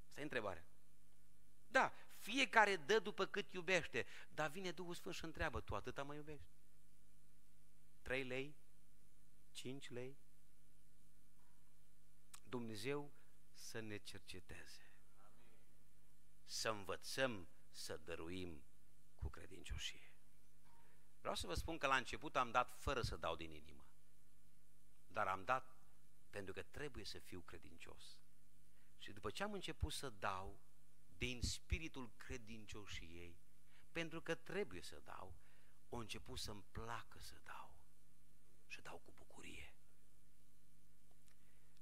Asta 0.08 0.20
e 0.20 0.24
întrebarea. 0.24 0.66
Da, 1.68 1.94
fiecare 2.18 2.76
dă 2.76 3.00
după 3.00 3.26
cât 3.26 3.54
iubește, 3.54 4.06
dar 4.34 4.50
vine 4.50 4.72
Duhul 4.72 4.94
Sfânt 4.94 5.16
și 5.16 5.24
întreabă, 5.24 5.62
tu 5.62 5.76
atâta 5.76 6.04
mă 6.04 6.14
iubești? 6.14 6.48
Trei 8.02 8.24
lei? 8.24 8.56
Cinci 9.52 9.90
lei? 9.90 10.18
Dumnezeu 12.44 13.14
să 13.54 13.80
ne 13.80 13.98
cerceteze. 13.98 14.94
Să 16.46 16.70
învățăm 16.70 17.48
să 17.72 17.98
dăruim 17.98 18.64
cu 19.16 19.30
credincioșie. 19.30 20.14
Vreau 21.20 21.36
să 21.36 21.48
vă 21.48 21.54
spun 21.54 21.78
că 21.78 21.88
la 21.88 21.96
început 21.96 22.36
am 22.36 22.52
dat 22.52 22.76
fără 22.78 23.02
să 23.02 23.16
dau 23.16 23.36
din 23.36 23.52
inimă. 23.52 23.88
Dar 25.08 25.28
am 25.28 25.44
dat 25.44 25.79
pentru 26.30 26.54
că 26.54 26.64
trebuie 26.64 27.06
să 27.06 27.20
fiu 27.20 27.42
credincios. 27.42 28.20
Și 28.98 29.12
după 29.12 29.30
ce 29.30 29.44
am 29.44 29.54
început 29.54 29.94
să 29.94 30.10
dau 30.10 30.60
din 31.18 31.42
spiritul 31.42 32.12
credincioșiei, 32.18 33.40
pentru 33.92 34.22
că 34.22 34.36
trebuie 34.36 34.82
să 34.82 35.02
dau, 35.04 35.36
o 35.90 35.98
început 35.98 36.40
să-mi 36.40 36.64
placă 36.72 37.20
să 37.20 37.36
dau 37.44 37.76
și 38.68 38.82
dau 38.82 39.02
cu 39.06 39.12
bucurie. 39.16 39.74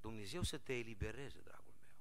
Dumnezeu 0.01 0.43
să 0.43 0.57
te 0.57 0.73
elibereze, 0.73 1.41
dragul 1.41 1.75
meu. 1.79 1.97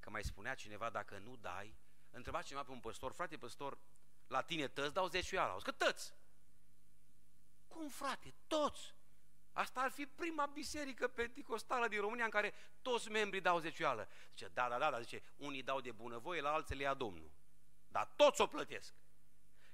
Că 0.00 0.10
mai 0.10 0.24
spunea 0.24 0.54
cineva, 0.54 0.90
dacă 0.90 1.18
nu 1.18 1.36
dai, 1.36 1.76
întreba 2.10 2.42
cineva 2.42 2.64
pe 2.64 2.70
un 2.70 2.80
păstor, 2.80 3.12
frate 3.12 3.36
păstor, 3.36 3.78
la 4.26 4.42
tine 4.42 4.68
tăți 4.68 4.94
dau 4.94 5.08
zeciuiala. 5.08 5.50
Auzi 5.50 5.64
că 5.64 5.72
tăți. 5.72 6.14
Cum 7.68 7.88
frate, 7.88 8.34
toți. 8.46 8.94
Asta 9.52 9.80
ar 9.80 9.90
fi 9.90 10.06
prima 10.06 10.46
biserică 10.46 11.08
penticostală 11.08 11.88
din 11.88 12.00
România 12.00 12.24
în 12.24 12.30
care 12.30 12.54
toți 12.82 13.10
membrii 13.10 13.40
dau 13.40 13.58
zecioală. 13.58 14.08
Zice, 14.28 14.48
da, 14.48 14.68
da, 14.68 14.78
da, 14.78 14.90
da, 14.90 15.00
zice, 15.00 15.22
unii 15.36 15.62
dau 15.62 15.80
de 15.80 15.92
bunăvoie, 15.92 16.40
la 16.40 16.52
alții 16.52 16.76
le 16.76 16.82
ia 16.82 16.94
Domnul. 16.94 17.30
Dar 17.88 18.12
toți 18.16 18.40
o 18.40 18.46
plătesc. 18.46 18.94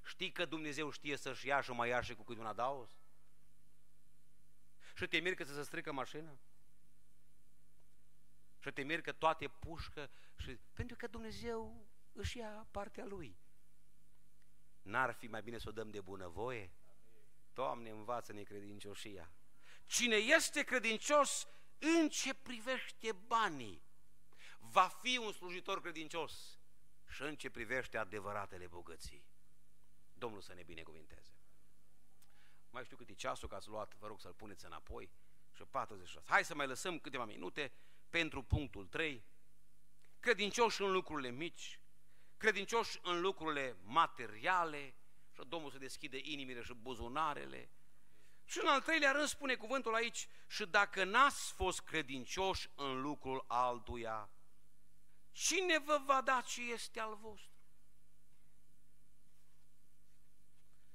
Știi 0.05 0.33
că 0.33 0.45
Dumnezeu 0.45 0.91
știe 0.91 1.17
să-și 1.17 1.47
ia 1.47 1.61
și 1.61 1.71
mai 1.71 1.89
ia 1.89 2.01
și 2.01 2.15
cu 2.15 2.23
câte 2.23 2.41
una 2.41 2.53
daos? 2.53 2.91
Și 4.95 5.07
te 5.07 5.19
miri 5.19 5.37
că 5.37 5.45
să 5.45 5.55
se 5.55 5.63
strică 5.63 5.93
mașina? 5.93 6.39
Și 8.59 8.71
te 8.71 8.83
miri 8.83 9.03
că 9.03 9.13
toate 9.13 9.49
pușcă 9.49 10.11
și 10.37 10.59
pentru 10.73 10.97
că 10.97 11.07
Dumnezeu 11.07 11.87
își 12.13 12.39
ia 12.39 12.67
partea 12.71 13.05
Lui. 13.05 13.39
N-ar 14.83 15.13
fi 15.13 15.27
mai 15.27 15.43
bine 15.43 15.59
să 15.59 15.69
o 15.69 15.73
dăm 15.73 15.91
de 15.91 16.01
bunăvoie? 16.01 16.71
Doamne, 17.53 17.91
învață-ne 17.91 18.43
credincioșia. 18.43 19.33
Cine 19.89 20.17
este 20.17 20.63
credincios 20.63 21.47
în 21.79 22.09
ce 22.09 22.35
privește 22.35 23.13
banii, 23.13 23.83
va 24.59 24.89
fi 24.89 25.19
un 25.19 25.33
slujitor 25.33 25.81
credincios 25.81 26.59
și 27.09 27.23
în 27.23 27.37
ce 27.37 27.51
privește 27.51 27.99
adevăratele 27.99 28.67
bogății. 28.67 29.25
Domnul 30.13 30.41
să 30.41 30.55
ne 30.55 30.63
binecuvinteze. 30.63 31.37
Mai 32.71 32.85
știu 32.85 32.97
cât 32.97 33.09
e 33.09 33.15
ceasul, 33.15 33.49
că 33.49 33.55
ați 33.55 33.69
luat, 33.69 33.95
vă 33.95 34.07
rog 34.07 34.21
să-l 34.21 34.33
puneți 34.33 34.65
înapoi, 34.65 35.11
și 35.53 35.63
46. 35.63 36.25
Hai 36.27 36.45
să 36.45 36.55
mai 36.55 36.67
lăsăm 36.67 36.99
câteva 36.99 37.25
minute 37.25 37.73
pentru 38.11 38.43
punctul 38.43 38.87
3. 38.87 39.25
Credincioși 40.21 40.83
în 40.83 40.93
lucrurile 40.93 41.31
mici, 41.31 41.81
credincioși 42.37 42.99
în 43.03 43.21
lucrurile 43.21 43.77
materiale, 43.83 44.95
și 45.33 45.41
Domnul 45.49 45.71
să 45.71 45.79
deschide 45.79 46.19
inimile 46.23 46.63
și 46.63 46.75
buzunarele. 46.75 47.71
Și 48.49 48.59
în 48.63 48.67
al 48.67 48.81
treilea 48.81 49.13
rând 49.13 49.29
spune 49.29 49.55
cuvântul 49.55 49.95
aici, 49.95 50.29
și 50.47 50.67
dacă 50.67 51.05
n-ați 51.05 51.53
fost 51.53 51.81
credincioși 51.81 52.71
în 52.75 53.01
lucrul 53.01 53.45
altuia, 53.47 54.31
cine 55.33 55.79
vă 55.79 56.03
va 56.07 56.21
da 56.21 56.41
ce 56.41 56.63
este 56.63 57.01
al 57.01 57.17
vostru? 57.17 57.51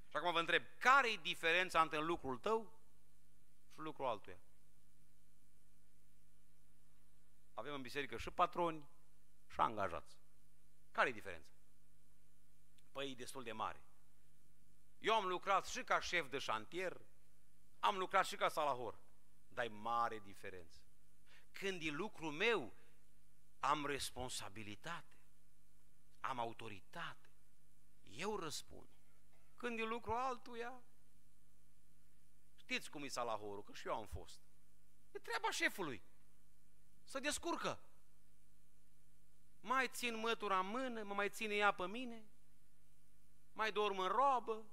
Și 0.09 0.15
acum 0.15 0.31
vă 0.31 0.39
întreb, 0.39 0.63
care 0.77 1.11
e 1.11 1.15
diferența 1.15 1.81
între 1.81 1.99
lucrul 1.99 2.37
tău 2.37 2.73
și 3.73 3.79
lucrul 3.79 4.05
altuia? 4.05 4.39
Avem 7.53 7.73
în 7.73 7.81
biserică 7.81 8.17
și 8.17 8.31
patroni 8.31 8.89
și 9.47 9.59
angajați. 9.59 10.17
Care 10.91 11.09
e 11.09 11.11
diferența? 11.11 11.51
Păi 12.91 13.11
e 13.11 13.15
destul 13.15 13.43
de 13.43 13.51
mare. 13.51 13.83
Eu 14.99 15.13
am 15.13 15.25
lucrat 15.25 15.67
și 15.67 15.83
ca 15.83 15.99
șef 15.99 16.29
de 16.29 16.37
șantier, 16.37 17.01
am 17.83 17.97
lucrat 17.97 18.25
și 18.25 18.35
ca 18.35 18.49
salahor, 18.49 18.99
dar 19.47 19.65
e 19.65 19.67
mare 19.67 20.19
diferență. 20.19 20.81
Când 21.51 21.81
e 21.81 21.89
lucru 21.89 22.31
meu, 22.31 22.73
am 23.59 23.85
responsabilitate, 23.85 25.17
am 26.19 26.39
autoritate, 26.39 27.29
eu 28.01 28.37
răspund. 28.37 28.89
Când 29.55 29.79
e 29.79 29.83
lucru 29.83 30.11
altuia, 30.11 30.83
știți 32.55 32.89
cum 32.89 33.03
e 33.03 33.07
salahorul, 33.07 33.63
că 33.63 33.73
și 33.73 33.87
eu 33.87 33.95
am 33.95 34.05
fost. 34.05 34.41
E 35.11 35.19
treaba 35.19 35.51
șefului, 35.51 36.03
să 37.03 37.19
descurcă. 37.19 37.83
Mai 39.59 39.87
țin 39.87 40.15
mătura 40.15 40.59
în 40.59 40.67
mână, 40.67 41.03
mă 41.03 41.13
mai 41.13 41.29
ține 41.29 41.55
ea 41.55 41.71
pe 41.71 41.87
mine, 41.87 42.31
mai 43.51 43.71
dorm 43.71 43.99
în 43.99 44.07
robă, 44.07 44.65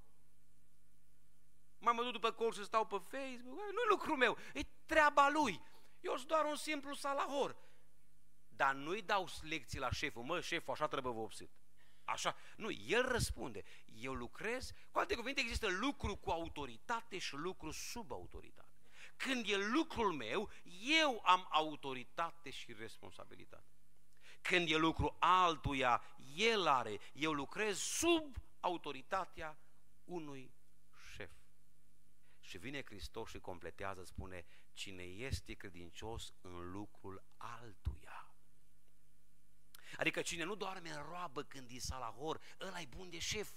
mai 1.81 1.93
mă 1.93 2.03
duc 2.03 2.11
după 2.11 2.31
colț 2.31 2.55
să 2.55 2.63
stau 2.63 2.85
pe 2.85 2.97
Facebook, 2.97 3.71
nu 3.71 3.81
lucru 3.89 4.15
meu, 4.15 4.37
e 4.53 4.61
treaba 4.85 5.29
lui. 5.29 5.61
Eu 5.99 6.15
sunt 6.15 6.27
doar 6.27 6.45
un 6.45 6.55
simplu 6.55 6.93
salahor. 6.93 7.55
Dar 8.47 8.73
nu-i 8.73 9.01
dau 9.01 9.27
lecții 9.41 9.79
la 9.79 9.91
șeful, 9.91 10.23
mă, 10.23 10.41
șeful, 10.41 10.73
așa 10.73 10.87
trebuie 10.87 11.13
vopsit. 11.13 11.51
Așa, 12.03 12.35
nu, 12.55 12.71
el 12.71 13.07
răspunde. 13.07 13.63
Eu 13.85 14.13
lucrez, 14.13 14.71
cu 14.91 14.99
alte 14.99 15.15
cuvinte, 15.15 15.41
există 15.41 15.67
lucru 15.67 16.15
cu 16.15 16.29
autoritate 16.29 17.17
și 17.17 17.35
lucru 17.35 17.71
sub 17.71 18.11
autoritate. 18.11 18.69
Când 19.15 19.49
e 19.49 19.55
lucrul 19.55 20.11
meu, 20.11 20.49
eu 21.01 21.21
am 21.25 21.47
autoritate 21.49 22.49
și 22.49 22.73
responsabilitate. 22.73 23.65
Când 24.41 24.69
e 24.71 24.75
lucru 24.75 25.15
altuia, 25.19 26.01
el 26.35 26.67
are. 26.67 26.99
Eu 27.13 27.31
lucrez 27.31 27.77
sub 27.77 28.37
autoritatea 28.59 29.57
unui 30.03 30.41
șef. 30.41 30.60
Și 32.51 32.57
vine 32.57 32.83
Hristos 32.83 33.29
și 33.29 33.39
completează, 33.39 34.03
spune, 34.03 34.45
cine 34.73 35.03
este 35.03 35.53
credincios 35.53 36.33
în 36.41 36.71
lucrul 36.71 37.23
altuia. 37.37 38.35
Adică 39.97 40.21
cine 40.21 40.43
nu 40.43 40.55
doarme 40.55 40.89
în 40.89 41.01
roabă 41.01 41.43
când 41.43 41.69
e 41.71 41.79
salahor, 41.79 42.41
ăla 42.59 42.79
e 42.79 42.85
bun 42.85 43.09
de 43.09 43.19
șef. 43.19 43.49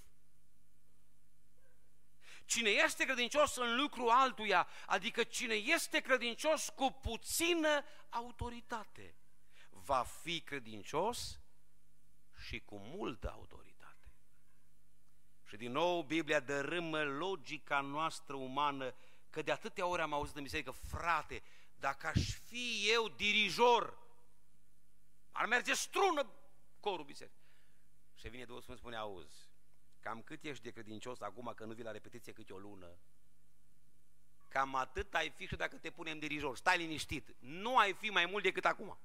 Cine 2.44 2.70
este 2.70 3.04
credincios 3.04 3.56
în 3.56 3.76
lucru 3.76 4.08
altuia, 4.08 4.68
adică 4.86 5.24
cine 5.24 5.54
este 5.54 6.00
credincios 6.00 6.68
cu 6.68 6.90
puțină 6.90 7.84
autoritate, 8.08 9.14
va 9.70 10.02
fi 10.02 10.40
credincios 10.40 11.40
și 12.46 12.60
cu 12.60 12.78
multă 12.78 13.30
autoritate. 13.30 13.73
Și 15.54 15.60
din 15.60 15.72
nou 15.72 16.02
Biblia 16.02 16.40
dărâmă 16.40 17.02
logica 17.02 17.80
noastră 17.80 18.34
umană, 18.36 18.94
că 19.30 19.42
de 19.42 19.52
atâtea 19.52 19.86
ori 19.86 20.02
am 20.02 20.12
auzit 20.12 20.36
în 20.36 20.42
biserică, 20.42 20.70
frate, 20.70 21.42
dacă 21.78 22.06
aș 22.06 22.30
fi 22.30 22.88
eu 22.92 23.08
dirijor, 23.08 23.98
ar 25.32 25.46
merge 25.46 25.74
strună 25.74 26.30
corul 26.80 27.04
bisericii. 27.04 27.46
Și 28.14 28.28
vine 28.28 28.44
Duhul 28.44 28.62
Sfânt 28.62 28.78
spune, 28.78 28.96
auzi, 28.96 29.36
cam 30.00 30.22
cât 30.22 30.44
ești 30.44 30.62
de 30.62 30.70
credincios 30.70 31.20
acum 31.20 31.52
că 31.56 31.64
nu 31.64 31.72
vii 31.72 31.84
la 31.84 31.90
repetiție 31.90 32.32
câte 32.32 32.52
o 32.52 32.58
lună, 32.58 32.98
cam 34.48 34.74
atât 34.74 35.14
ai 35.14 35.30
fi 35.30 35.46
și 35.46 35.56
dacă 35.56 35.76
te 35.76 35.90
punem 35.90 36.18
dirijor. 36.18 36.56
Stai 36.56 36.78
liniștit, 36.78 37.34
nu 37.38 37.76
ai 37.76 37.92
fi 37.92 38.10
mai 38.10 38.26
mult 38.26 38.42
decât 38.42 38.64
acum. 38.64 38.98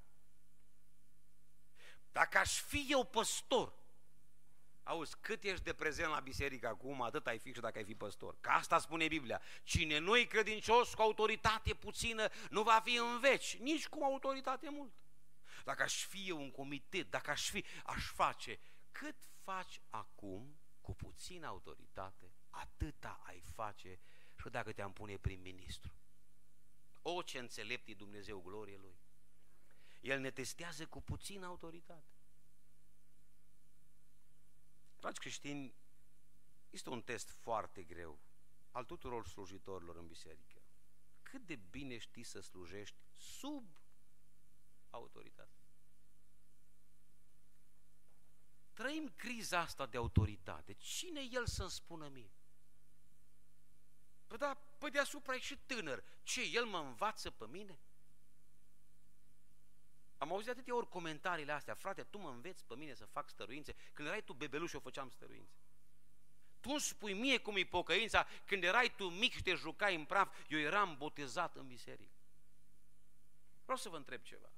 Dacă 2.12 2.38
aș 2.38 2.60
fi 2.60 2.86
eu 2.88 3.04
păstor, 3.04 3.78
auzi, 4.82 5.16
cât 5.20 5.42
ești 5.42 5.64
de 5.64 5.72
prezent 5.72 6.10
la 6.10 6.20
biserică 6.20 6.68
acum, 6.68 7.02
atât 7.02 7.26
ai 7.26 7.38
fi 7.38 7.52
și 7.52 7.60
dacă 7.60 7.78
ai 7.78 7.84
fi 7.84 7.94
păstor. 7.94 8.36
Că 8.40 8.50
asta 8.50 8.78
spune 8.78 9.08
Biblia. 9.08 9.42
Cine 9.62 9.98
nu 9.98 10.16
e 10.16 10.24
credincios 10.24 10.94
cu 10.94 11.02
autoritate 11.02 11.74
puțină, 11.74 12.28
nu 12.50 12.62
va 12.62 12.80
fi 12.84 12.96
în 12.96 13.20
veci, 13.20 13.56
nici 13.56 13.88
cu 13.88 14.02
autoritate 14.02 14.70
mult. 14.70 14.92
Dacă 15.64 15.82
aș 15.82 16.04
fi 16.04 16.28
eu 16.28 16.40
un 16.40 16.50
comitet, 16.50 17.10
dacă 17.10 17.30
aș 17.30 17.50
fi, 17.50 17.64
aș 17.84 18.10
face. 18.10 18.58
Cât 18.90 19.16
faci 19.42 19.80
acum 19.90 20.60
cu 20.80 20.94
puțină 20.94 21.46
autoritate, 21.46 22.32
atâta 22.50 23.20
ai 23.26 23.40
face 23.54 24.00
și 24.40 24.48
dacă 24.48 24.72
te-am 24.72 24.92
pune 24.92 25.16
prim-ministru. 25.16 25.94
O, 27.02 27.22
ce 27.22 27.38
înțelept 27.38 27.88
e 27.88 27.94
Dumnezeu, 27.94 28.40
glorie 28.40 28.76
Lui. 28.76 28.98
El 30.00 30.20
ne 30.20 30.30
testează 30.30 30.86
cu 30.86 31.02
puțină 31.02 31.46
autoritate. 31.46 32.19
Dragi 35.00 35.18
creștini, 35.18 35.74
este 36.70 36.88
un 36.88 37.02
test 37.02 37.30
foarte 37.30 37.82
greu 37.82 38.18
al 38.70 38.84
tuturor 38.84 39.26
slujitorilor 39.26 39.96
în 39.96 40.06
biserică. 40.06 40.62
Cât 41.22 41.46
de 41.46 41.56
bine 41.56 41.98
știi 41.98 42.22
să 42.22 42.40
slujești 42.40 42.96
sub 43.16 43.78
autoritate. 44.90 45.58
Trăim 48.72 49.12
criza 49.16 49.58
asta 49.58 49.86
de 49.86 49.96
autoritate. 49.96 50.72
Cine 50.72 51.20
el 51.30 51.46
să-mi 51.46 51.70
spună 51.70 52.08
mie? 52.08 52.32
Păi 54.26 54.38
da, 54.38 54.54
păi 54.78 54.90
deasupra 54.90 55.34
e 55.34 55.38
și 55.38 55.58
tânăr. 55.58 56.04
Ce, 56.22 56.42
el 56.42 56.64
mă 56.64 56.78
învață 56.78 57.30
pe 57.30 57.46
mine? 57.46 57.80
Am 60.20 60.32
auzit 60.32 60.50
atâtea 60.50 60.76
ori 60.76 60.88
comentariile 60.88 61.52
astea, 61.52 61.74
frate, 61.74 62.02
tu 62.02 62.18
mă 62.18 62.28
înveți 62.28 62.64
pe 62.64 62.76
mine 62.76 62.94
să 62.94 63.04
fac 63.04 63.28
stăruințe. 63.28 63.76
Când 63.92 64.08
erai 64.08 64.22
tu 64.22 64.32
bebeluș, 64.32 64.72
eu 64.72 64.80
făceam 64.80 65.08
stăruințe. 65.08 65.58
Tu 66.60 66.70
îmi 66.70 66.80
spui 66.80 67.12
mie 67.12 67.38
cum 67.38 67.56
e 67.56 67.64
pocăința, 67.64 68.26
când 68.44 68.64
erai 68.64 68.94
tu 68.96 69.08
mic 69.08 69.32
și 69.32 69.42
te 69.42 69.54
jucai 69.54 69.94
în 69.94 70.04
praf, 70.04 70.36
eu 70.48 70.58
eram 70.58 70.96
botezat 70.96 71.56
în 71.56 71.66
biserică. 71.66 72.18
Vreau 73.62 73.78
să 73.78 73.88
vă 73.88 73.96
întreb 73.96 74.22
ceva. 74.22 74.52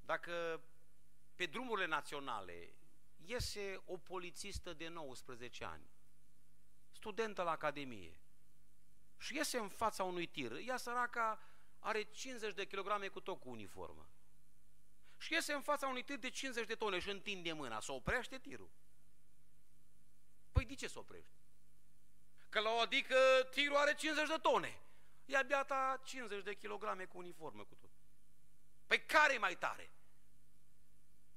Dacă 0.00 0.62
pe 1.34 1.46
drumurile 1.46 1.86
naționale 1.86 2.74
iese 3.16 3.82
o 3.84 3.96
polițistă 3.96 4.72
de 4.72 4.88
19 4.88 5.64
ani, 5.64 5.90
studentă 6.90 7.42
la 7.42 7.50
Academie, 7.50 8.20
și 9.18 9.36
iese 9.36 9.58
în 9.58 9.68
fața 9.68 10.04
unui 10.04 10.26
tir, 10.26 10.52
ea 10.66 10.76
săraca 10.76 11.40
are 11.84 12.02
50 12.02 12.54
de 12.54 12.66
kilograme 12.66 13.08
cu 13.08 13.20
tot 13.20 13.40
cu 13.40 13.48
uniformă. 13.50 14.08
Și 15.18 15.32
iese 15.32 15.52
în 15.52 15.62
fața 15.62 15.86
unui 15.86 16.02
tir 16.02 16.16
de 16.16 16.30
50 16.30 16.66
de 16.66 16.74
tone 16.74 16.98
și 16.98 17.10
întinde 17.10 17.52
mâna, 17.52 17.80
să 17.80 17.92
oprește 17.92 18.38
tirul. 18.38 18.70
Păi 20.52 20.64
de 20.64 20.74
ce 20.74 20.88
să 20.88 20.98
oprește? 20.98 21.34
Că 22.48 22.60
la 22.60 22.70
o 22.70 22.78
adică 22.78 23.16
tirul 23.50 23.76
are 23.76 23.94
50 23.94 24.28
de 24.28 24.36
tone. 24.42 24.80
Ea 25.24 25.42
beata 25.42 26.00
50 26.04 26.42
de 26.42 26.54
kilograme 26.54 27.04
cu 27.04 27.18
uniformă 27.18 27.64
cu 27.64 27.74
tot. 27.74 27.90
Păi 28.86 29.04
care 29.04 29.34
e 29.34 29.38
mai 29.38 29.56
tare? 29.56 29.90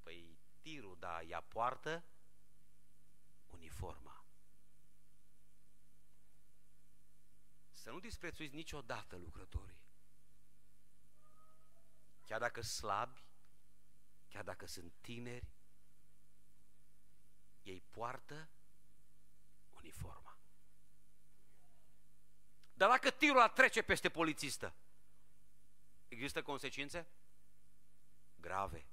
Păi 0.02 0.38
tirul, 0.60 0.96
da, 0.98 1.22
ea 1.22 1.40
poartă 1.40 2.04
uniforma. 3.46 4.24
Să 7.72 7.90
nu 7.90 8.00
disprețuiți 8.00 8.54
niciodată 8.54 9.16
lucrătorii. 9.16 9.87
Chiar 12.28 12.40
dacă 12.40 12.60
slabi, 12.60 13.24
chiar 14.28 14.44
dacă 14.44 14.66
sunt 14.66 14.92
tineri, 15.00 15.52
ei 17.62 17.82
poartă 17.90 18.48
uniforma. 19.70 20.38
Dar 22.72 22.88
dacă 22.88 23.10
tirul 23.10 23.48
trece 23.48 23.82
peste 23.82 24.08
polițistă, 24.08 24.74
există 26.08 26.42
consecințe? 26.42 27.06
Grave. 28.34 28.86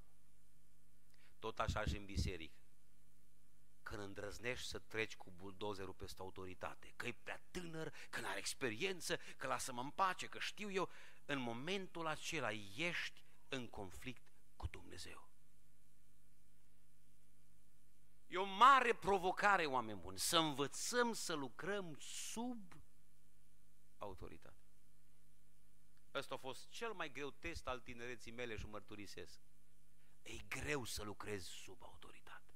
Tot 1.39 1.59
așa 1.59 1.85
și 1.85 1.97
în 1.97 2.05
biserică. 2.05 2.59
Când 3.83 4.01
îndrăznești 4.01 4.67
să 4.67 4.79
treci 4.79 5.15
cu 5.15 5.31
buldozerul 5.31 5.93
peste 5.93 6.21
autoritate, 6.21 6.93
că 6.95 7.07
e 7.07 7.15
prea 7.23 7.41
tânăr, 7.51 7.93
că 8.09 8.19
nu 8.19 8.27
are 8.27 8.37
experiență, 8.37 9.17
că 9.37 9.47
lasă-mă 9.47 9.81
în 9.81 9.89
pace, 9.89 10.27
că 10.27 10.39
știu 10.39 10.71
eu, 10.71 10.89
în 11.25 11.39
momentul 11.39 12.07
acela 12.07 12.51
ești 12.75 13.24
în 13.49 13.67
conflict 13.67 14.31
cu 14.55 14.67
Dumnezeu. 14.67 15.29
E 18.27 18.37
o 18.37 18.45
mare 18.45 18.93
provocare, 18.93 19.65
oameni 19.65 19.99
buni, 19.99 20.19
să 20.19 20.37
învățăm 20.37 21.13
să 21.13 21.33
lucrăm 21.33 21.95
sub 21.99 22.73
autoritate. 23.97 24.63
Ăsta 26.13 26.35
a 26.35 26.37
fost 26.37 26.69
cel 26.69 26.93
mai 26.93 27.11
greu 27.11 27.29
test 27.29 27.67
al 27.67 27.79
tinereții 27.79 28.31
mele 28.31 28.55
și 28.57 28.65
mărturisesc. 28.65 29.39
E 30.21 30.37
greu 30.37 30.83
să 30.83 31.03
lucrezi 31.03 31.47
sub 31.47 31.83
autoritate. 31.83 32.55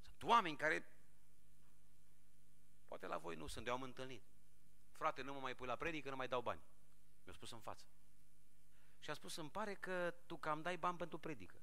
Sunt 0.00 0.22
oameni 0.22 0.56
care, 0.56 0.86
poate 2.84 3.06
la 3.06 3.18
voi 3.18 3.36
nu 3.36 3.46
sunt, 3.46 3.66
eu 3.66 3.72
am 3.72 3.82
întâlnit. 3.82 4.24
Frate, 4.90 5.22
nu 5.22 5.32
mă 5.32 5.40
mai 5.40 5.54
pui 5.54 5.66
la 5.66 5.76
predică, 5.76 6.10
nu 6.10 6.16
mai 6.16 6.28
dau 6.28 6.40
bani. 6.40 6.60
Mi-a 7.26 7.34
spus 7.34 7.50
în 7.50 7.60
față. 7.60 7.84
Și 9.00 9.10
a 9.10 9.14
spus, 9.14 9.36
îmi 9.36 9.50
pare 9.50 9.74
că 9.74 10.14
tu 10.26 10.36
cam 10.36 10.62
dai 10.62 10.76
bani 10.76 10.96
pentru 10.96 11.18
predică. 11.18 11.62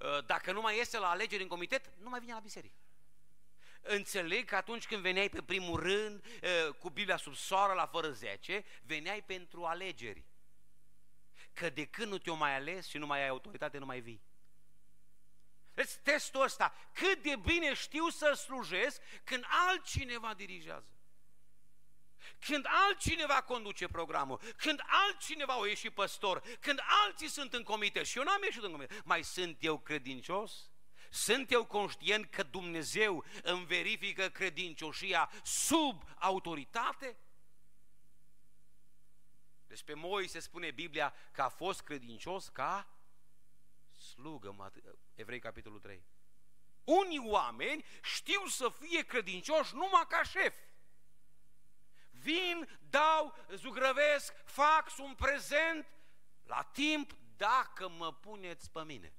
Ă, 0.00 0.20
dacă 0.20 0.52
nu 0.52 0.60
mai 0.60 0.76
iese 0.76 0.98
la 0.98 1.10
alegeri 1.10 1.42
în 1.42 1.48
comitet, 1.48 1.92
nu 1.98 2.08
mai 2.08 2.20
vine 2.20 2.32
la 2.32 2.38
biserică. 2.40 2.74
Înțeleg 3.80 4.44
că 4.44 4.56
atunci 4.56 4.86
când 4.86 5.02
veneai 5.02 5.28
pe 5.28 5.42
primul 5.42 5.80
rând, 5.80 6.24
ă, 6.42 6.72
cu 6.72 6.90
Biblia 6.90 7.16
sub 7.16 7.34
soară 7.34 7.72
la 7.72 7.86
fără 7.86 8.10
10, 8.10 8.64
veneai 8.82 9.22
pentru 9.22 9.64
alegeri. 9.64 10.24
Că 11.52 11.70
de 11.70 11.86
când 11.86 12.10
nu 12.10 12.18
te-o 12.18 12.34
mai 12.34 12.54
ales 12.54 12.86
și 12.86 12.98
nu 12.98 13.06
mai 13.06 13.20
ai 13.20 13.28
autoritate, 13.28 13.78
nu 13.78 13.86
mai 13.86 14.00
vii. 14.00 14.22
Deci 15.74 15.92
testul 15.92 16.42
ăsta, 16.42 16.74
cât 16.92 17.22
de 17.22 17.36
bine 17.36 17.74
știu 17.74 18.08
să 18.08 18.32
slujesc 18.32 19.02
când 19.24 19.44
altcineva 19.68 20.34
dirigează. 20.34 20.99
Când 22.40 22.66
altcineva 22.68 23.42
conduce 23.42 23.86
programul, 23.86 24.40
când 24.56 24.80
altcineva 24.86 25.58
o 25.58 25.66
ieși 25.66 25.90
păstor, 25.90 26.42
când 26.60 26.80
alții 27.06 27.28
sunt 27.28 27.52
în 27.52 27.62
comite 27.62 28.02
și 28.02 28.18
eu 28.18 28.24
n-am 28.24 28.42
ieșit 28.42 28.62
în 28.62 28.70
comite, 28.70 29.00
mai 29.04 29.24
sunt 29.24 29.56
eu 29.60 29.78
credincios? 29.78 30.70
Sunt 31.10 31.50
eu 31.50 31.66
conștient 31.66 32.30
că 32.30 32.42
Dumnezeu 32.42 33.24
îmi 33.42 33.64
verifică 33.64 34.28
credincioșia 34.28 35.30
sub 35.42 36.02
autoritate? 36.18 37.16
Despre 39.66 39.94
Moise 39.94 40.38
spune 40.38 40.70
Biblia 40.70 41.14
că 41.32 41.42
a 41.42 41.48
fost 41.48 41.80
credincios 41.80 42.48
ca 42.48 42.88
slugă, 43.98 44.72
Evrei 45.14 45.40
capitolul 45.40 45.80
3. 45.80 46.04
Unii 46.84 47.22
oameni 47.24 47.84
știu 48.02 48.46
să 48.46 48.68
fie 48.68 49.02
credincioși 49.02 49.74
numai 49.74 50.06
ca 50.08 50.22
șef. 50.22 50.54
Vin, 52.20 52.78
dau, 52.90 53.34
zugrăvesc, 53.54 54.34
fac, 54.44 54.90
sunt 54.90 55.16
prezent 55.16 55.86
la 56.42 56.62
timp 56.62 57.12
dacă 57.36 57.88
mă 57.88 58.12
puneți 58.12 58.70
pe 58.70 58.84
mine. 58.84 59.14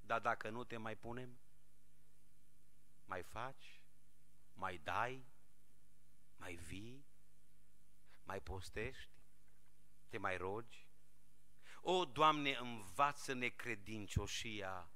Dar 0.00 0.20
dacă 0.20 0.48
nu 0.48 0.64
te 0.64 0.76
mai 0.76 0.96
punem, 0.96 1.38
mai 3.04 3.22
faci, 3.22 3.80
mai 4.52 4.78
dai, 4.78 5.24
mai 6.36 6.54
vii, 6.54 7.06
mai 8.22 8.40
postești, 8.40 9.22
te 10.08 10.18
mai 10.18 10.36
rogi. 10.36 10.88
O, 11.80 12.04
Doamne, 12.04 12.56
învață 12.56 13.32
necredincioșia 13.32 14.90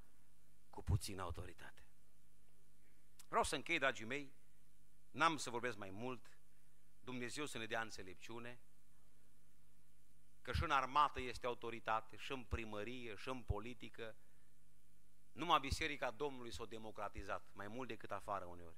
cu 0.71 0.83
puțină 0.83 1.23
autoritate. 1.23 1.87
Vreau 3.29 3.45
să 3.45 3.55
închei, 3.55 3.79
dragii 3.79 4.05
mei, 4.05 4.33
N-am 5.19 5.37
să 5.37 5.51
vorbesc 5.51 5.77
mai 5.77 5.91
mult, 5.91 6.39
Dumnezeu 7.01 7.47
să 7.47 7.59
ne 7.59 7.67
dea 7.67 7.81
înțelepciune, 7.81 8.61
că 10.43 10.53
și 10.53 10.63
în 10.63 10.71
armată 10.71 11.21
este 11.21 11.47
autoritate, 11.47 12.17
și 12.17 12.33
în 12.33 12.45
primărie, 12.45 13.15
și 13.15 13.29
în 13.29 13.43
politică. 13.43 14.17
Numai 15.33 15.61
Biserica 15.61 16.11
Domnului 16.11 16.53
s-a 16.53 16.65
democratizat, 16.65 17.49
mai 17.53 17.69
mult 17.69 17.89
decât 17.89 18.11
afară 18.11 18.45
uneori. 18.45 18.77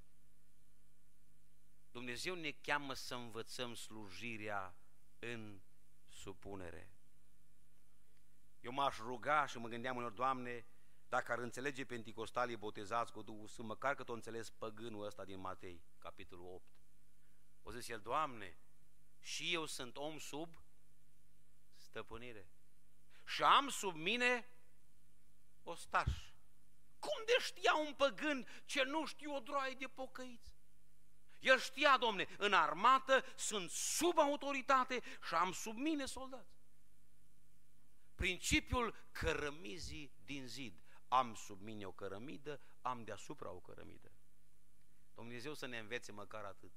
Dumnezeu 1.91 2.35
ne 2.35 2.51
cheamă 2.51 2.95
să 2.95 3.15
învățăm 3.15 3.75
slujirea 3.75 4.75
în 5.19 5.61
supunere. 6.09 6.95
Eu 8.61 8.73
m-aș 8.73 8.99
ruga 8.99 9.47
și 9.47 9.59
mă 9.59 9.69
gândeam 9.69 9.97
unor, 9.97 10.11
Doamne, 10.11 10.67
dacă 11.09 11.33
ar 11.33 11.39
înțelege 11.39 11.85
penticostalii 11.85 12.57
botezați 12.57 13.13
cu 13.13 13.23
Duhul 13.23 13.49
Sfânt, 13.49 13.69
măcar 13.69 13.95
că 13.95 14.05
o 14.07 14.15
înțeles 14.15 14.51
păgânul 14.51 15.05
ăsta 15.05 15.25
din 15.25 15.39
Matei, 15.39 15.83
capitolul 16.01 16.55
8. 16.55 16.65
O 17.63 17.71
zis 17.71 17.89
el, 17.89 18.01
Doamne, 18.01 18.59
și 19.21 19.55
eu 19.55 19.67
sunt 19.67 19.97
om 19.97 20.19
sub 20.19 20.63
stăpânire. 21.77 22.51
Și 23.27 23.43
am 23.43 23.69
sub 23.69 23.95
mine 23.95 24.49
ostaș. 25.63 26.13
Cum 26.99 27.23
de 27.27 27.37
știa 27.41 27.75
un 27.75 27.95
păgân 27.95 28.47
ce 28.65 28.83
nu 28.83 29.07
știu 29.07 29.35
o 29.35 29.41
droaie 29.41 29.75
de 29.75 29.87
pocăiți? 29.87 30.59
El 31.39 31.59
știa, 31.59 31.99
domne, 31.99 32.29
în 32.39 32.53
armată 32.53 33.25
sunt 33.37 33.71
sub 33.71 34.19
autoritate 34.19 35.03
și 35.27 35.35
am 35.35 35.53
sub 35.53 35.77
mine 35.77 36.07
soldați. 36.07 36.59
Principiul 38.15 38.95
cărămizii 39.11 40.13
din 40.25 40.47
zid 40.47 40.83
am 41.09 41.35
sub 41.35 41.61
mine 41.61 41.87
o 41.87 41.93
cărămidă, 41.93 42.61
am 42.81 43.05
deasupra 43.05 43.51
o 43.51 43.61
cărămidă. 43.61 44.10
Dumnezeu 45.21 45.55
să 45.55 45.67
ne 45.67 45.79
învețe 45.79 46.13
măcar 46.13 46.45
atât, 46.45 46.73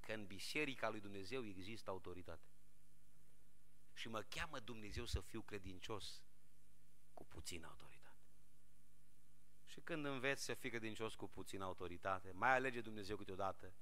că 0.00 0.12
în 0.12 0.26
biserica 0.26 0.88
lui 0.88 1.00
Dumnezeu 1.00 1.46
există 1.46 1.90
autoritate. 1.90 2.48
Și 3.92 4.08
mă 4.08 4.22
cheamă 4.22 4.58
Dumnezeu 4.58 5.04
să 5.04 5.20
fiu 5.20 5.42
credincios 5.42 6.22
cu 7.12 7.24
puțină 7.26 7.66
autoritate. 7.66 8.26
Și 9.64 9.80
când 9.80 10.04
înveți 10.04 10.44
să 10.44 10.54
fii 10.54 10.70
credincios 10.70 11.14
cu 11.14 11.28
puțină 11.28 11.64
autoritate, 11.64 12.32
mai 12.32 12.50
alege 12.50 12.80
Dumnezeu 12.80 13.16
câteodată 13.16 13.74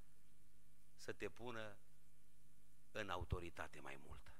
să 0.94 1.12
te 1.12 1.28
pună 1.28 1.78
în 2.90 3.10
autoritate 3.10 3.80
mai 3.80 3.96
multă. 3.96 4.34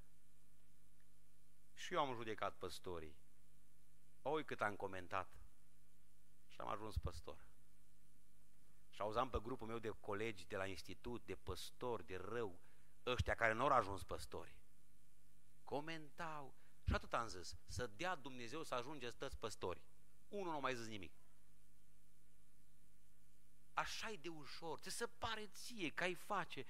Și 1.74 1.94
eu 1.94 2.00
am 2.00 2.14
judecat 2.14 2.56
păstorii 2.56 3.16
Oi 4.22 4.44
cât 4.44 4.60
am 4.60 4.76
comentat. 4.76 5.40
Și 6.48 6.60
am 6.60 6.68
ajuns 6.68 6.98
păstor. 6.98 7.51
Și 8.92 9.00
auzam 9.00 9.30
pe 9.30 9.38
grupul 9.42 9.66
meu 9.66 9.78
de 9.78 9.88
colegi 9.88 10.46
de 10.46 10.56
la 10.56 10.66
institut, 10.66 11.24
de 11.24 11.34
păstori, 11.34 12.06
de 12.06 12.16
rău, 12.16 12.60
ăștia 13.06 13.34
care 13.34 13.52
nu 13.52 13.62
au 13.62 13.68
ajuns 13.68 14.02
păstori. 14.02 14.60
Comentau. 15.64 16.54
Și 16.84 16.94
atât 16.94 17.14
am 17.14 17.26
zis, 17.26 17.56
să 17.66 17.86
dea 17.86 18.14
Dumnezeu 18.14 18.62
să 18.62 18.74
ajungeți 18.74 19.16
toți 19.16 19.38
păstori. 19.38 19.82
Unul 20.28 20.52
nu 20.52 20.60
mai 20.60 20.74
zis 20.74 20.86
nimic. 20.86 21.12
așa 23.74 24.10
e 24.10 24.16
de 24.16 24.28
ușor, 24.28 24.78
ți 24.78 24.90
se 24.90 25.06
pare 25.06 25.46
ție 25.46 25.90
că 25.90 26.02
ai 26.02 26.14
face. 26.14 26.64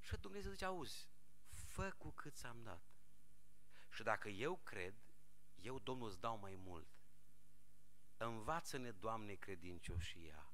Și 0.00 0.16
Dumnezeu 0.16 0.50
zice, 0.50 0.64
auzi, 0.64 1.08
fă 1.48 1.94
cu 1.98 2.10
cât 2.10 2.34
ți-am 2.34 2.62
dat. 2.62 2.82
Și 3.90 4.02
dacă 4.02 4.28
eu 4.28 4.56
cred, 4.56 4.94
eu, 5.54 5.78
Domnul, 5.78 6.08
îți 6.08 6.20
dau 6.20 6.38
mai 6.38 6.54
mult. 6.54 6.88
Învață-ne, 8.16 8.90
Doamne, 8.90 9.34
credincioșia 9.34 10.51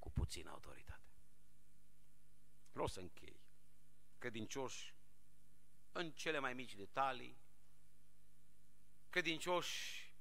cu 0.00 0.10
puțină 0.10 0.50
autoritate. 0.50 1.10
Vreau 2.72 2.86
să 2.86 3.00
închei. 3.00 3.40
Credincioși 4.18 4.94
în 5.92 6.12
cele 6.12 6.38
mai 6.38 6.54
mici 6.54 6.74
detalii, 6.74 7.40
credincioși 9.10 10.14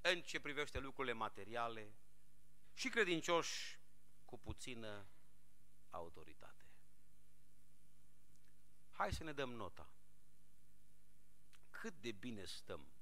în 0.00 0.22
ce 0.22 0.40
privește 0.40 0.78
lucrurile 0.78 1.12
materiale 1.12 1.94
și 2.72 2.88
credincioși 2.88 3.78
cu 4.24 4.38
puțină 4.38 5.06
autoritate. 5.90 6.64
Hai 8.90 9.12
să 9.12 9.24
ne 9.24 9.32
dăm 9.32 9.52
nota. 9.52 9.92
Cât 11.70 11.94
de 12.00 12.12
bine 12.12 12.44
stăm 12.44 12.92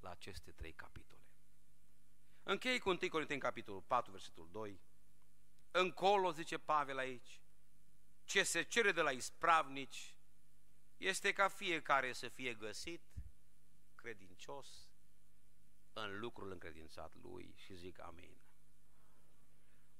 la 0.00 0.10
aceste 0.10 0.52
trei 0.52 0.72
capitole. 0.72 1.24
Închei 2.42 2.78
cu 2.78 2.88
1 2.88 2.98
Corinteni 3.10 3.40
capitolul 3.40 3.82
4, 3.82 4.10
versetul 4.10 4.48
2. 4.50 4.80
Încolo, 5.70 6.32
zice 6.32 6.58
Pavel 6.58 6.98
aici, 6.98 7.40
ce 8.24 8.42
se 8.42 8.62
cere 8.62 8.92
de 8.92 9.00
la 9.00 9.10
ispravnici 9.10 10.14
este 10.96 11.32
ca 11.32 11.48
fiecare 11.48 12.12
să 12.12 12.28
fie 12.28 12.54
găsit 12.54 13.02
credincios 13.94 14.90
în 15.92 16.18
lucrul 16.18 16.50
încredințat 16.50 17.14
lui 17.14 17.54
și 17.56 17.74
zic 17.74 18.00
amin. 18.00 18.40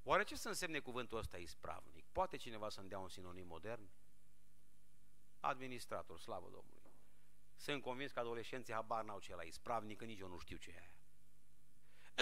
Oare 0.02 0.24
ce 0.24 0.36
să 0.36 0.48
însemne 0.48 0.78
cuvântul 0.78 1.18
ăsta 1.18 1.36
ispravnic? 1.36 2.06
Poate 2.12 2.36
cineva 2.36 2.68
să-mi 2.68 2.88
dea 2.88 2.98
un 2.98 3.08
sinonim 3.08 3.46
modern? 3.46 3.90
Administrator, 5.40 6.18
slavă 6.18 6.48
Domnului. 6.50 6.92
Sunt 7.56 7.82
convins 7.82 8.12
că 8.12 8.18
adolescenții 8.18 8.74
habar 8.74 9.04
n-au 9.04 9.18
ce 9.18 9.34
la 9.34 9.42
ispravnic, 9.42 9.98
că 9.98 10.04
nici 10.04 10.18
eu 10.18 10.28
nu 10.28 10.38
știu 10.38 10.56
ce 10.56 10.70
e 10.70 10.99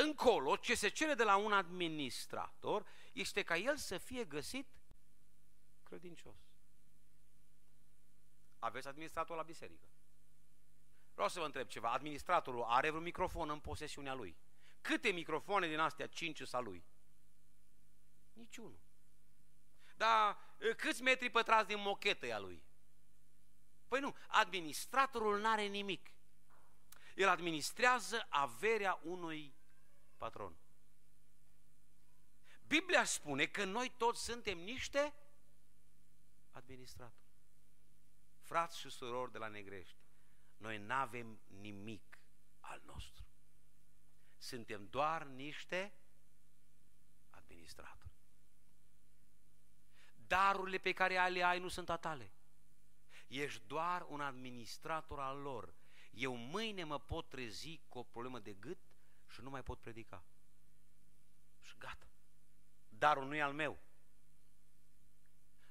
Încolo, 0.02 0.56
ce 0.56 0.74
se 0.74 0.88
cere 0.88 1.14
de 1.14 1.24
la 1.24 1.36
un 1.36 1.52
administrator 1.52 2.86
este 3.12 3.42
ca 3.42 3.56
el 3.56 3.76
să 3.76 3.98
fie 3.98 4.24
găsit 4.24 4.68
credincios. 5.82 6.36
Aveți 8.58 8.88
administrator 8.88 9.36
la 9.36 9.42
biserică. 9.42 9.88
Vreau 11.14 11.28
să 11.28 11.38
vă 11.38 11.44
întreb 11.44 11.66
ceva. 11.66 11.92
Administratorul 11.92 12.62
are 12.62 12.88
vreun 12.88 13.02
microfon 13.02 13.50
în 13.50 13.60
posesiunea 13.60 14.14
lui? 14.14 14.36
Câte 14.80 15.10
microfoane 15.10 15.68
din 15.68 15.78
astea 15.78 16.06
cinci 16.06 16.42
sa 16.42 16.60
lui? 16.60 16.84
Niciunul. 18.32 18.78
Dar 19.96 20.38
câți 20.76 21.02
metri 21.02 21.30
pătrați 21.30 21.68
din 21.68 21.80
mochetă 21.80 22.26
e 22.26 22.34
a 22.34 22.38
lui? 22.38 22.64
Păi 23.88 24.00
nu, 24.00 24.16
administratorul 24.26 25.40
n-are 25.40 25.62
nimic. 25.62 26.10
El 27.14 27.28
administrează 27.28 28.26
averea 28.28 29.00
unui 29.02 29.56
patron. 30.18 30.56
Biblia 32.66 33.04
spune 33.04 33.46
că 33.46 33.64
noi 33.64 33.92
toți 33.96 34.24
suntem 34.24 34.58
niște 34.58 35.14
administratori. 36.50 37.26
Frați 38.40 38.78
și 38.78 38.90
surori 38.90 39.32
de 39.32 39.38
la 39.38 39.48
Negrești, 39.48 39.96
noi 40.56 40.78
nu 40.78 40.94
avem 40.94 41.40
nimic 41.46 42.18
al 42.60 42.82
nostru. 42.84 43.24
Suntem 44.36 44.86
doar 44.86 45.22
niște 45.24 45.92
administratori. 47.30 48.12
Darurile 50.26 50.78
pe 50.78 50.92
care 50.92 51.28
le 51.28 51.42
ai 51.42 51.58
nu 51.58 51.68
sunt 51.68 51.90
a 51.90 51.96
tale. 51.96 52.32
Ești 53.26 53.62
doar 53.66 54.06
un 54.08 54.20
administrator 54.20 55.20
al 55.20 55.38
lor. 55.38 55.74
Eu 56.10 56.34
mâine 56.34 56.84
mă 56.84 57.00
pot 57.00 57.28
trezi 57.28 57.80
cu 57.88 57.98
o 57.98 58.02
problemă 58.02 58.38
de 58.38 58.52
gât 58.52 58.78
și 59.38 59.44
nu 59.44 59.50
mai 59.50 59.62
pot 59.62 59.78
predica. 59.78 60.22
Și 61.62 61.74
gata. 61.78 62.06
Darul 62.88 63.26
nu 63.26 63.34
e 63.34 63.42
al 63.42 63.52
meu. 63.52 63.78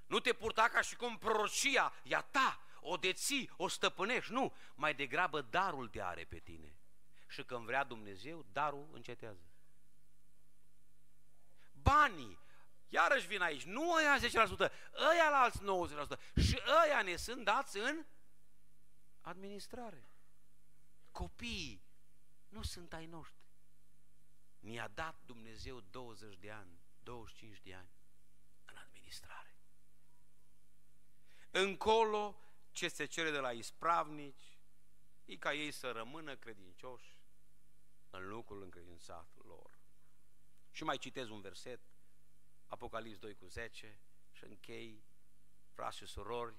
Nu 0.05 0.19
te 0.19 0.33
purta 0.33 0.69
ca 0.69 0.81
și 0.81 0.95
cum 0.95 1.17
prorocia 1.17 1.93
e 2.03 2.15
a 2.15 2.21
ta, 2.21 2.59
o 2.79 2.97
deții, 2.97 3.51
o 3.57 3.67
stăpânești. 3.67 4.31
Nu, 4.31 4.53
mai 4.75 4.93
degrabă 4.93 5.41
darul 5.41 5.87
te 5.87 6.01
are 6.01 6.23
pe 6.23 6.39
tine. 6.39 6.75
Și 7.27 7.43
când 7.43 7.65
vrea 7.65 7.83
Dumnezeu, 7.83 8.45
darul 8.51 8.89
încetează. 8.91 9.45
Banii, 11.71 12.39
iarăși 12.87 13.27
vin 13.27 13.41
aici, 13.41 13.63
nu 13.63 13.91
ăia 13.91 14.17
10%, 14.19 14.71
ăia 15.11 15.29
la 15.29 15.39
alți 15.39 15.59
90%. 15.59 16.19
Și 16.41 16.61
ăia 16.83 17.01
ne 17.01 17.15
sunt 17.15 17.43
dați 17.43 17.77
în 17.77 18.05
administrare. 19.21 20.09
Copiii 21.11 21.83
nu 22.47 22.61
sunt 22.61 22.93
ai 22.93 23.05
noștri. 23.05 23.36
Mi-a 24.67 24.87
dat 24.87 25.19
Dumnezeu 25.25 25.79
20 25.79 26.37
de 26.37 26.51
ani, 26.51 26.79
25 27.03 27.61
de 27.61 27.73
ani 27.73 27.89
în 28.65 28.75
administrare. 28.75 29.57
Încolo, 31.51 32.39
ce 32.71 32.87
se 32.87 33.05
cere 33.05 33.31
de 33.31 33.37
la 33.37 33.51
ispravnici, 33.51 34.57
e 35.25 35.35
ca 35.35 35.53
ei 35.53 35.71
să 35.71 35.91
rămână 35.91 36.35
credincioși 36.35 37.19
în 38.09 38.27
lucrul 38.27 38.61
încredințat 38.61 39.29
lor. 39.45 39.79
Și 40.71 40.83
mai 40.83 40.97
citez 40.97 41.29
un 41.29 41.41
verset, 41.41 41.81
Apocalips 42.65 43.17
2 43.17 43.35
cu 43.35 43.45
10, 43.45 43.99
și 44.31 44.43
închei, 44.43 45.03
frați 45.69 45.97
și 45.97 46.05
surori, 46.05 46.55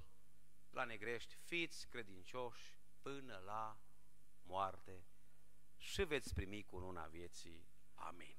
la 0.70 0.84
negrești, 0.84 1.34
fiți 1.34 1.88
credincioși 1.88 2.78
până 3.00 3.42
la 3.44 3.80
moarte 4.42 5.06
și 5.76 6.04
veți 6.04 6.34
primi 6.34 6.64
cu 6.64 6.78
luna 6.78 7.06
vieții. 7.06 7.76
Amin. 8.00 8.34